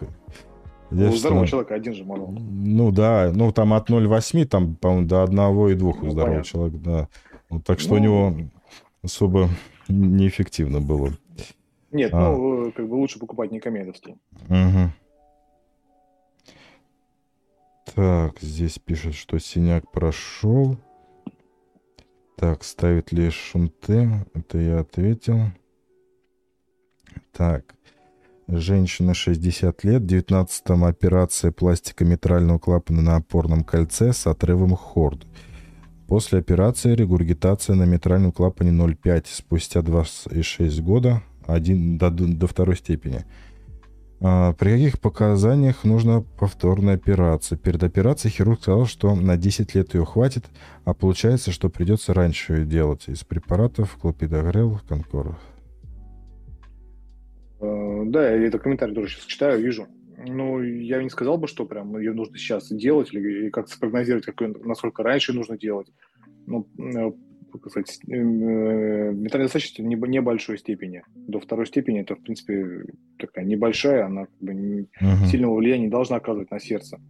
у 0.90 1.12
здорового 1.12 1.46
человека 1.46 1.74
один 1.74 1.94
же 1.94 2.04
морал. 2.04 2.34
Ну 2.36 2.90
да, 2.90 3.30
ну 3.32 3.52
там 3.52 3.74
от 3.74 3.90
0,8, 3.90 4.46
там, 4.46 4.74
по-моему, 4.74 5.06
до 5.06 5.24
1,2 5.24 5.80
у 5.80 6.04
ну, 6.04 6.10
здорового 6.10 6.44
человека, 6.44 6.78
да. 6.78 7.08
Ну, 7.50 7.60
так 7.60 7.78
что 7.78 7.94
у 7.94 7.98
ну, 7.98 8.02
него 8.02 8.36
особо 9.02 9.48
неэффективно 9.88 10.80
было. 10.80 11.12
Нет, 11.90 12.12
а. 12.12 12.30
ну, 12.30 12.72
как 12.72 12.88
бы 12.88 12.94
лучше 12.94 13.18
покупать 13.18 13.50
не 13.50 13.60
комедовский. 13.60 14.16
Угу. 14.48 14.90
Так, 17.94 18.40
здесь 18.40 18.78
пишет, 18.78 19.14
что 19.14 19.38
синяк 19.38 19.90
прошел. 19.90 20.76
Так, 22.36 22.62
ставит 22.62 23.10
ли 23.12 23.30
шунты? 23.30 24.24
Это 24.34 24.58
я 24.58 24.80
ответил. 24.80 25.38
Так. 27.32 27.74
Женщина 28.46 29.12
60 29.12 29.84
лет, 29.84 30.02
19-м 30.02 30.84
операция 30.84 31.52
пластикометрального 31.52 32.58
клапана 32.58 33.02
на 33.02 33.16
опорном 33.16 33.62
кольце 33.62 34.12
с 34.12 34.26
отрывом 34.26 34.74
хорд. 34.74 35.26
После 36.06 36.38
операции 36.38 36.94
регургитация 36.94 37.76
на 37.76 37.82
метральном 37.82 38.32
клапане 38.32 38.70
0,5 38.70 39.26
спустя 39.26 39.80
2,6 39.80 40.80
года 40.80 41.22
1, 41.48 41.98
до, 41.98 42.10
до 42.10 42.46
второй 42.46 42.76
степени. 42.76 43.24
А, 44.20 44.52
при 44.54 44.70
каких 44.70 45.00
показаниях 45.00 45.84
нужна 45.84 46.22
повторная 46.38 46.94
операция? 46.94 47.56
Перед 47.56 47.82
операцией 47.82 48.32
хирург 48.32 48.60
сказал, 48.60 48.86
что 48.86 49.14
на 49.14 49.36
10 49.36 49.74
лет 49.74 49.94
ее 49.94 50.04
хватит, 50.04 50.44
а 50.84 50.94
получается, 50.94 51.52
что 51.52 51.68
придется 51.68 52.14
раньше 52.14 52.54
ее 52.54 52.66
делать 52.66 53.08
из 53.08 53.24
препаратов 53.24 53.96
клопидогрел, 53.96 54.80
конкор. 54.88 55.38
Э, 57.60 58.02
да, 58.06 58.28
я 58.28 58.46
этот 58.46 58.62
комментарий 58.62 58.94
тоже 58.94 59.14
сейчас 59.14 59.24
читаю, 59.24 59.62
вижу. 59.62 59.86
Ну, 60.26 60.60
я 60.60 61.00
не 61.00 61.10
сказал 61.10 61.38
бы, 61.38 61.46
что 61.46 61.64
прям 61.64 61.96
ее 61.96 62.12
нужно 62.12 62.36
сейчас 62.38 62.68
делать 62.70 63.14
или 63.14 63.50
как 63.50 63.68
спрогнозировать, 63.68 64.26
какой, 64.26 64.48
насколько 64.64 65.04
раньше 65.04 65.32
нужно 65.32 65.56
делать. 65.56 65.92
Ну, 66.46 66.66
э, 66.76 67.12
как 67.52 67.70
сказать, 67.70 67.98
э, 68.06 68.16
металлическая 68.16 69.42
достаточности 69.42 69.82
в 69.82 69.86
небольшой 69.86 70.58
степени. 70.58 71.02
До 71.14 71.40
второй 71.40 71.66
степени 71.66 72.00
это, 72.00 72.14
в 72.14 72.22
принципе, 72.22 72.84
такая 73.18 73.44
небольшая, 73.44 74.06
она 74.06 74.26
как 74.26 74.38
бы 74.40 74.54
не, 74.54 74.80
uh-huh. 75.00 75.26
сильного 75.30 75.56
влияния 75.56 75.84
не 75.84 75.90
должна 75.90 76.16
оказывать 76.16 76.50
на 76.50 76.60
сердце. 76.60 77.00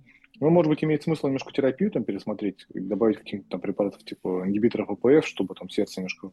Ну, 0.41 0.51
может 0.51 0.71
быть, 0.71 0.85
имеет 0.85 1.03
смысл 1.03 1.27
немножко 1.27 1.53
терапию 1.53 1.91
там 1.91 2.05
пересмотреть, 2.05 2.67
добавить 2.73 3.17
каких-то 3.17 3.49
там 3.49 3.61
препаратов 3.61 4.05
типа 4.05 4.45
ингибиторов 4.47 4.91
АПФ, 4.91 5.27
чтобы 5.27 5.55
там 5.55 5.69
сердце 5.69 6.01
немножко 6.01 6.31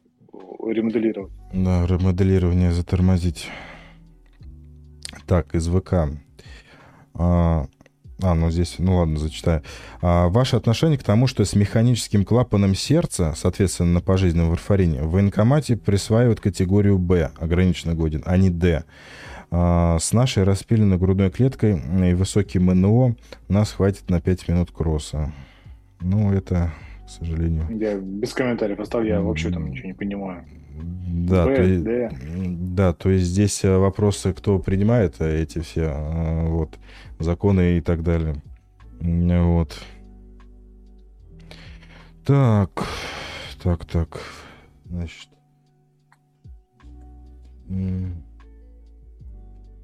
ремоделировать. 0.64 1.34
Да, 1.54 1.86
ремоделирование 1.88 2.72
затормозить. 2.72 3.48
Так, 5.26 5.56
из 5.56 5.68
ВК. 5.68 5.94
А, 7.16 7.66
а, 8.22 8.34
ну 8.34 8.50
здесь, 8.50 8.76
ну 8.80 8.98
ладно, 8.98 9.20
зачитаю. 9.20 9.62
А, 10.02 10.30
ваше 10.30 10.56
отношение 10.56 10.98
к 10.98 11.04
тому, 11.04 11.28
что 11.28 11.44
с 11.44 11.54
механическим 11.54 12.24
клапаном 12.24 12.74
сердца, 12.74 13.34
соответственно, 13.36 13.94
на 13.94 14.02
пожизненном 14.02 14.50
варфарине, 14.50 15.04
в 15.04 15.12
военкомате 15.12 15.76
присваивают 15.76 16.40
категорию 16.40 16.98
Б, 16.98 17.32
ограниченно 17.38 17.94
годен, 17.94 18.24
а 18.26 18.38
не 18.38 18.50
Д. 18.50 18.86
А, 19.52 19.98
с 20.00 20.14
нашей 20.14 20.44
распиленной 20.44 20.98
грудной 20.98 21.30
клеткой 21.30 21.82
и 22.10 22.14
высоким 22.14 22.66
МНО 22.66 23.16
нас 23.50 23.74
хватит 23.74 24.10
на 24.10 24.22
5 24.22 24.48
минут 24.48 24.72
кросса. 24.72 25.34
Ну, 26.00 26.32
это, 26.32 26.74
к 27.06 27.10
сожалению. 27.10 27.68
Я 27.80 27.98
без 27.98 28.34
комментариев 28.34 28.80
оставил, 28.80 29.06
я 29.06 29.22
вообще 29.22 29.52
там 29.52 29.70
ничего 29.70 29.88
не 29.88 29.94
понимаю. 29.94 30.46
Да, 31.08 31.46
Б, 31.46 31.56
то, 31.56 31.62
есть, 31.62 32.76
да, 32.76 32.94
то 32.94 33.10
есть 33.10 33.26
здесь 33.26 33.64
э, 33.64 33.78
вопросы, 33.78 34.34
кто 34.34 34.60
принимает 34.60 35.16
э, 35.20 35.44
эти 35.44 35.60
все 35.60 35.84
э, 35.84 36.48
вот, 36.48 36.78
законы 37.20 37.78
и 37.78 37.82
так 37.82 38.04
далее. 38.04 38.36
Вот. 39.00 39.80
Так, 42.26 42.72
так, 43.64 43.86
так. 43.86 44.20
Значит. 44.86 45.30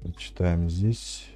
Прочитаем 0.02 0.68
здесь. 0.68 1.31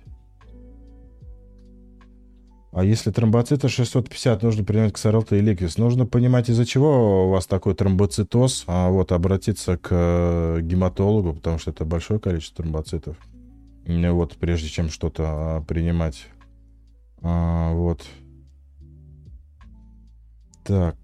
А 2.77 2.85
если 2.85 3.11
тромбоциты 3.11 3.70
650, 3.70 4.43
нужно 4.43 4.62
принимать 4.62 4.93
ксарелта 4.93 5.37
и 5.37 5.41
ликвис. 5.41 5.79
Нужно 5.79 6.05
понимать, 6.05 6.51
из-за 6.51 6.66
чего 6.66 7.27
у 7.27 7.31
вас 7.31 7.47
такой 7.47 7.74
тромбоцитоз, 7.74 8.64
а 8.66 8.91
вот 8.91 9.12
обратиться 9.12 9.79
к 9.79 9.89
э, 9.91 10.61
гематологу, 10.61 11.33
потому 11.33 11.59
что 11.59 11.70
это 11.70 11.87
большое 11.87 12.20
количество 12.20 12.62
тромбоцитов. 12.62 13.16
Вот, 13.87 14.37
прежде 14.37 14.68
чем 14.68 14.91
что-то 14.91 15.24
а, 15.27 15.61
принимать. 15.62 16.27
А, 17.22 17.72
вот. 17.72 18.05
Так. 20.62 20.97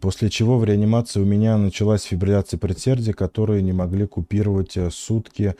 После 0.00 0.30
чего 0.30 0.58
в 0.58 0.64
реанимации 0.64 1.20
у 1.20 1.24
меня 1.24 1.56
началась 1.56 2.02
фибрилляция 2.02 2.58
предсердия, 2.58 3.12
которые 3.12 3.62
не 3.62 3.72
могли 3.72 4.08
купировать 4.08 4.76
э, 4.76 4.90
сутки 4.90 5.54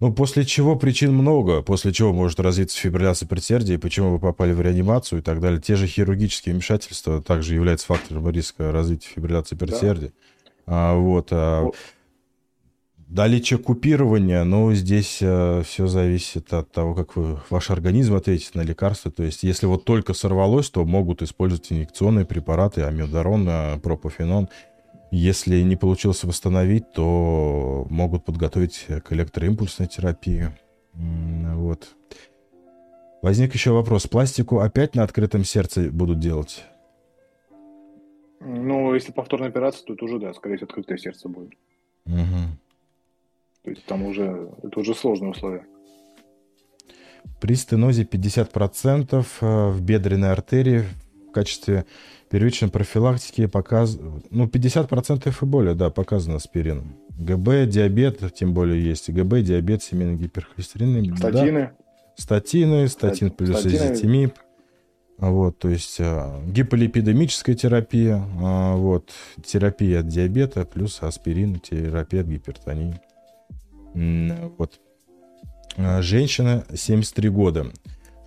ну, 0.00 0.10
после 0.14 0.46
чего 0.46 0.76
причин 0.76 1.12
много, 1.12 1.60
после 1.60 1.92
чего 1.92 2.14
может 2.14 2.40
развиться 2.40 2.78
фибрилляция 2.78 3.28
предсердия, 3.28 3.78
почему 3.78 4.12
вы 4.12 4.18
попали 4.18 4.52
в 4.52 4.60
реанимацию 4.62 5.18
и 5.18 5.22
так 5.22 5.40
далее. 5.40 5.60
Те 5.60 5.76
же 5.76 5.86
хирургические 5.86 6.54
вмешательства 6.54 7.20
также 7.20 7.54
являются 7.54 7.86
фактором 7.86 8.28
риска 8.30 8.72
развития 8.72 9.08
фибрилляции 9.14 9.56
предсердия. 9.56 10.08
Да. 10.08 10.92
А, 10.92 10.94
вот. 10.94 11.28
А. 11.32 11.68
Наличие 13.08 13.58
купирования, 13.58 14.44
ну, 14.44 14.72
здесь 14.72 15.18
а, 15.20 15.62
все 15.64 15.86
зависит 15.86 16.50
от 16.54 16.72
того, 16.72 16.94
как 16.94 17.16
вы, 17.16 17.38
ваш 17.50 17.70
организм 17.70 18.14
ответит 18.14 18.54
на 18.54 18.62
лекарства. 18.62 19.10
То 19.10 19.24
есть, 19.24 19.42
если 19.42 19.66
вот 19.66 19.84
только 19.84 20.14
сорвалось, 20.14 20.70
то 20.70 20.86
могут 20.86 21.20
использовать 21.20 21.70
инъекционные 21.70 22.24
препараты, 22.24 22.82
амиодарон, 22.82 23.46
а, 23.50 23.78
пропофенон– 23.78 24.48
если 25.10 25.60
не 25.62 25.76
получилось 25.76 26.24
восстановить, 26.24 26.92
то 26.92 27.86
могут 27.90 28.24
подготовить 28.24 28.86
к 29.04 29.12
электроимпульсной 29.12 29.88
терапии. 29.88 30.50
Вот. 30.94 31.88
Возник 33.22 33.54
еще 33.54 33.72
вопрос. 33.72 34.06
Пластику 34.06 34.60
опять 34.60 34.94
на 34.94 35.02
открытом 35.02 35.44
сердце 35.44 35.90
будут 35.90 36.18
делать? 36.18 36.64
Ну, 38.40 38.94
если 38.94 39.12
повторная 39.12 39.48
операция, 39.48 39.84
то 39.84 39.92
это 39.92 40.04
уже, 40.04 40.18
да, 40.18 40.32
скорее 40.32 40.56
всего, 40.56 40.68
открытое 40.68 40.96
сердце 40.96 41.28
будет. 41.28 41.52
Угу. 42.06 42.56
То 43.64 43.70
есть 43.70 43.84
там 43.84 44.04
уже, 44.04 44.50
это 44.62 44.80
уже 44.80 44.94
сложные 44.94 45.32
условия. 45.32 45.66
При 47.40 47.54
стенозе 47.54 48.04
50% 48.04 49.26
э, 49.40 49.70
в 49.70 49.82
бедренной 49.82 50.32
артерии 50.32 50.84
в 51.28 51.32
качестве 51.32 51.84
первичной 52.30 52.70
профилактики 52.70 53.46
показ... 53.46 53.98
ну, 54.30 54.46
50% 54.46 55.28
и 55.28 55.44
более, 55.44 55.74
да, 55.74 55.90
показано 55.90 56.36
аспирином. 56.36 56.96
ГБ, 57.18 57.66
диабет, 57.66 58.22
тем 58.34 58.54
более 58.54 58.82
есть 58.82 59.10
ГБ, 59.10 59.42
диабет, 59.42 59.82
семейный 59.82 60.16
гиперхолестерин. 60.16 61.16
Статины. 61.16 61.60
Да. 61.60 61.72
Статины, 62.16 62.88
статин 62.88 63.30
плюс 63.30 63.60
Статины. 63.60 63.76
изотимип. 63.76 64.34
Вот, 65.18 65.58
то 65.58 65.68
есть 65.68 65.98
а, 66.00 66.42
гиполипидемическая 66.46 67.54
терапия, 67.54 68.24
а, 68.42 68.74
вот, 68.74 69.10
терапия 69.44 70.00
от 70.00 70.08
диабета 70.08 70.64
плюс 70.64 71.02
аспирин, 71.02 71.60
терапия 71.60 72.22
от 72.22 72.26
гипертонии. 72.26 72.98
Вот. 74.56 74.80
А, 75.76 76.00
женщина 76.00 76.64
73 76.72 77.28
года. 77.28 77.66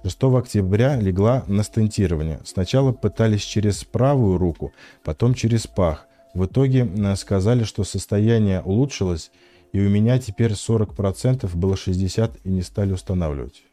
6 0.04 0.24
октября 0.24 1.00
легла 1.00 1.46
на 1.48 1.64
стентирование. 1.64 2.42
Сначала 2.44 2.92
пытались 2.92 3.42
через 3.42 3.86
правую 3.86 4.38
руку, 4.38 4.74
потом 5.04 5.34
через 5.34 5.66
пах. 5.66 6.08
В 6.34 6.46
итоге 6.46 6.86
э, 6.86 7.16
сказали, 7.16 7.64
что 7.64 7.86
состояние 7.86 8.62
улучшилось, 8.62 9.32
и 9.72 9.80
у 9.80 9.90
меня 9.90 10.20
теперь 10.20 10.52
40%, 10.52 11.50
было 11.56 11.76
60% 11.76 12.40
и 12.44 12.50
не 12.50 12.64
стали 12.64 12.92
устанавливать. 12.92 13.64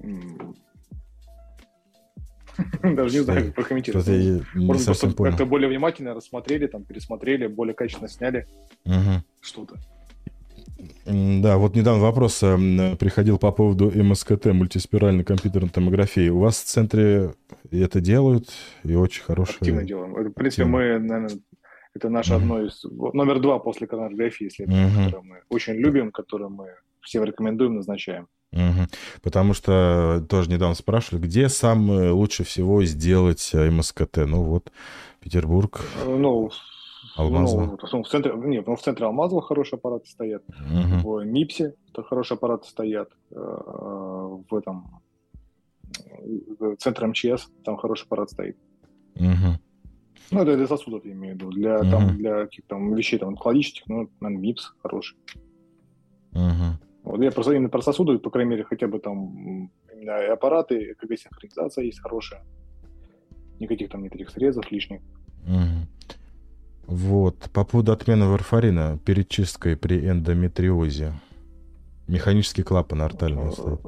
Даже 2.82 3.18
не 3.18 3.24
знаю, 3.24 3.46
как 3.46 3.54
прокомментировать. 3.56 4.44
Может, 4.54 4.84
просто 4.84 5.12
как-то 5.12 5.46
более 5.46 5.68
внимательно 5.68 6.14
рассмотрели, 6.14 6.68
там, 6.68 6.84
пересмотрели, 6.84 7.48
более 7.48 7.74
качественно 7.74 8.08
сняли 8.08 8.46
что-то. 9.40 9.80
Да, 11.06 11.58
вот 11.58 11.74
недавно 11.74 12.00
вопрос 12.02 12.42
э, 12.42 12.96
приходил 12.96 13.38
по 13.38 13.50
поводу 13.50 13.90
МСКТ, 13.90 14.46
мультиспиральной 14.46 15.24
компьютерной 15.24 15.70
томографии. 15.70 16.28
У 16.28 16.38
вас 16.38 16.60
в 16.60 16.64
центре 16.66 17.34
это 17.70 18.00
делают 18.00 18.50
и 18.84 18.94
очень 18.94 19.24
хорошие... 19.24 19.56
Активно 19.56 19.82
делаем. 19.82 20.12
в 20.12 20.32
принципе, 20.32 20.62
Активно. 20.62 20.70
мы, 20.70 20.98
наверное, 20.98 21.38
это 21.94 22.08
наше 22.08 22.32
uh-huh. 22.32 22.36
одно 22.36 22.62
из... 22.62 22.84
Номер 22.84 23.40
два 23.40 23.58
после 23.58 23.88
коронарографии, 23.88 24.44
если 24.44 24.66
uh-huh. 24.66 25.06
которое 25.06 25.22
мы 25.22 25.42
очень 25.48 25.74
любим, 25.74 26.12
которое 26.12 26.48
мы 26.48 26.68
всем 27.00 27.24
рекомендуем, 27.24 27.76
назначаем. 27.76 28.28
Угу. 28.52 28.88
Потому 29.22 29.52
что 29.52 30.24
тоже 30.28 30.50
недавно 30.50 30.74
спрашивали, 30.74 31.22
где 31.22 31.48
самое 31.48 32.10
лучше 32.12 32.44
всего 32.44 32.82
сделать 32.84 33.50
э, 33.52 33.70
МСКТ? 33.70 34.18
Ну 34.26 34.42
вот, 34.42 34.72
Петербург. 35.20 35.80
Э, 36.04 36.16
ну, 36.16 36.50
Алмазово? 37.18 37.78
Ну, 37.92 38.02
в 38.02 38.08
центре, 38.08 38.32
нет, 38.36 38.66
ну, 38.66 38.76
в 38.76 38.82
центре 38.82 39.06
Алмазова 39.06 39.42
хорошие 39.42 39.78
аппараты 39.78 40.06
стоят. 40.08 40.42
Угу. 40.48 41.18
В 41.18 41.24
МИПСе 41.24 41.74
хорошие 41.94 42.36
аппараты 42.36 42.68
стоят. 42.68 43.10
Э, 43.30 43.36
в 43.36 44.54
этом 44.54 45.00
в 46.58 46.76
центре 46.76 47.06
МЧС 47.06 47.48
там 47.64 47.76
хороший 47.76 48.04
аппарат 48.04 48.30
стоит. 48.30 48.56
Угу. 49.16 49.58
Ну, 50.30 50.42
это 50.42 50.56
для 50.56 50.66
сосудов, 50.66 51.04
я 51.04 51.12
имею 51.12 51.34
в 51.34 51.38
виду. 51.38 51.50
Для, 51.50 51.78
угу. 51.80 51.90
там, 51.90 52.16
для 52.16 52.44
каких-то 52.44 52.68
там 52.68 52.94
вещей 52.94 53.18
там, 53.18 53.30
онкологических, 53.30 53.86
ну, 53.86 54.10
наверное, 54.20 54.42
МИПС 54.42 54.74
хороший. 54.82 55.16
Угу. 56.32 56.78
Вот 57.04 57.22
я 57.22 57.32
просто 57.32 57.52
именно 57.52 57.70
про 57.70 57.80
сосуды, 57.80 58.18
по 58.18 58.30
крайней 58.30 58.50
мере, 58.50 58.64
хотя 58.64 58.86
бы 58.86 58.98
там 58.98 59.70
именно 59.92 60.18
и 60.18 60.26
аппараты, 60.26 60.92
ЭКГ-синхронизация 60.92 61.84
есть 61.84 62.00
хорошая. 62.00 62.44
Никаких 63.58 63.90
там 63.90 64.02
нет 64.02 64.14
этих 64.14 64.30
срезов 64.30 64.70
лишних. 64.70 65.00
Угу. 65.46 65.97
Вот. 66.88 67.50
По 67.52 67.64
поводу 67.64 67.92
отмены 67.92 68.26
варфарина 68.26 68.98
перед 69.04 69.28
чисткой 69.28 69.76
при 69.76 70.08
эндометриозе. 70.08 71.12
Механический 72.06 72.62
клапан 72.62 73.02
артальный 73.02 73.52
стоит. 73.52 73.80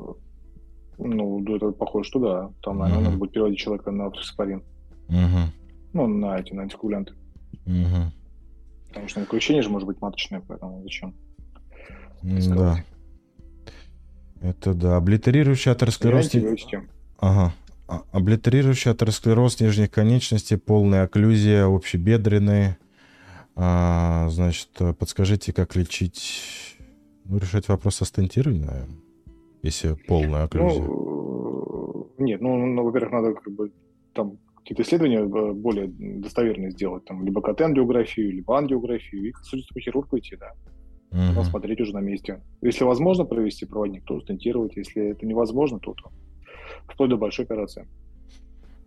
Ну, 0.99 1.43
это 1.57 1.71
похоже, 1.71 2.11
что 2.11 2.21
да. 2.21 2.51
Там, 2.63 2.79
наверное, 2.79 2.99
угу. 2.99 3.05
надо 3.07 3.17
будет 3.17 3.33
переводить 3.33 3.59
человека 3.59 3.91
на 3.91 4.11
фосфорин. 4.11 4.63
Угу. 5.09 5.17
Ну, 5.95 6.07
на 6.07 6.39
эти, 6.39 6.53
на 6.53 6.63
антикоагулянты. 6.63 7.15
Угу. 7.65 8.13
Потому 8.89 9.09
что 9.09 9.21
наключение 9.21 9.63
же 9.63 9.71
может 9.71 9.89
быть 9.89 9.99
маточное, 10.03 10.43
поэтому 10.47 10.83
зачем? 10.83 11.15
Да. 12.23 12.85
Это 14.43 14.75
да. 14.75 14.97
Облитерирующий 14.99 15.73
атеросклероз... 15.73 16.31
Ага. 17.19 17.55
А, 17.89 18.03
облитерирующий 18.13 18.91
атеросклероз 18.91 19.59
нижних 19.59 19.91
конечностей, 19.91 20.57
полная 20.57 21.05
окклюзия, 21.05 21.65
общебедренные, 21.65 22.77
а, 23.57 24.29
значит, 24.31 24.71
подскажите, 24.99 25.53
как 25.53 25.77
лечить, 25.77 26.77
ну, 27.25 27.39
решать 27.39 27.69
вопрос 27.69 27.97
со 27.97 28.05
стентированием, 28.05 29.03
если 29.63 29.95
полная 30.07 30.45
окклюзия? 30.45 30.83
Ну, 30.83 32.11
нет, 32.19 32.41
ну, 32.41 32.67
ну, 32.67 32.85
во-первых, 32.85 33.13
надо 33.13 33.35
как 33.35 33.53
бы 33.53 33.73
там 34.15 34.39
какие-то 34.57 34.83
исследования 34.83 35.21
э, 35.21 35.53
более 35.53 35.89
достоверные 35.89 36.71
сделать, 36.71 37.05
там, 37.05 37.25
либо 37.25 37.41
КТ-ангиографию, 37.41 38.33
либо 38.33 38.59
ангиографию, 38.59 39.29
и 39.29 39.33
к 39.33 39.39
судейскому 39.39 39.81
хирургу 39.81 40.19
идти, 40.19 40.37
да. 40.37 40.53
Угу. 41.11 41.41
Посмотреть 41.41 41.81
уже 41.81 41.93
на 41.93 42.01
месте. 42.01 42.41
Если 42.63 42.85
возможно 42.85 43.25
провести 43.25 43.67
проводник, 43.67 44.05
то 44.05 44.21
стентировать. 44.21 44.77
Если 44.77 45.11
это 45.11 45.27
невозможно, 45.27 45.81
то, 45.81 45.95
то 45.95 46.13
вплоть 46.87 47.11
до 47.11 47.17
большой 47.17 47.47
операции. 47.47 47.89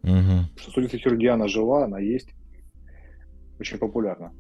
Угу. 0.04 0.50
Что 0.56 0.72
судейская 0.72 1.00
хирургия, 1.02 1.34
она 1.34 1.48
жива, 1.48 1.86
она 1.86 2.00
есть. 2.00 2.30
Очень 3.60 3.78
популярна. 3.78 4.32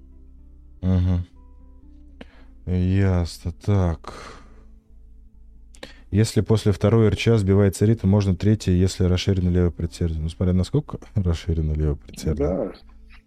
Угу. 0.83 2.73
Ясно. 2.75 3.53
Так. 3.65 4.13
Если 6.11 6.41
после 6.41 6.71
второй 6.71 7.09
РЧ 7.09 7.29
сбивается 7.37 7.85
ритм, 7.85 8.07
можно 8.07 8.35
третий, 8.35 8.73
если 8.73 9.05
расширено 9.05 9.49
левое 9.49 9.71
предсердие. 9.71 10.21
Ну, 10.21 10.29
смотря 10.29 10.53
насколько 10.53 10.99
расширено 11.15 11.73
левое 11.73 11.95
предсердие. 11.95 12.47
Да. 12.47 12.71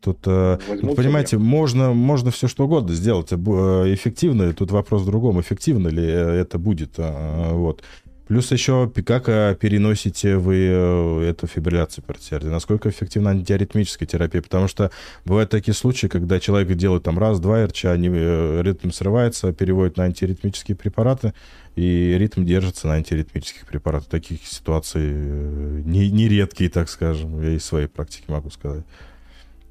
Тут, 0.01 0.19
э, 0.27 0.59
тут 0.81 0.95
понимаете, 0.95 1.39
можно, 1.39 1.93
можно 1.93 2.31
все 2.31 2.47
что 2.47 2.67
угодно 2.67 2.95
сделать. 2.95 3.33
Э, 3.33 3.37
эффективно, 3.37 4.53
тут 4.53 4.71
вопрос 4.71 5.03
в 5.03 5.07
другом, 5.07 5.41
эффективно 5.41 5.89
ли 5.89 6.05
э, 6.05 6.41
это 6.41 6.59
будет. 6.59 6.95
А, 6.99 7.55
вот. 7.55 7.83
Плюс 8.27 8.51
еще, 8.51 8.91
как 9.07 9.29
э, 9.29 9.57
переносите 9.59 10.37
вы 10.37 10.67
э, 10.69 11.31
эту 11.31 11.47
фибрилляцию 11.47 12.03
предсердия? 12.05 12.51
Насколько 12.51 12.89
эффективна 12.91 13.31
антиаритмическая 13.31 14.09
терапия? 14.09 14.43
Потому 14.43 14.67
что 14.67 14.91
бывают 15.25 15.51
такие 15.51 15.75
случаи, 15.75 16.09
когда 16.09 16.41
человек 16.41 16.77
делает 16.77 17.05
там 17.05 17.21
раз-два 17.21 17.65
РЧ, 17.65 17.85
они, 17.85 18.09
э, 18.11 18.63
ритм 18.63 18.91
срывается, 18.91 19.53
переводит 19.53 19.97
на 19.97 20.05
антиаритмические 20.05 20.77
препараты, 20.77 21.35
и 21.77 22.17
ритм 22.19 22.45
держится 22.45 22.89
на 22.89 22.95
антиаритмических 22.95 23.65
препаратах. 23.65 24.09
Таких 24.09 24.45
ситуаций 24.45 25.09
не, 25.09 26.11
не 26.11 26.29
редкие, 26.29 26.69
так 26.69 26.89
скажем. 26.89 27.41
Я 27.41 27.51
из 27.51 27.65
своей 27.65 27.87
практики 27.87 28.25
могу 28.27 28.51
сказать. 28.51 28.85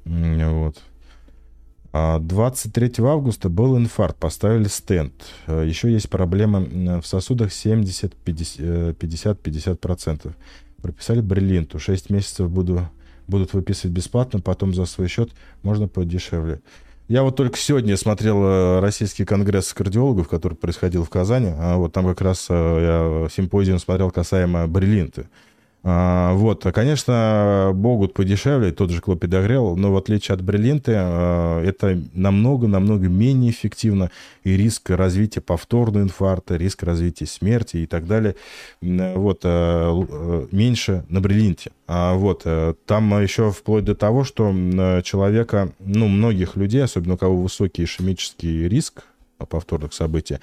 Вот. 0.06 0.82
23 2.20 2.92
а, 2.98 3.12
августа 3.12 3.48
был 3.48 3.76
инфаркт, 3.76 4.18
поставили 4.18 4.68
стенд. 4.68 5.12
А, 5.46 5.62
Еще 5.62 5.92
есть 5.92 6.10
проблемы 6.10 7.00
в 7.00 7.06
сосудах 7.06 7.50
70-50-50%. 7.50 10.26
Э, 10.26 10.30
Прописали 10.82 11.20
бриллинту. 11.20 11.78
6 11.78 12.10
месяцев 12.10 12.50
буду, 12.50 12.88
будут 13.26 13.54
выписывать 13.54 13.96
бесплатно, 13.96 14.40
потом 14.40 14.74
за 14.74 14.84
свой 14.84 15.08
счет 15.08 15.30
можно 15.62 15.88
подешевле. 15.88 16.60
Я 17.08 17.22
вот 17.22 17.36
только 17.36 17.56
сегодня 17.56 17.96
смотрел 17.96 18.42
э, 18.42 18.80
Российский 18.80 19.24
конгресс 19.24 19.72
кардиологов, 19.72 20.28
который 20.28 20.54
происходил 20.54 21.04
в 21.04 21.10
Казани. 21.10 21.52
А 21.56 21.76
вот 21.76 21.92
там 21.92 22.04
как 22.04 22.20
раз 22.20 22.48
э, 22.50 22.54
я 22.54 23.28
симпозиум 23.30 23.78
смотрел 23.78 24.10
касаемо 24.10 24.66
бриллинты. 24.66 25.28
А, 25.88 26.34
вот, 26.34 26.64
конечно, 26.74 27.70
могут 27.72 28.12
подешевле, 28.12 28.72
тот 28.72 28.90
же 28.90 29.00
клопидогрел, 29.00 29.76
но 29.76 29.92
в 29.92 29.96
отличие 29.96 30.34
от 30.34 30.42
бриллинты, 30.42 30.94
а, 30.96 31.62
это 31.62 32.02
намного-намного 32.12 33.08
менее 33.08 33.52
эффективно, 33.52 34.10
и 34.42 34.56
риск 34.56 34.90
развития 34.90 35.42
повторного 35.42 36.02
инфаркта, 36.02 36.56
риск 36.56 36.82
развития 36.82 37.26
смерти 37.26 37.76
и 37.76 37.86
так 37.86 38.08
далее, 38.08 38.34
вот, 38.82 39.42
а, 39.44 40.48
меньше 40.50 41.04
на 41.08 41.20
бриллинте. 41.20 41.70
Вот, 41.86 42.44
там 42.86 43.22
еще 43.22 43.52
вплоть 43.52 43.84
до 43.84 43.94
того, 43.94 44.24
что 44.24 44.52
человека, 45.04 45.70
ну, 45.78 46.08
многих 46.08 46.56
людей, 46.56 46.82
особенно 46.82 47.14
у 47.14 47.16
кого 47.16 47.40
высокий 47.40 47.84
ишемический 47.84 48.66
риск, 48.66 49.04
повторных 49.48 49.94
событий, 49.94 50.38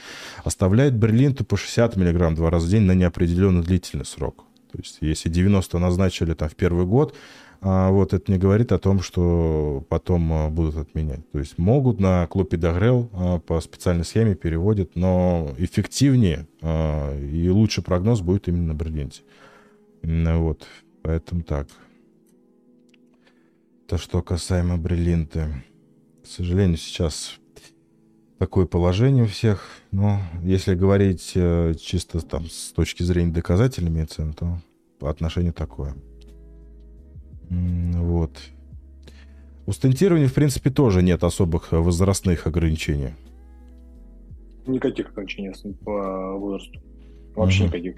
оставляет 0.46 0.96
бриллинту 0.96 1.44
по 1.44 1.58
60 1.58 1.98
мг 1.98 2.36
два 2.36 2.50
раза 2.50 2.68
в 2.68 2.70
день 2.70 2.84
на 2.84 2.94
неопределенный 2.94 3.62
длительный 3.62 4.06
срок. 4.06 4.46
То 4.74 4.80
есть 4.80 4.98
если 5.02 5.30
90 5.30 5.78
назначили 5.78 6.34
там 6.34 6.50
в 6.50 6.56
первый 6.56 6.88
год, 6.88 7.16
а, 7.62 7.92
вот 7.92 8.14
это 8.14 8.32
не 8.32 8.40
говорит 8.40 8.72
о 8.72 8.80
том, 8.80 9.02
что 9.02 9.86
потом 9.88 10.34
а, 10.34 10.50
будут 10.50 10.76
отменять. 10.78 11.30
То 11.32 11.38
есть 11.38 11.60
могут 11.60 12.00
на 12.00 12.26
клопидогрел 12.26 13.10
а, 13.14 13.40
по 13.40 13.62
специальной 13.62 14.04
схеме 14.04 14.34
переводят, 14.34 14.96
но 14.96 15.54
эффективнее 15.58 16.48
и 16.62 17.50
лучший 17.50 17.84
прогноз 17.84 18.22
будет 18.22 18.48
именно 18.48 18.70
на 18.70 18.74
бриллианте. 18.74 19.22
Вот, 20.02 20.66
поэтому 21.04 21.44
так. 21.44 21.68
То, 23.88 23.98
что 23.98 24.24
касаемо 24.24 24.78
бриллианта. 24.78 25.50
К 26.24 26.28
сожалению, 26.28 26.78
сейчас 26.78 27.38
такое 28.44 28.66
положение 28.66 29.24
у 29.24 29.28
всех. 29.28 29.70
Но 29.94 30.20
если 30.42 30.76
говорить 30.76 31.32
э, 31.36 31.76
чисто 31.80 32.20
там 32.20 32.50
с 32.50 32.74
точки 32.74 33.02
зрения 33.02 33.32
доказательной 33.32 33.90
медицины, 33.90 34.34
то 34.34 34.60
отношение 35.00 35.54
такое. 35.54 35.96
Вот. 37.50 38.32
У 39.66 39.72
стентирования, 39.72 40.28
в 40.28 40.34
принципе, 40.34 40.72
тоже 40.72 41.02
нет 41.02 41.24
особых 41.24 41.72
возрастных 41.72 42.46
ограничений. 42.46 43.14
Никаких 44.68 45.12
ограничений 45.12 45.54
по 45.86 46.34
возрасту. 46.34 46.82
Вообще 47.36 47.64
угу. 47.64 47.70
никаких. 47.70 47.96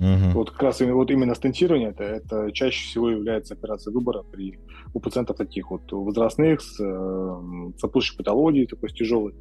Угу. 0.00 0.30
Вот 0.32 0.50
как 0.50 0.62
раз 0.62 0.80
вот 0.80 1.10
именно 1.10 1.34
стентирование 1.34 1.90
это, 1.90 2.04
это 2.04 2.50
чаще 2.52 2.82
всего 2.84 3.10
является 3.10 3.52
операцией 3.52 3.94
выбора 3.94 4.22
при 4.22 4.58
у 4.94 5.00
пациентов 5.00 5.36
таких 5.36 5.70
вот 5.70 5.92
возрастных 5.92 6.62
с 6.62 6.80
э, 6.80 7.40
сопутствующей 7.76 8.16
патологией 8.16 8.66
такой 8.66 8.88
с 8.88 8.94
тяжелой, 8.94 9.34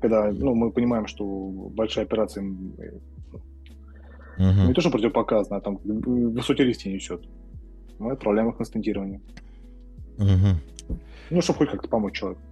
когда 0.00 0.32
ну, 0.32 0.56
мы 0.56 0.72
понимаем, 0.72 1.06
что 1.06 1.24
большая 1.24 2.06
операция 2.06 2.42
угу. 2.42 2.56
не 4.36 4.72
то 4.74 4.80
что 4.80 4.90
противопоказана, 4.90 5.58
а 5.58 5.60
там 5.60 5.78
высокий 5.84 6.64
риск 6.64 6.86
несет. 6.86 7.22
Мы 8.00 8.10
отправляем 8.12 8.50
их 8.50 8.58
на 8.58 8.64
стентирование. 8.64 9.20
Угу. 10.18 10.96
Ну, 11.30 11.40
чтобы 11.40 11.58
хоть 11.58 11.70
как-то 11.70 11.88
помочь 11.88 12.18
человеку. 12.18 12.42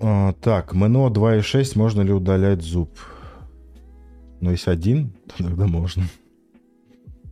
А, 0.00 0.34
так, 0.34 0.74
МНО 0.74 1.08
2.6 1.08 1.78
можно 1.78 2.02
ли 2.02 2.12
удалять 2.12 2.60
зуб? 2.60 2.90
Но 4.44 4.50
если 4.50 4.70
один, 4.70 5.10
то 5.26 5.42
тогда 5.42 5.66
можно. 5.66 6.02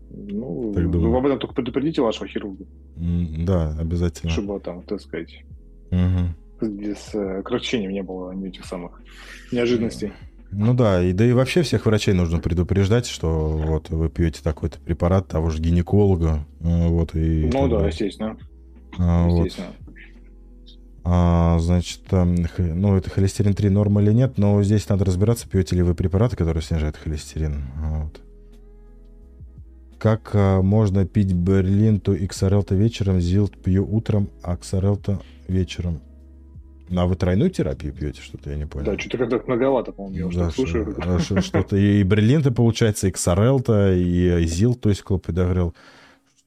Ну, 0.08 0.72
так 0.74 0.86
вы 0.86 1.14
об 1.14 1.26
этом 1.26 1.38
только 1.38 1.54
предупредите 1.54 2.00
вашего 2.00 2.26
хирурга. 2.26 2.64
Да, 2.96 3.76
обязательно. 3.78 4.32
Чтобы 4.32 4.58
там, 4.60 4.82
так 4.84 4.98
сказать, 4.98 5.44
угу. 5.90 6.66
без 6.66 7.14
э, 7.14 7.42
кратчением 7.42 7.92
не 7.92 8.02
было 8.02 8.34
этих 8.46 8.64
самых 8.64 9.02
неожиданностей. 9.52 10.12
Ну 10.52 10.72
да, 10.72 11.04
и 11.04 11.12
да 11.12 11.26
и 11.26 11.32
вообще 11.32 11.60
всех 11.60 11.84
врачей 11.84 12.14
нужно 12.14 12.38
предупреждать, 12.38 13.06
что 13.06 13.58
вот 13.58 13.90
вы 13.90 14.08
пьете 14.08 14.40
такой-то 14.42 14.80
препарат 14.80 15.28
того 15.28 15.50
же 15.50 15.60
гинеколога, 15.60 16.46
э, 16.60 16.88
вот 16.88 17.14
и. 17.14 17.50
Ну 17.52 17.68
да, 17.68 17.88
естественно. 17.88 18.38
А, 18.98 19.28
естественно. 19.28 19.72
А, 21.04 21.58
значит, 21.58 22.00
ну, 22.10 22.96
это 22.96 23.10
холестерин 23.10 23.54
3 23.54 23.70
норма 23.70 24.02
или 24.02 24.12
нет, 24.12 24.38
но 24.38 24.62
здесь 24.62 24.88
надо 24.88 25.04
разбираться, 25.04 25.48
пьете 25.48 25.74
ли 25.74 25.82
вы 25.82 25.94
препараты, 25.94 26.36
которые 26.36 26.62
снижают 26.62 26.96
холестерин. 26.96 27.64
Вот. 27.76 28.20
Как 29.98 30.30
а, 30.34 30.62
можно 30.62 31.04
пить 31.06 31.32
берлинту 31.32 32.14
XRL-то 32.14 32.74
вечером, 32.74 33.20
зилт 33.20 33.56
пью 33.56 33.84
утром, 33.84 34.28
а 34.42 34.54
XRL-то 34.54 35.20
вечером? 35.48 36.00
Ну, 36.88 37.00
а 37.00 37.06
вы 37.06 37.16
тройную 37.16 37.50
терапию 37.50 37.92
пьете, 37.92 38.20
что-то 38.20 38.50
я 38.50 38.56
не 38.56 38.66
понял. 38.66 38.86
Да, 38.86 38.98
что-то 38.98 39.18
как-то 39.18 39.42
многовато, 39.46 39.92
по-моему, 39.92 40.30
я 40.30 40.38
да, 40.38 40.50
слушаю. 40.50 40.94
Что-то 41.40 41.76
и 41.76 42.04
бриллинты, 42.04 42.50
получается, 42.50 43.08
XRL-то, 43.08 43.94
и 43.94 44.44
ЗИЛ, 44.44 44.74
то 44.74 44.88
есть 44.88 45.02
клопидогрел. 45.02 45.74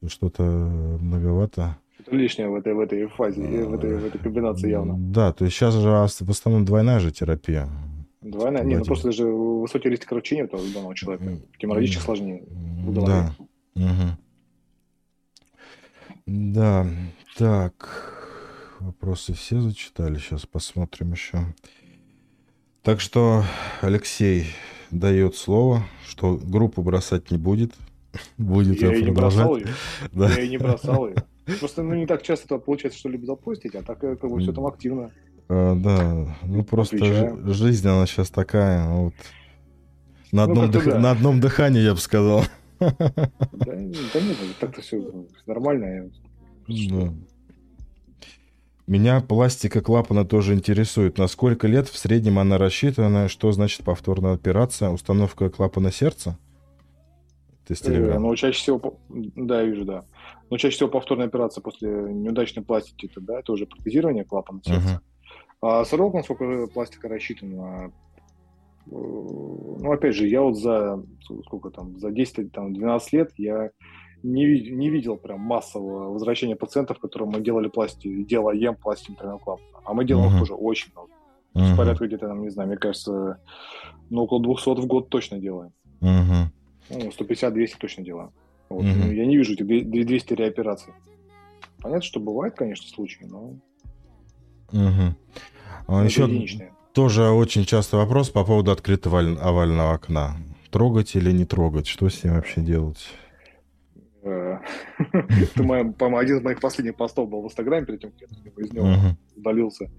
Что-то 0.08 0.44
многовато 0.44 1.78
лишнее 2.08 2.50
в 2.50 2.56
этой, 2.56 2.74
в 2.74 2.80
этой 2.80 3.08
фазе, 3.08 3.42
в 3.42 3.74
этой, 3.74 3.98
в 3.98 4.06
этой 4.06 4.20
комбинации 4.20 4.70
явно. 4.70 4.96
Да, 4.98 5.34
то 5.34 5.46
есть 5.46 5.56
сейчас 5.56 5.74
же 5.74 5.90
в 5.90 6.30
основном 6.30 6.66
двойная 6.66 7.00
же 7.00 7.12
терапия. 7.12 7.70
Двойная? 8.22 8.64
Нет, 8.64 8.80
ну 8.80 8.86
просто 8.86 9.08
даже 9.10 9.26
высокий 9.26 9.90
риск 9.90 10.08
кровотечения 10.08 10.46
у 10.46 10.74
данного 10.74 10.96
человека. 10.96 11.40
Геморрагически 11.60 12.02
сложнее. 12.02 12.44
Да. 12.48 13.36
Угу. 13.76 14.18
Да, 16.26 16.88
так. 17.38 18.14
Вопросы 18.80 19.34
все 19.34 19.60
зачитали. 19.62 20.18
Сейчас 20.18 20.46
посмотрим 20.46 21.12
еще. 21.12 21.40
Так 22.82 23.00
что 23.00 23.44
Алексей 23.82 24.48
дает 24.92 25.36
слово, 25.36 25.84
что 26.06 26.36
группу 26.36 26.82
бросать 26.82 27.32
не 27.32 27.38
будет. 27.38 27.74
Будет 28.38 28.82
я 28.82 28.94
и 28.94 29.04
не 29.04 29.12
бросал 29.12 29.58
ее. 29.58 29.68
Да. 30.12 30.30
Я 30.30 30.42
и 30.42 30.50
не 30.50 30.58
бросал 30.58 31.08
ее. 31.08 31.16
Просто 31.60 31.84
ну, 31.84 31.94
не 31.94 32.08
так 32.08 32.24
часто 32.24 32.58
получается 32.58 33.00
что-либо 33.00 33.26
запустить, 33.26 33.76
а 33.76 33.84
так 33.84 34.04
э, 34.04 34.16
как 34.16 34.30
бы 34.30 34.40
все 34.40 34.52
там 34.52 34.66
активно. 34.66 35.12
А, 35.48 35.76
да, 35.76 36.36
ну 36.44 36.64
просто 36.64 36.98
жизнь, 37.54 37.88
она 37.88 38.06
сейчас 38.08 38.30
такая, 38.30 38.88
вот. 38.90 39.14
На, 40.32 40.48
ну, 40.48 40.54
одном, 40.54 40.72
дых... 40.72 40.86
да. 40.86 41.00
на 41.00 41.12
одном 41.12 41.40
дыхании, 41.40 41.82
я 41.82 41.94
бы 41.94 42.00
сказал. 42.00 42.44
Да, 42.80 42.92
да 42.92 43.76
нет, 43.76 44.38
так-то 44.60 44.82
все 44.82 45.26
нормально. 45.46 46.10
Да. 46.68 47.14
Меня 48.88 49.20
пластика 49.22 49.82
клапана 49.82 50.26
тоже 50.26 50.54
интересует. 50.54 51.18
На 51.18 51.28
сколько 51.28 51.68
лет 51.68 51.88
в 51.88 51.98
среднем 51.98 52.38
она 52.38 52.58
рассчитана? 52.58 53.30
Что 53.30 53.52
значит 53.52 53.84
повторная 53.84 54.34
операция? 54.34 54.90
Установка 54.90 55.50
клапана 55.50 55.92
сердца? 55.92 56.38
Э, 57.68 58.20
ну, 58.20 58.36
чаще 58.36 58.60
всего, 58.60 59.00
да, 59.10 59.62
я 59.62 59.68
вижу, 59.68 59.86
да. 59.86 60.04
Но 60.50 60.58
чаще 60.58 60.76
всего 60.76 60.90
повторная 60.90 61.28
операция 61.28 61.62
после 61.62 61.90
неудачной 61.90 62.64
пластики, 62.64 63.10
это, 63.12 63.22
да, 63.22 63.40
это 63.40 63.52
уже 63.52 63.66
протезирование 63.66 64.24
клапана 64.24 64.62
сердца. 64.64 65.02
Uh-huh. 65.02 65.16
А 65.62 65.86
срок, 65.86 66.14
насколько 66.14 66.68
пластика 66.68 67.08
рассчитана, 67.08 67.92
э, 68.86 68.92
ну, 68.92 69.92
опять 69.92 70.16
же, 70.16 70.28
я 70.28 70.42
вот 70.42 70.58
за, 70.58 71.04
сколько 71.46 71.72
там, 71.72 71.98
за 71.98 72.12
10, 72.12 72.52
там, 72.52 72.74
12 72.74 73.14
лет 73.14 73.32
я 73.38 73.72
не, 74.22 74.70
не 74.70 74.90
видел 74.90 75.18
прям 75.18 75.40
массового 75.40 76.12
возвращения 76.12 76.56
пациентов, 76.56 77.00
которым 77.00 77.30
мы 77.30 77.42
делали 77.42 77.68
пластику, 77.68 78.24
делаем 78.24 78.76
пластику 78.76 79.16
тройного 79.16 79.40
клапана. 79.40 79.80
А 79.84 79.94
мы 79.94 80.06
делаем 80.06 80.36
uh-huh. 80.36 80.40
тоже 80.40 80.54
очень 80.54 80.92
много. 80.94 81.10
Uh-huh. 81.56 81.78
порядка 81.78 82.06
где-то, 82.06 82.28
там, 82.28 82.42
не 82.42 82.50
знаю, 82.50 82.68
мне 82.68 82.78
кажется, 82.78 83.40
ну, 84.10 84.24
около 84.24 84.44
200 84.44 84.82
в 84.82 84.86
год 84.88 85.10
точно 85.10 85.40
делаем. 85.40 85.72
Uh-huh. 86.02 86.46
Ну, 86.90 87.10
150-200 87.10 87.70
точно 87.80 88.04
делаем. 88.04 88.32
Вот. 88.70 88.84
Угу. 88.84 89.12
Я 89.12 89.26
не 89.26 89.38
вижу 89.38 89.54
этих 89.54 89.66
200 89.68 90.34
реопераций. 90.34 90.94
Понятно, 91.82 92.04
что 92.04 92.20
бывает, 92.20 92.56
конечно, 92.56 92.88
случаи, 92.88 93.26
но... 93.26 93.58
Угу. 94.72 95.16
А 95.88 96.04
еще 96.04 96.28
тоже 96.94 97.30
очень 97.30 97.66
часто 97.66 97.98
вопрос 97.98 98.30
по 98.30 98.44
поводу 98.44 98.72
открытого 98.72 99.20
овального 99.20 99.94
окна. 99.94 100.38
Трогать 100.72 101.16
или 101.16 101.32
не 101.32 101.46
трогать? 101.46 101.88
Что 101.88 102.10
с 102.10 102.24
ним 102.24 102.34
вообще 102.34 102.62
делать? 102.62 103.08
Э, 104.24 104.58
по-моему, 105.56 106.18
один 106.18 106.38
из 106.38 106.44
моих 106.44 106.60
последних 106.60 106.96
постов 106.96 107.30
был 107.30 107.42
в 107.42 107.46
Инстаграме, 107.46 107.86
перед 107.86 108.02
тем, 108.02 108.12
как 108.12 108.30
я 108.32 108.66
из 108.66 108.74
него 108.74 108.88
удалился. 109.36 109.90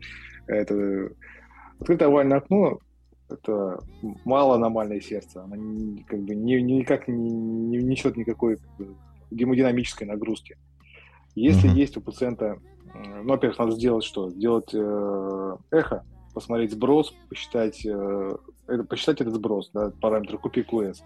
Это 0.47 1.11
открытое 1.79 2.07
овальное 2.07 2.39
окно 2.39 2.81
это 3.29 3.81
мало 4.25 4.57
аномальное 4.57 5.01
сердце. 5.01 5.43
Оно 5.43 5.57
как 6.07 6.21
бы 6.23 6.35
ни, 6.35 6.55
никак 6.55 7.09
не, 7.09 7.31
не 7.31 7.79
несет 7.79 8.17
никакой 8.17 8.59
гемодинамической 9.31 10.07
нагрузки. 10.07 10.57
Если 11.35 11.71
uh-huh. 11.71 11.75
есть 11.75 11.97
у 11.97 12.01
пациента 12.01 12.59
ну, 13.23 13.29
во-первых, 13.31 13.59
надо 13.59 13.73
сделать 13.73 14.05
что? 14.05 14.31
Сделать 14.31 14.71
э, 14.73 15.57
эхо, 15.71 16.05
посмотреть 16.35 16.73
сброс, 16.73 17.15
посчитать, 17.29 17.85
э, 17.85 18.37
это, 18.67 18.85
посчитать 18.85 19.21
этот 19.21 19.35
сброс, 19.35 19.71
да, 19.73 19.93
параметр 20.01 20.39
купи 20.39 20.63
QS. 20.63 20.99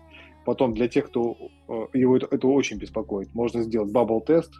Потом 0.44 0.74
для 0.74 0.88
тех, 0.88 1.06
кто 1.06 1.36
э, 1.68 1.86
его 1.94 2.16
это, 2.16 2.28
это 2.30 2.46
очень 2.46 2.78
беспокоит, 2.78 3.34
можно 3.34 3.62
сделать 3.62 3.92
bubble 3.92 4.24
тест. 4.24 4.52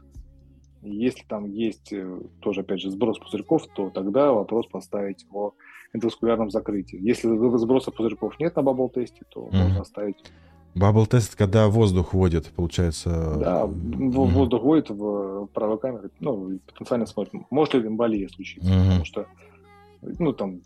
Если 0.83 1.25
там 1.25 1.45
есть 1.47 1.93
э, 1.93 2.21
тоже, 2.41 2.61
опять 2.61 2.81
же, 2.81 2.91
сброс 2.91 3.19
пузырьков, 3.19 3.67
то 3.75 3.91
тогда 3.91 4.33
вопрос 4.33 4.67
поставить 4.67 5.27
о 5.31 5.53
эндоваскулярном 5.93 6.51
закрытии. 6.51 6.99
Если 7.01 7.29
сброса 7.59 7.91
пузырьков 7.91 8.39
нет 8.41 8.57
на 8.57 8.61
bubble 8.61 8.91
тесте, 8.93 9.23
то 9.29 9.43
mm-hmm. 9.43 9.57
можно 9.57 9.81
оставить 9.83 10.17
Бабл 10.75 11.07
тест, 11.07 11.35
когда 11.35 11.69
воздух 11.69 12.15
вводит, 12.15 12.53
получается. 12.53 13.11
Да, 13.41 13.65
mm-hmm. 13.65 14.11
воздух 14.11 14.63
вводит 14.63 14.91
в 14.91 15.47
правой 15.47 15.79
камере, 15.79 16.11
ну, 16.21 16.61
потенциально 16.67 17.07
смотрим, 17.07 17.47
может 17.51 17.75
ли 17.75 17.81
эмболия 17.81 18.29
случиться, 18.29 18.71
mm-hmm. 18.71 18.85
потому 18.85 19.05
что, 19.05 19.27
ну, 20.01 20.33
там 20.33 20.61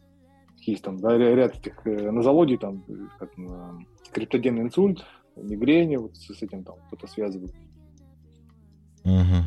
есть 0.61 0.85
там 0.85 0.99
да, 0.99 1.17
ряд 1.17 1.57
этих 1.57 1.87
э, 1.87 2.11
нозологий, 2.11 2.59
там, 2.59 2.85
как, 3.19 3.31
криптогенный 4.13 4.63
инсульт, 4.63 5.05
мигрень, 5.37 5.97
вот 5.97 6.17
с, 6.17 6.35
с 6.35 6.43
этим 6.43 6.65
там 6.65 6.77
кто-то 6.89 7.07
связывает. 7.07 7.55
Mm-hmm. 9.05 9.43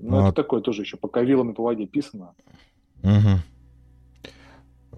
Ну, 0.00 0.18
а... 0.18 0.28
это 0.28 0.32
такое 0.32 0.60
тоже 0.60 0.82
еще 0.82 0.96
пока 0.96 1.22
вилами 1.22 1.52
по 1.52 1.62
воде 1.62 1.86
писано. 1.86 2.32
Угу. 3.02 3.40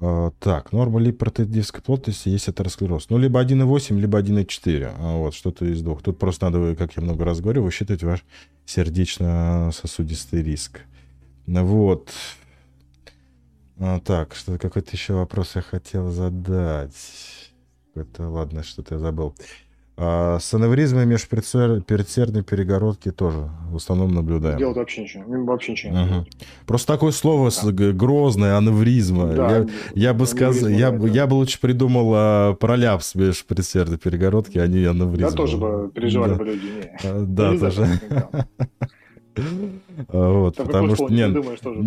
А, 0.05 0.33
так, 0.41 0.73
норма 0.73 1.01
липопротеидической 1.01 1.81
плотности 1.81 2.29
есть 2.29 2.49
атеросклероз. 2.49 3.09
Ну, 3.09 3.19
либо 3.19 3.43
1,8, 3.43 3.99
либо 3.99 4.21
1,4. 4.21 4.95
А 4.99 5.17
вот, 5.17 5.35
что-то 5.35 5.65
из 5.65 5.83
двух. 5.83 6.03
Тут 6.03 6.19
просто 6.19 6.51
надо, 6.51 6.75
как 6.75 6.97
я 6.97 7.03
много 7.03 7.25
раз 7.25 7.41
говорю, 7.41 7.63
высчитывать 7.63 8.03
ваш 8.03 8.25
сердечно-сосудистый 8.65 10.43
риск. 10.43 10.81
Вот. 11.47 12.11
А, 13.79 14.01
так, 14.01 14.35
что 14.35 14.59
какой-то 14.59 14.91
еще 14.93 15.15
вопрос 15.15 15.55
я 15.55 15.63
хотел 15.63 16.11
задать. 16.11 17.53
Это, 17.95 18.29
ладно, 18.29 18.63
что-то 18.63 18.95
я 18.95 18.99
забыл. 18.99 19.35
А 19.97 20.39
с 20.41 20.55
аневризмой 20.55 21.05
межперцерной 21.05 22.43
перегородки 22.43 23.11
тоже 23.11 23.51
в 23.71 23.77
основном 23.77 24.15
наблюдаем. 24.15 24.59
Делать 24.59 24.77
вообще 24.77 25.03
ничего. 25.03 25.25
Вообще 25.45 25.73
ничего 25.73 25.93
угу. 25.93 26.27
Просто 26.67 26.93
такое 26.95 27.13
слово 27.13 27.51
да. 27.51 27.93
грозное, 27.93 28.57
аневризма. 28.57 29.27
Да, 29.35 29.59
я, 29.59 29.67
я 29.95 30.15
бы 30.15 30.27
сказал, 30.27 30.69
я, 30.69 30.91
бы, 30.93 31.11
я 31.11 31.27
бы 31.27 31.35
лучше 31.35 31.61
придумал 31.61 32.13
а, 32.15 32.55
пролапс 32.55 33.15
межпредсердной 33.15 33.99
перегородки, 33.99 34.57
а 34.59 34.67
не 34.67 34.85
аневризма. 34.87 35.31
Да, 35.31 35.37
тоже 35.37 35.59
бы 35.59 35.91
переживали 35.95 36.31
да. 36.33 36.37
бы 36.37 36.45
люди. 36.47 36.65
Не. 36.65 37.09
А, 37.09 37.25
да, 37.27 37.59
тоже. 37.59 37.87
Вот, 40.09 40.57
потому 40.57 40.95
что, 40.95 41.09
не, 41.09 41.25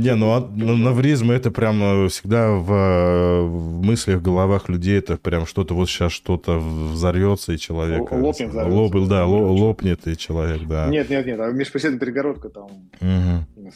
не, 0.02 0.16
ну, 0.16 0.78
навризм 0.78 1.32
это 1.32 1.52
прям 1.52 2.06
э, 2.06 2.10
всегда 2.10 2.52
в, 2.52 3.48
мыслях, 3.84 4.22
головах 4.22 4.68
людей 4.70 4.98
это 4.98 5.18
прям 5.18 5.46
что-то, 5.46 5.76
вот 5.76 5.90
сейчас 5.90 6.12
что-то 6.12 6.58
взорвется, 6.60 7.54
и 7.54 7.58
человек... 7.58 8.12
Лопнет, 8.12 8.50
взорвется. 8.50 9.10
да, 9.10 9.26
лопнет, 9.26 10.08
и 10.08 10.18
человек, 10.18 10.68
да. 10.68 10.88
Нет, 10.88 11.10
нет, 11.10 11.26
нет, 11.26 11.40
а 11.40 11.52
межпоседная 11.52 12.00
перегородка 12.00 12.50
там 12.50 12.70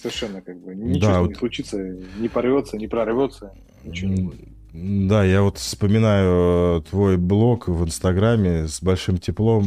совершенно 0.01 0.41
как 0.41 0.59
бы 0.59 0.75
ничего 0.75 1.27
не 1.27 1.35
случится, 1.35 1.77
не 2.17 2.27
порвется, 2.27 2.77
не 2.77 2.87
прорвется, 2.87 3.53
ничего 3.83 4.11
не 4.11 4.21
будет. 4.23 4.49
Да, 4.71 5.23
я 5.23 5.41
вот 5.41 5.57
вспоминаю 5.57 6.79
э, 6.79 6.81
твой 6.89 7.17
блог 7.17 7.67
в 7.67 7.83
Инстаграме 7.83 8.67
с 8.67 8.81
большим 8.83 9.17
теплом. 9.17 9.65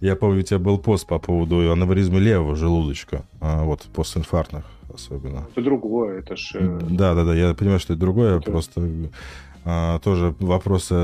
Я 0.00 0.16
помню, 0.16 0.40
у 0.40 0.42
тебя 0.42 0.58
был 0.58 0.78
пост 0.78 1.06
по 1.06 1.18
поводу 1.18 1.70
аневризмы 1.72 2.20
левого 2.20 2.56
желудочка, 2.56 3.24
а, 3.40 3.64
вот 3.64 3.82
постинфарктных 3.94 4.64
особенно. 4.94 5.46
Это 5.52 5.62
другое, 5.62 6.20
это 6.20 6.36
же... 6.36 6.58
Э, 6.60 6.78
да, 6.88 7.14
да, 7.14 7.24
да, 7.24 7.34
я 7.34 7.54
понимаю, 7.54 7.80
что 7.80 7.92
это 7.94 8.00
другое, 8.00 8.38
это... 8.38 8.50
просто 8.50 8.88
а, 9.64 9.98
тоже 10.00 10.34
вопросы 10.38 10.94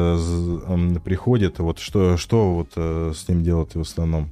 приходят, 1.04 1.58
вот 1.58 1.78
что, 1.78 2.16
что 2.16 2.54
вот 2.54 2.68
а, 2.76 3.12
с 3.14 3.28
ним 3.28 3.42
делать 3.42 3.74
в 3.74 3.80
основном? 3.80 4.28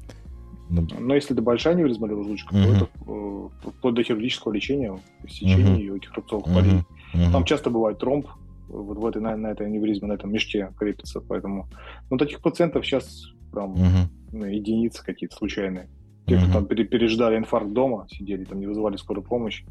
Но 0.71 1.15
если 1.15 1.33
это 1.33 1.43
большая 1.43 1.75
аневризма 1.75 2.09
левого 2.09 2.25
желудочка, 2.25 2.55
то 2.55 2.59
это 2.59 2.89
э, 3.07 3.49
вплоть 3.71 3.95
до 3.95 4.03
хирургического 4.03 4.53
лечения, 4.53 4.99
сечения 5.27 5.97
этих 5.97 6.13
рубцовых 6.13 6.45
полей. 6.45 6.85
Uh-huh. 7.15 7.33
Там 7.33 7.45
часто 7.45 7.71
бывает 7.71 7.99
тромб, 7.99 8.27
вот 8.69 8.99
в 8.99 9.07
этой, 9.07 9.23
на, 9.23 9.35
на 9.35 9.47
этой 9.47 9.67
аневризме, 9.67 10.09
на 10.09 10.13
этом 10.13 10.31
мешке 10.31 10.71
крепится, 10.79 11.21
поэтому... 11.21 11.69
Ну, 12.11 12.19
таких 12.19 12.43
пациентов 12.43 12.85
сейчас 12.85 13.33
прям 13.51 13.73
угу. 13.73 14.45
единицы 14.45 15.05
какие-то 15.05 15.37
случайные. 15.37 15.89
Те, 16.27 16.37
угу. 16.37 16.45
кто 16.45 16.53
там 16.55 16.67
переждали 16.67 17.37
инфаркт 17.37 17.73
дома, 17.73 18.07
сидели, 18.11 18.45
там 18.45 18.61
не 18.61 18.67
вызывали 18.67 18.97
скорую 18.97 19.25
помощь, 19.25 19.65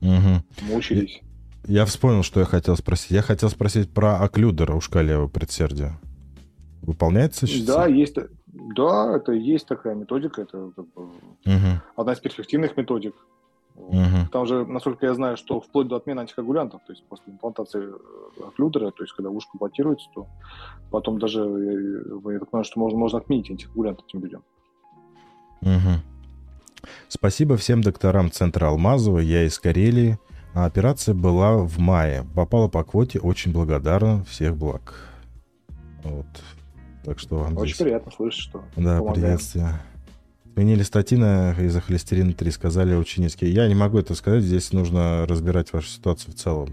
угу. 0.00 0.42
мучились. 0.62 1.20
Я 1.66 1.84
вспомнил, 1.84 2.22
что 2.22 2.40
я 2.40 2.46
хотел 2.46 2.76
спросить. 2.76 3.10
Я 3.10 3.22
хотел 3.22 3.48
спросить 3.50 3.90
про 3.90 4.20
оклюдера 4.20 4.74
ушка 4.74 5.02
левого 5.02 5.28
предсердия. 5.28 5.98
Выполняется 6.82 7.46
сейчас? 7.46 7.66
Да, 7.66 7.86
есть, 7.86 8.16
да, 8.46 9.16
это 9.16 9.32
есть 9.32 9.66
такая 9.66 9.94
методика, 9.94 10.42
это 10.42 10.72
как 10.74 10.86
бы 10.94 11.02
угу. 11.02 11.80
одна 11.96 12.12
из 12.12 12.20
перспективных 12.20 12.76
методик. 12.76 13.14
Угу. 13.76 14.30
Там 14.30 14.46
же, 14.46 14.64
насколько 14.66 15.06
я 15.06 15.14
знаю, 15.14 15.36
что 15.36 15.60
вплоть 15.60 15.88
до 15.88 15.96
отмены 15.96 16.20
антикоагулянтов, 16.20 16.82
то 16.86 16.92
есть 16.92 17.04
после 17.08 17.32
имплантации 17.32 17.82
э, 17.82 18.46
оклюдера, 18.46 18.90
то 18.90 19.02
есть 19.02 19.14
когда 19.14 19.30
ушко 19.30 19.50
имплантируется, 19.54 20.08
то 20.14 20.26
потом 20.90 21.18
даже, 21.18 21.40
я, 21.40 22.32
я 22.32 22.38
так 22.38 22.50
понимаю, 22.50 22.64
что 22.64 22.78
можно, 22.78 22.98
можно 22.98 23.18
отменить 23.18 23.50
антикоагулянты 23.50 24.02
этим 24.06 24.20
людям. 24.22 24.44
Угу. 25.62 26.88
Спасибо 27.08 27.56
всем 27.56 27.82
докторам 27.82 28.30
Центра 28.30 28.68
Алмазова, 28.68 29.18
я 29.18 29.44
из 29.44 29.58
Карелии. 29.58 30.18
А 30.52 30.66
операция 30.66 31.14
была 31.14 31.58
в 31.58 31.78
мае. 31.78 32.24
Попала 32.34 32.68
по 32.68 32.82
квоте, 32.82 33.20
очень 33.20 33.52
благодарна, 33.52 34.24
всех 34.24 34.56
благ. 34.56 34.94
Вот. 36.02 36.26
Так 37.04 37.18
что 37.18 37.36
вам 37.36 37.56
Очень 37.56 37.74
здесь... 37.74 37.86
приятно 37.86 38.12
слышать, 38.12 38.40
что 38.40 38.64
Да, 38.76 38.98
помогаем. 38.98 39.14
приветствие. 39.14 39.80
Сменили 40.60 40.82
статина 40.82 41.56
из-за 41.58 41.80
холестерина 41.80 42.34
3, 42.34 42.50
сказали 42.50 42.94
ученические. 42.94 43.50
Я 43.50 43.66
не 43.66 43.74
могу 43.74 43.98
это 43.98 44.14
сказать, 44.14 44.42
здесь 44.42 44.74
нужно 44.74 45.24
разбирать 45.26 45.72
вашу 45.72 45.88
ситуацию 45.88 46.34
в 46.34 46.36
целом. 46.36 46.68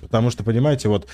Потому 0.00 0.30
что, 0.30 0.42
понимаете, 0.42 0.88
вот, 0.88 1.06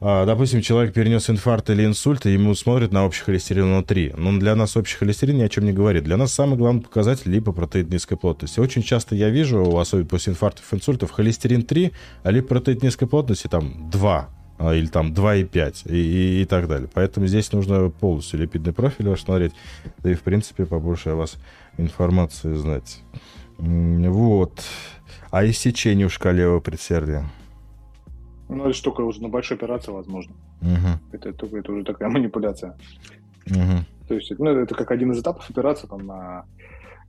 а, 0.00 0.24
допустим, 0.24 0.62
человек 0.62 0.94
перенес 0.94 1.28
инфаркт 1.28 1.68
или 1.68 1.84
инсульт, 1.84 2.24
и 2.24 2.32
ему 2.32 2.54
смотрят 2.54 2.90
на 2.90 3.04
общий 3.04 3.22
холестерин 3.22 3.84
3. 3.84 4.14
Но 4.16 4.38
для 4.38 4.56
нас 4.56 4.78
общий 4.78 4.96
холестерин 4.96 5.36
ни 5.36 5.42
о 5.42 5.50
чем 5.50 5.66
не 5.66 5.74
говорит. 5.74 6.04
Для 6.04 6.16
нас 6.16 6.32
самый 6.32 6.56
главный 6.56 6.80
показатель 6.80 7.30
липопротеид 7.30 7.90
низкой 7.90 8.16
плотности. 8.16 8.58
Очень 8.58 8.82
часто 8.82 9.14
я 9.14 9.28
вижу, 9.28 9.76
особенно 9.76 10.06
после 10.06 10.32
инфарктов, 10.32 10.64
инсультов, 10.72 11.10
холестерин 11.10 11.64
3, 11.64 11.92
а 12.22 12.30
липопротеид 12.30 12.82
низкой 12.82 13.08
плотности 13.08 13.48
там 13.48 13.90
2 13.90 14.10
а, 14.10 14.41
или 14.70 14.86
там 14.86 15.12
2,5 15.12 15.90
и, 15.90 15.96
и, 15.96 16.42
и 16.42 16.44
так 16.44 16.68
далее. 16.68 16.88
Поэтому 16.92 17.26
здесь 17.26 17.52
нужно 17.52 17.90
полностью 17.90 18.40
липидный 18.40 18.72
профиль 18.72 19.08
ваш 19.08 19.22
смотреть, 19.22 19.52
да 19.98 20.10
и, 20.10 20.14
в 20.14 20.22
принципе, 20.22 20.66
побольше 20.66 21.10
о 21.10 21.16
вас 21.16 21.36
информации 21.78 22.54
знать. 22.54 23.02
Вот. 23.58 24.62
А 25.30 25.46
иссечение 25.46 26.08
в 26.08 26.12
шкале 26.12 26.60
предсердия? 26.60 27.24
Ну, 28.48 28.64
это 28.64 28.74
штука 28.74 29.00
уже 29.00 29.22
на 29.22 29.28
большой 29.28 29.56
операции, 29.56 29.92
возможно. 29.92 30.34
Угу. 30.60 31.16
Это, 31.16 31.28
это, 31.30 31.46
это 31.56 31.72
уже 31.72 31.84
такая 31.84 32.08
манипуляция. 32.10 32.76
Угу. 33.46 34.08
То 34.08 34.14
есть, 34.14 34.30
ну, 34.38 34.50
это 34.50 34.74
как 34.74 34.90
один 34.90 35.12
из 35.12 35.20
этапов 35.20 35.48
операции 35.48 35.86
там 35.86 36.06
на 36.06 36.44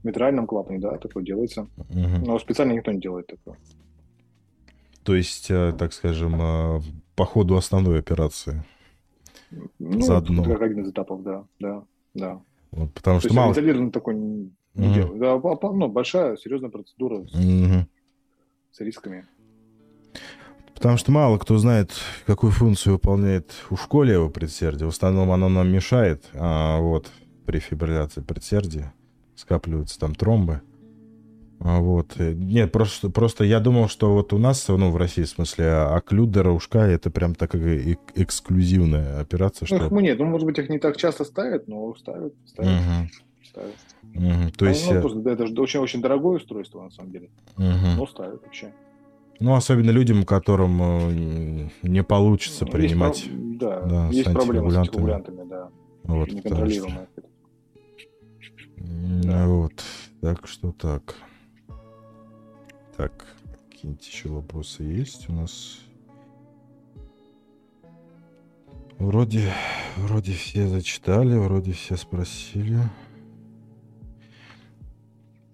митральном 0.02 0.46
клапане, 0.46 0.78
да, 0.78 0.96
такое 0.96 1.22
делается. 1.22 1.66
Угу. 1.90 2.24
Но 2.24 2.38
специально 2.38 2.72
никто 2.72 2.92
не 2.92 3.00
делает 3.00 3.26
такое. 3.26 3.58
То 5.02 5.14
есть, 5.14 5.50
э, 5.50 5.74
так 5.78 5.92
скажем, 5.92 6.40
э, 6.40 6.80
по 7.14 7.24
ходу 7.24 7.56
основной 7.56 7.98
операции. 7.98 8.64
Ну, 9.78 10.00
Заодно. 10.00 10.42
один 10.42 10.82
из 10.82 10.90
этапов, 10.90 11.22
да, 11.22 11.44
да, 11.60 11.84
да. 12.14 12.40
Вот, 12.70 12.92
потому 12.92 13.20
То 13.20 13.28
что 13.28 13.36
мало... 13.36 13.52
изолированно 13.52 13.92
такой 13.92 14.14
не, 14.14 14.52
угу. 14.74 14.94
делают. 14.94 15.18
Да, 15.18 15.40
ну, 15.72 15.88
большая, 15.88 16.36
серьезная 16.36 16.70
процедура 16.70 17.24
с, 17.24 17.34
угу. 17.34 17.86
с 18.72 18.80
рисками. 18.80 19.26
Потому 20.74 20.96
что 20.96 21.12
мало 21.12 21.38
кто 21.38 21.56
знает, 21.56 21.92
какую 22.26 22.50
функцию 22.50 22.94
выполняет 22.94 23.52
у 23.70 24.02
левого 24.02 24.28
предсердия. 24.28 24.86
В 24.86 24.90
основном 24.90 25.30
оно 25.30 25.48
нам 25.48 25.68
мешает, 25.68 26.28
а 26.34 26.80
вот 26.80 27.10
при 27.46 27.60
фибрилляции 27.60 28.22
предсердия 28.22 28.92
скапливаются 29.36 29.98
там 30.00 30.14
тромбы. 30.14 30.54
А, 30.54 30.73
вот. 31.58 32.16
Нет, 32.18 32.72
просто, 32.72 33.10
просто 33.10 33.44
я 33.44 33.60
думал, 33.60 33.88
что 33.88 34.12
вот 34.12 34.32
у 34.32 34.38
нас, 34.38 34.66
ну, 34.68 34.90
в 34.90 34.96
России, 34.96 35.22
в 35.22 35.28
смысле, 35.28 35.72
оклюдера 35.72 36.50
ушка, 36.50 36.80
это 36.80 37.10
прям 37.10 37.34
такая 37.34 37.96
эксклюзивная 38.14 39.20
операция, 39.20 39.66
что... 39.66 39.88
Ну, 39.88 40.00
нет, 40.00 40.18
ну, 40.18 40.26
может 40.26 40.46
быть, 40.46 40.58
их 40.58 40.68
не 40.68 40.78
так 40.78 40.96
часто 40.96 41.24
ставят, 41.24 41.68
но 41.68 41.94
ставят, 41.94 42.34
ставят, 42.46 42.70
угу. 42.70 43.44
ставят. 43.44 43.74
Угу. 44.14 44.52
То 44.56 44.66
есть... 44.66 44.90
Ну, 44.90 45.00
просто, 45.00 45.18
да, 45.20 45.32
это 45.32 45.46
же 45.46 45.54
очень-очень 45.54 46.02
дорогое 46.02 46.36
устройство, 46.36 46.82
на 46.82 46.90
самом 46.90 47.12
деле. 47.12 47.30
Угу. 47.56 47.96
Но 47.96 48.06
ставят 48.06 48.42
вообще. 48.42 48.72
Ну, 49.40 49.54
особенно 49.54 49.90
людям, 49.90 50.24
которым 50.24 50.80
э, 50.82 51.68
не 51.82 52.02
получится 52.02 52.66
принимать... 52.66 53.26
Есть, 53.26 53.58
да, 53.58 53.80
да, 53.82 54.08
есть 54.08 54.32
проблемы 54.32 54.70
с 54.70 54.76
антикоагулянтами, 54.76 55.48
да. 55.48 55.70
Вот, 56.04 56.30
Неконтролируемые. 56.30 57.08
Что... 58.38 58.64
Да. 59.24 59.46
Вот, 59.46 59.72
так 60.20 60.46
что 60.46 60.72
так. 60.72 61.16
Так, 62.96 63.26
какие-нибудь 63.70 64.06
еще 64.06 64.28
вопросы 64.28 64.82
есть 64.84 65.28
у 65.28 65.32
нас? 65.32 65.80
Вроде, 68.98 69.52
вроде 69.96 70.32
все 70.32 70.68
зачитали, 70.68 71.36
вроде 71.36 71.72
все 71.72 71.96
спросили. 71.96 72.78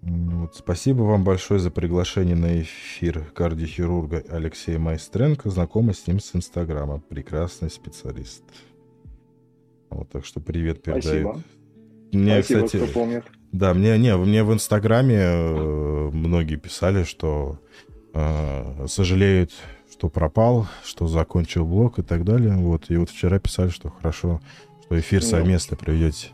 Вот, 0.01 0.55
спасибо 0.55 1.03
вам 1.03 1.23
большое 1.23 1.59
за 1.59 1.71
приглашение 1.71 2.35
на 2.35 2.61
эфир 2.61 3.23
кардиохирурга 3.33 4.23
Алексея 4.29 4.79
Майстренко. 4.79 5.49
Знакомы 5.49 5.93
с 5.93 6.05
ним 6.07 6.19
с 6.19 6.35
Инстаграма. 6.35 6.99
Прекрасный 6.99 7.69
специалист. 7.69 8.43
Вот, 9.89 10.09
так 10.09 10.25
что 10.25 10.39
привет 10.39 10.83
передает. 10.83 11.03
Спасибо. 11.03 11.43
Мне, 12.13 12.43
Спасибо, 12.43 12.65
кстати, 12.65 12.83
кто 12.83 12.93
помнит. 12.93 13.23
Да, 13.51 13.73
мне, 13.73 13.97
не, 13.97 14.15
мне 14.15 14.43
в 14.43 14.53
Инстаграме 14.53 15.17
э, 15.19 16.09
многие 16.13 16.55
писали, 16.55 17.03
что 17.03 17.59
э, 18.13 18.85
сожалеют, 18.87 19.51
что 19.91 20.09
пропал, 20.09 20.67
что 20.85 21.07
закончил 21.07 21.65
блог 21.65 21.99
и 21.99 22.01
так 22.01 22.23
далее. 22.23 22.55
Вот, 22.55 22.85
и 22.89 22.97
вот 22.97 23.09
вчера 23.09 23.39
писали, 23.39 23.69
что 23.69 23.89
хорошо, 23.89 24.41
что 24.85 24.97
эфир 24.99 25.21
Ну. 25.21 25.27
совместно 25.27 25.75
проведете. 25.75 26.29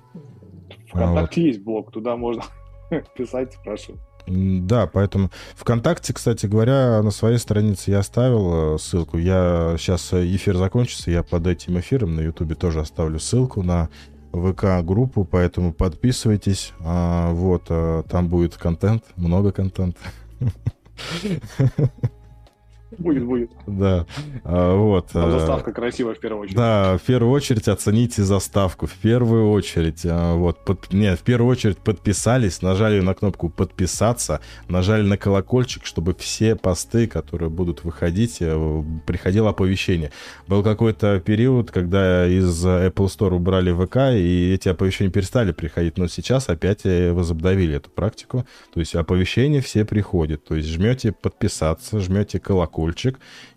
ВКонтакте 0.89 1.41
есть 1.41 1.61
блог, 1.61 1.91
туда 1.91 2.15
можно 2.15 2.43
писать, 3.17 3.53
спрашивать. 3.53 3.99
Да, 4.27 4.87
поэтому 4.87 5.31
ВКонтакте, 5.55 6.13
кстати 6.13 6.45
говоря, 6.47 7.01
на 7.01 7.11
своей 7.11 7.37
странице 7.37 7.91
я 7.91 7.99
оставил 7.99 8.75
э, 8.75 8.77
ссылку. 8.77 9.17
Я 9.17 9.75
сейчас 9.79 10.13
эфир 10.13 10.55
закончится, 10.57 11.09
я 11.11 11.23
под 11.23 11.47
этим 11.47 11.79
эфиром 11.79 12.15
на 12.15 12.21
Ютубе 12.21 12.53
тоже 12.55 12.81
оставлю 12.81 13.19
ссылку 13.19 13.63
на 13.63 13.89
ВК-группу, 14.41 15.23
поэтому 15.25 15.73
подписывайтесь. 15.73 16.73
А, 16.79 17.31
вот, 17.31 17.63
а, 17.69 18.03
там 18.03 18.27
будет 18.27 18.55
контент, 18.55 19.03
много 19.15 19.51
контента. 19.51 19.99
Будет, 22.91 23.25
будет. 23.25 23.51
Да, 23.65 24.05
а, 24.45 24.75
вот. 24.75 25.07
Там 25.07 25.27
э, 25.27 25.31
заставка 25.31 25.73
красивая 25.73 26.15
в 26.15 26.19
первую 26.19 26.43
очередь. 26.43 26.55
Да, 26.55 26.97
в 26.97 27.01
первую 27.01 27.33
очередь 27.33 27.67
оцените 27.67 28.23
заставку. 28.23 28.87
В 28.87 28.93
первую 28.93 29.51
очередь, 29.51 30.05
а, 30.05 30.35
вот, 30.35 30.63
под, 30.63 30.93
не, 30.93 31.13
в 31.17 31.19
первую 31.19 31.51
очередь 31.51 31.79
подписались, 31.79 32.61
нажали 32.61 33.01
на 33.01 33.13
кнопку 33.13 33.49
подписаться, 33.49 34.39
нажали 34.69 35.05
на 35.05 35.17
колокольчик, 35.17 35.85
чтобы 35.85 36.15
все 36.15 36.55
посты, 36.55 37.07
которые 37.07 37.49
будут 37.49 37.83
выходить, 37.83 38.37
э, 38.39 38.83
приходило 39.05 39.49
оповещение. 39.49 40.11
Был 40.47 40.63
какой-то 40.63 41.19
период, 41.19 41.71
когда 41.71 42.25
из 42.25 42.65
Apple 42.65 43.07
Store 43.07 43.35
убрали 43.35 43.73
ВК, 43.73 44.17
и 44.17 44.53
эти 44.53 44.69
оповещения 44.69 45.11
перестали 45.11 45.51
приходить, 45.51 45.97
но 45.97 46.07
сейчас 46.07 46.47
опять 46.47 46.85
э, 46.85 47.11
возобновили 47.11 47.75
эту 47.75 47.89
практику. 47.89 48.47
То 48.73 48.79
есть 48.79 48.95
оповещения 48.95 49.61
все 49.61 49.83
приходят. 49.83 50.45
То 50.45 50.55
есть 50.55 50.69
жмете 50.69 51.11
подписаться, 51.11 51.99
жмете 51.99 52.39
колокольчик 52.39 52.76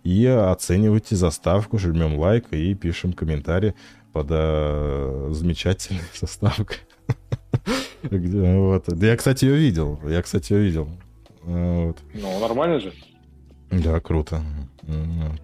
и 0.03 0.25
оценивайте 0.25 1.15
заставку, 1.15 1.77
жмем 1.77 2.17
лайк 2.17 2.45
и 2.51 2.73
пишем 2.73 3.13
комментарий 3.13 3.73
под 4.13 4.27
э, 4.29 5.29
замечательной 5.31 6.01
заставкой. 6.19 6.77
Вот. 8.03 8.83
Да 8.87 9.07
Я, 9.07 9.15
кстати, 9.17 9.45
ее 9.45 9.55
видел. 9.57 9.99
Я, 10.07 10.21
кстати, 10.21 10.53
ее 10.53 10.63
видел. 10.63 10.89
Э, 11.43 11.85
Вот. 11.87 11.97
Ну, 12.13 12.39
нормально 12.39 12.79
же. 12.79 12.93
Да, 13.69 13.99
круто. 13.99 14.41
М. 14.83 15.37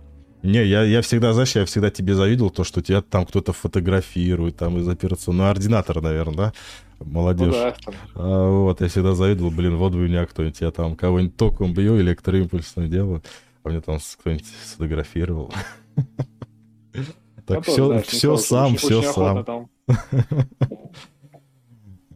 Не, 0.43 0.63
я, 0.65 0.83
я 0.83 1.01
всегда, 1.01 1.33
знаешь, 1.33 1.55
я 1.55 1.65
всегда 1.65 1.89
тебе 1.89 2.13
завидовал 2.13 2.51
то, 2.51 2.63
что 2.63 2.81
тебя 2.81 3.01
там 3.01 3.25
кто-то 3.25 3.53
фотографирует, 3.53 4.57
там 4.57 4.77
из 4.77 4.87
операционного 4.87 5.49
ординатора, 5.49 6.01
наверное, 6.01 6.35
да? 6.35 6.53
Ну 6.99 7.05
Молодежь. 7.11 7.53
да, 7.53 7.75
там 7.83 7.93
А, 8.15 8.49
вот, 8.63 8.81
я 8.81 8.87
всегда 8.87 9.13
завидовал, 9.13 9.51
блин, 9.51 9.75
вот 9.77 9.93
бы 9.93 10.07
меня 10.07 10.25
кто-нибудь, 10.25 10.61
я 10.61 10.71
там 10.71 10.95
кого-нибудь 10.95 11.35
током 11.37 11.73
бью, 11.73 11.99
электроимпульсное 11.99 12.87
делаю, 12.87 13.23
а 13.67 13.69
мне 13.69 13.81
там 13.81 13.99
кто-нибудь 14.19 14.45
сфотографировал. 14.63 15.53
Так 17.45 17.63
все, 17.63 17.85
знаешь, 17.85 18.07
все 18.07 18.35
сам, 18.35 18.75
все 18.75 19.01
сам. 19.01 19.69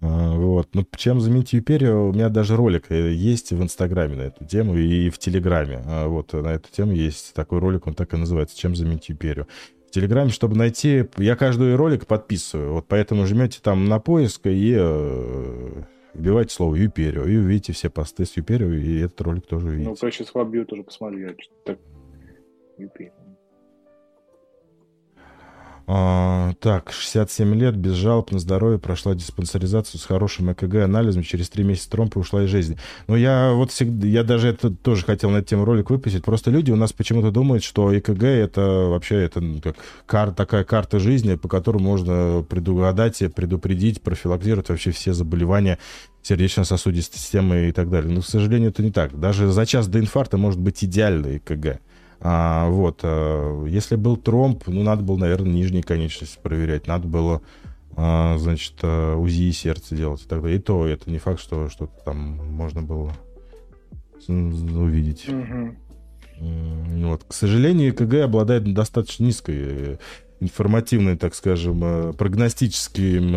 А, 0.04 0.34
Вот. 0.34 0.70
Ну, 0.74 0.86
чем 0.98 1.22
заменить 1.22 1.54
Юперию, 1.54 2.10
у 2.10 2.12
меня 2.12 2.30
даже 2.30 2.56
ролик 2.56 2.86
э, 2.90 3.14
есть 3.14 3.52
в 3.52 3.62
Инстаграме 3.62 4.16
на 4.16 4.22
эту 4.24 4.44
тему 4.46 4.76
и 4.76 5.12
в 5.12 5.20
Телеграме. 5.20 5.84
А, 5.86 6.08
Вот, 6.08 6.34
на 6.34 6.48
эту 6.48 6.72
тему 6.72 6.92
есть 6.92 7.36
такой 7.36 7.60
ролик, 7.60 7.86
он 7.86 7.94
так 7.94 8.12
и 8.14 8.18
называется 8.18 8.58
«Чем 8.58 8.76
заменить 8.76 9.10
Юперию». 9.10 9.48
В 9.88 9.92
Телеграме, 9.92 10.32
чтобы 10.32 10.58
найти... 10.58 11.06
Я 11.18 11.36
каждый 11.36 11.76
ролик 11.76 12.08
подписываю, 12.08 12.74
вот 12.74 12.88
поэтому 12.88 13.28
жмете 13.28 13.60
там 13.62 13.86
на 13.86 14.00
поиск 14.00 14.48
и 14.48 14.76
э, 14.76 15.84
вбивайте 16.14 16.54
слово 16.54 16.76
Юперио, 16.76 17.26
и 17.26 17.38
увидите 17.38 17.74
все 17.74 17.90
посты 17.90 18.26
с 18.26 18.36
Юперио, 18.38 18.72
и 18.74 19.00
этот 19.00 19.20
ролик 19.22 19.48
тоже 19.48 19.68
Ну, 19.68 19.72
увидите. 19.72 20.08
Precious 20.08 20.28
Club 20.34 20.52
View 20.52 20.66
тоже 20.66 20.84
я 21.20 21.30
что-то 21.30 21.64
так... 21.66 21.80
UP. 22.78 23.12
А, 25.88 26.54
так, 26.60 26.92
67 26.92 27.56
лет, 27.56 27.76
без 27.76 27.94
жалоб 27.94 28.32
на 28.32 28.40
здоровье, 28.40 28.80
прошла 28.80 29.16
диспансеризацию 29.16 30.00
с 30.00 30.06
хорошим 30.06 30.52
ЭКГ-анализом, 30.52 31.24
через 31.24 31.50
3 31.50 31.64
месяца 31.64 31.90
тромб 31.90 32.16
и 32.16 32.20
ушла 32.20 32.44
из 32.44 32.50
жизни. 32.50 32.78
Но 33.08 33.18
я 33.18 33.52
вот 33.54 33.72
всегда, 33.72 34.08
я 34.08 34.24
даже 34.24 34.50
это 34.50 34.70
тоже 34.70 35.04
хотел 35.06 35.32
на 35.32 35.38
эту 35.38 35.50
тему 35.50 35.66
ролик 35.66 35.90
выпустить. 35.90 36.24
Просто 36.24 36.52
люди 36.52 36.72
у 36.72 36.76
нас 36.76 36.94
почему-то 36.94 37.32
думают, 37.32 37.64
что 37.64 37.98
ЭКГ 37.98 38.24
это 38.24 38.62
вообще 38.62 39.16
это 39.24 39.42
ну, 39.42 39.60
как 39.62 39.76
кар, 40.06 40.32
такая 40.32 40.64
карта 40.64 41.00
жизни, 41.00 41.36
по 41.36 41.48
которой 41.48 41.82
можно 41.82 42.46
предугадать, 42.48 43.22
предупредить, 43.36 44.02
профилактировать 44.02 44.70
вообще 44.70 44.92
все 44.92 45.14
заболевания 45.14 45.78
сердечно-сосудистой 46.22 47.20
системы 47.20 47.70
и 47.70 47.72
так 47.72 47.90
далее. 47.90 48.14
Но, 48.14 48.22
к 48.22 48.26
сожалению, 48.26 48.70
это 48.70 48.84
не 48.84 48.92
так. 48.92 49.20
Даже 49.20 49.52
за 49.52 49.66
час 49.66 49.88
до 49.88 50.00
инфаркта 50.00 50.38
может 50.38 50.60
быть 50.60 50.84
идеальный 50.84 51.38
ЭКГ. 51.38 51.82
А, 52.24 52.70
вот, 52.70 53.00
а, 53.04 53.66
если 53.66 53.96
был 53.96 54.16
тромб, 54.16 54.64
ну, 54.68 54.84
надо 54.84 55.02
было, 55.02 55.18
наверное, 55.18 55.52
нижние 55.52 55.84
конечности 55.84 56.40
проверять, 56.42 56.86
надо 56.88 57.08
было, 57.08 57.42
а, 57.96 58.38
значит, 58.38 58.76
а, 58.84 59.16
УЗИ 59.18 59.52
сердца 59.52 59.96
делать 59.96 60.24
и 60.24 60.28
так 60.28 60.42
далее. 60.42 60.60
И 60.60 60.62
то 60.62 60.86
это 60.86 61.10
не 61.10 61.18
факт, 61.18 61.40
что 61.40 61.70
что-то 61.70 61.94
там 62.06 62.18
можно 62.54 62.84
было 62.84 63.12
увидеть. 64.28 65.26
М, 65.28 65.78
Вот. 67.04 67.24
К 67.24 67.34
сожалению, 67.34 67.92
ЭКГ 67.92 68.24
обладает 68.26 68.72
достаточно 68.74 69.26
низкой 69.26 70.00
информативной, 70.42 71.16
так 71.16 71.36
скажем, 71.36 71.82
э, 71.84 72.14
прогностическим 72.14 73.32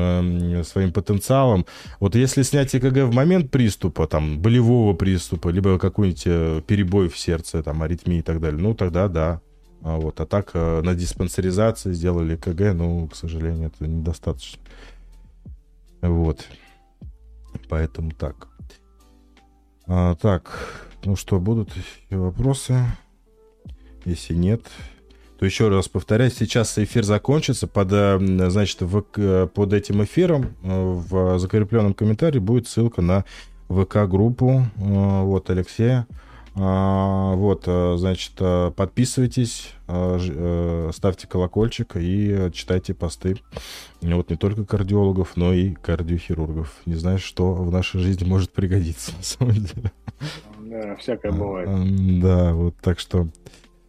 э, 0.58 0.64
своим 0.64 0.92
потенциалом. 0.92 1.66
Вот 2.00 2.16
если 2.16 2.42
снять 2.42 2.74
ЭКГ 2.74 3.04
в 3.04 3.14
момент 3.14 3.50
приступа, 3.50 4.06
там, 4.06 4.40
болевого 4.40 4.94
приступа, 4.94 5.50
либо 5.50 5.78
какой-нибудь 5.78 6.22
э, 6.26 6.62
перебой 6.66 7.08
в 7.08 7.18
сердце, 7.18 7.62
там, 7.62 7.82
аритмии 7.82 8.18
и 8.18 8.22
так 8.22 8.40
далее, 8.40 8.60
ну, 8.60 8.74
тогда 8.74 9.08
да. 9.08 9.40
А, 9.82 9.96
вот. 9.98 10.18
а 10.18 10.24
так 10.24 10.54
на 10.54 10.94
диспансеризации 10.94 11.92
сделали 11.92 12.36
ЭКГ, 12.36 12.74
ну, 12.74 13.06
к 13.06 13.14
сожалению, 13.14 13.66
это 13.68 13.86
недостаточно. 13.86 14.62
Вот. 16.00 16.46
Поэтому 17.68 18.12
так. 18.12 18.48
А, 19.86 20.14
так, 20.14 20.88
ну 21.04 21.16
что, 21.16 21.38
будут 21.38 21.68
вопросы? 22.08 22.80
Если 24.06 24.34
нет, 24.34 24.62
то 25.38 25.44
еще 25.46 25.68
раз 25.68 25.88
повторяю, 25.88 26.30
сейчас 26.30 26.78
эфир 26.78 27.04
закончится. 27.04 27.66
Под, 27.66 27.88
э, 27.92 28.18
значит, 28.50 28.82
в, 28.82 29.02
к- 29.02 29.46
под 29.52 29.72
этим 29.72 30.02
эфиром 30.04 30.54
э, 30.62 30.92
в 31.08 31.38
закрепленном 31.38 31.94
комментарии 31.94 32.38
будет 32.38 32.68
ссылка 32.68 33.02
на 33.02 33.24
ВК-группу 33.68 34.62
э, 34.76 35.22
вот 35.22 35.50
Алексея. 35.50 36.06
А, 36.56 37.34
Вот, 37.34 37.64
э, 37.66 37.96
значит, 37.98 38.34
э, 38.38 38.70
подписывайтесь, 38.76 39.72
э, 39.88 40.18
э, 40.22 40.90
ставьте 40.94 41.26
колокольчик 41.26 41.96
и 41.96 42.30
э, 42.30 42.50
читайте 42.52 42.94
посты. 42.94 43.38
Вот 44.02 44.30
не 44.30 44.36
только 44.36 44.64
кардиологов, 44.64 45.32
но 45.36 45.52
и 45.52 45.72
кардиохирургов. 45.72 46.72
Не 46.86 46.94
знаешь, 46.94 47.24
что 47.24 47.54
в 47.54 47.72
нашей 47.72 47.98
жизни 48.00 48.24
может 48.24 48.52
пригодиться, 48.52 49.10
на 49.16 49.22
самом 49.24 49.54
деле. 49.54 49.90
Да, 50.60 50.94
всякое 50.96 51.32
бывает. 51.32 51.68
А, 51.68 51.82
Да, 52.22 52.54
вот 52.54 52.76
так 52.80 53.00
что 53.00 53.26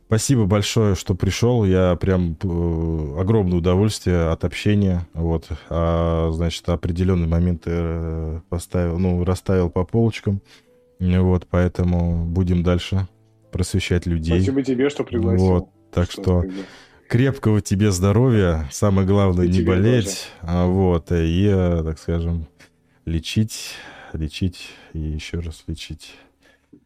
спасибо 0.07 0.45
большое, 0.45 0.95
что 0.95 1.15
пришел. 1.15 1.65
Я 1.65 1.95
прям 1.95 2.37
э, 2.41 3.19
огромное 3.19 3.57
удовольствие 3.57 4.29
от 4.29 4.43
общения. 4.43 5.07
Вот, 5.13 5.47
а, 5.69 6.31
значит, 6.31 6.67
определенные 6.69 7.27
моменты 7.27 7.71
э, 7.73 8.39
поставил, 8.49 8.99
ну, 8.99 9.23
расставил 9.23 9.69
по 9.69 9.83
полочкам. 9.85 10.41
Вот, 10.99 11.47
поэтому 11.49 12.25
будем 12.25 12.63
дальше 12.63 13.07
просвещать 13.51 14.05
людей. 14.05 14.41
Спасибо 14.41 14.63
тебе, 14.63 14.89
что 14.89 15.03
пригласил. 15.03 15.45
Вот, 15.45 15.69
так 15.91 16.09
что 16.09 16.41
бы, 16.41 16.53
крепкого 17.07 17.61
тебе 17.61 17.91
здоровья. 17.91 18.67
Самое 18.71 19.07
главное 19.07 19.45
И 19.45 19.49
не 19.49 19.61
болеть. 19.61 20.29
А, 20.41 20.65
вот, 20.65 21.11
и, 21.11 21.49
э, 21.51 21.81
так 21.83 21.99
скажем, 21.99 22.47
лечить, 23.05 23.73
лечить 24.13 24.69
и 24.93 24.99
еще 24.99 25.39
раз 25.39 25.63
лечить. 25.67 26.15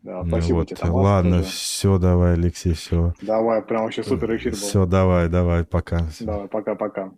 Да, 0.02 0.24
Ну 0.24 0.30
спасибо 0.30 0.58
вот, 0.58 0.68
тебе, 0.70 0.78
Тамас, 0.78 1.04
ладно, 1.04 1.38
тоже. 1.40 1.50
все, 1.52 1.98
давай, 1.98 2.34
Алексей, 2.34 2.74
все. 2.74 3.14
Давай, 3.22 3.62
прям 3.62 3.84
вообще 3.84 4.04
супер 4.04 4.36
эфир 4.38 4.54
был. 4.54 4.58
Все, 4.60 4.86
давай, 4.86 5.28
давай, 5.28 5.66
пока. 5.66 6.08
Давай, 6.22 6.48
пока-пока. 6.48 7.12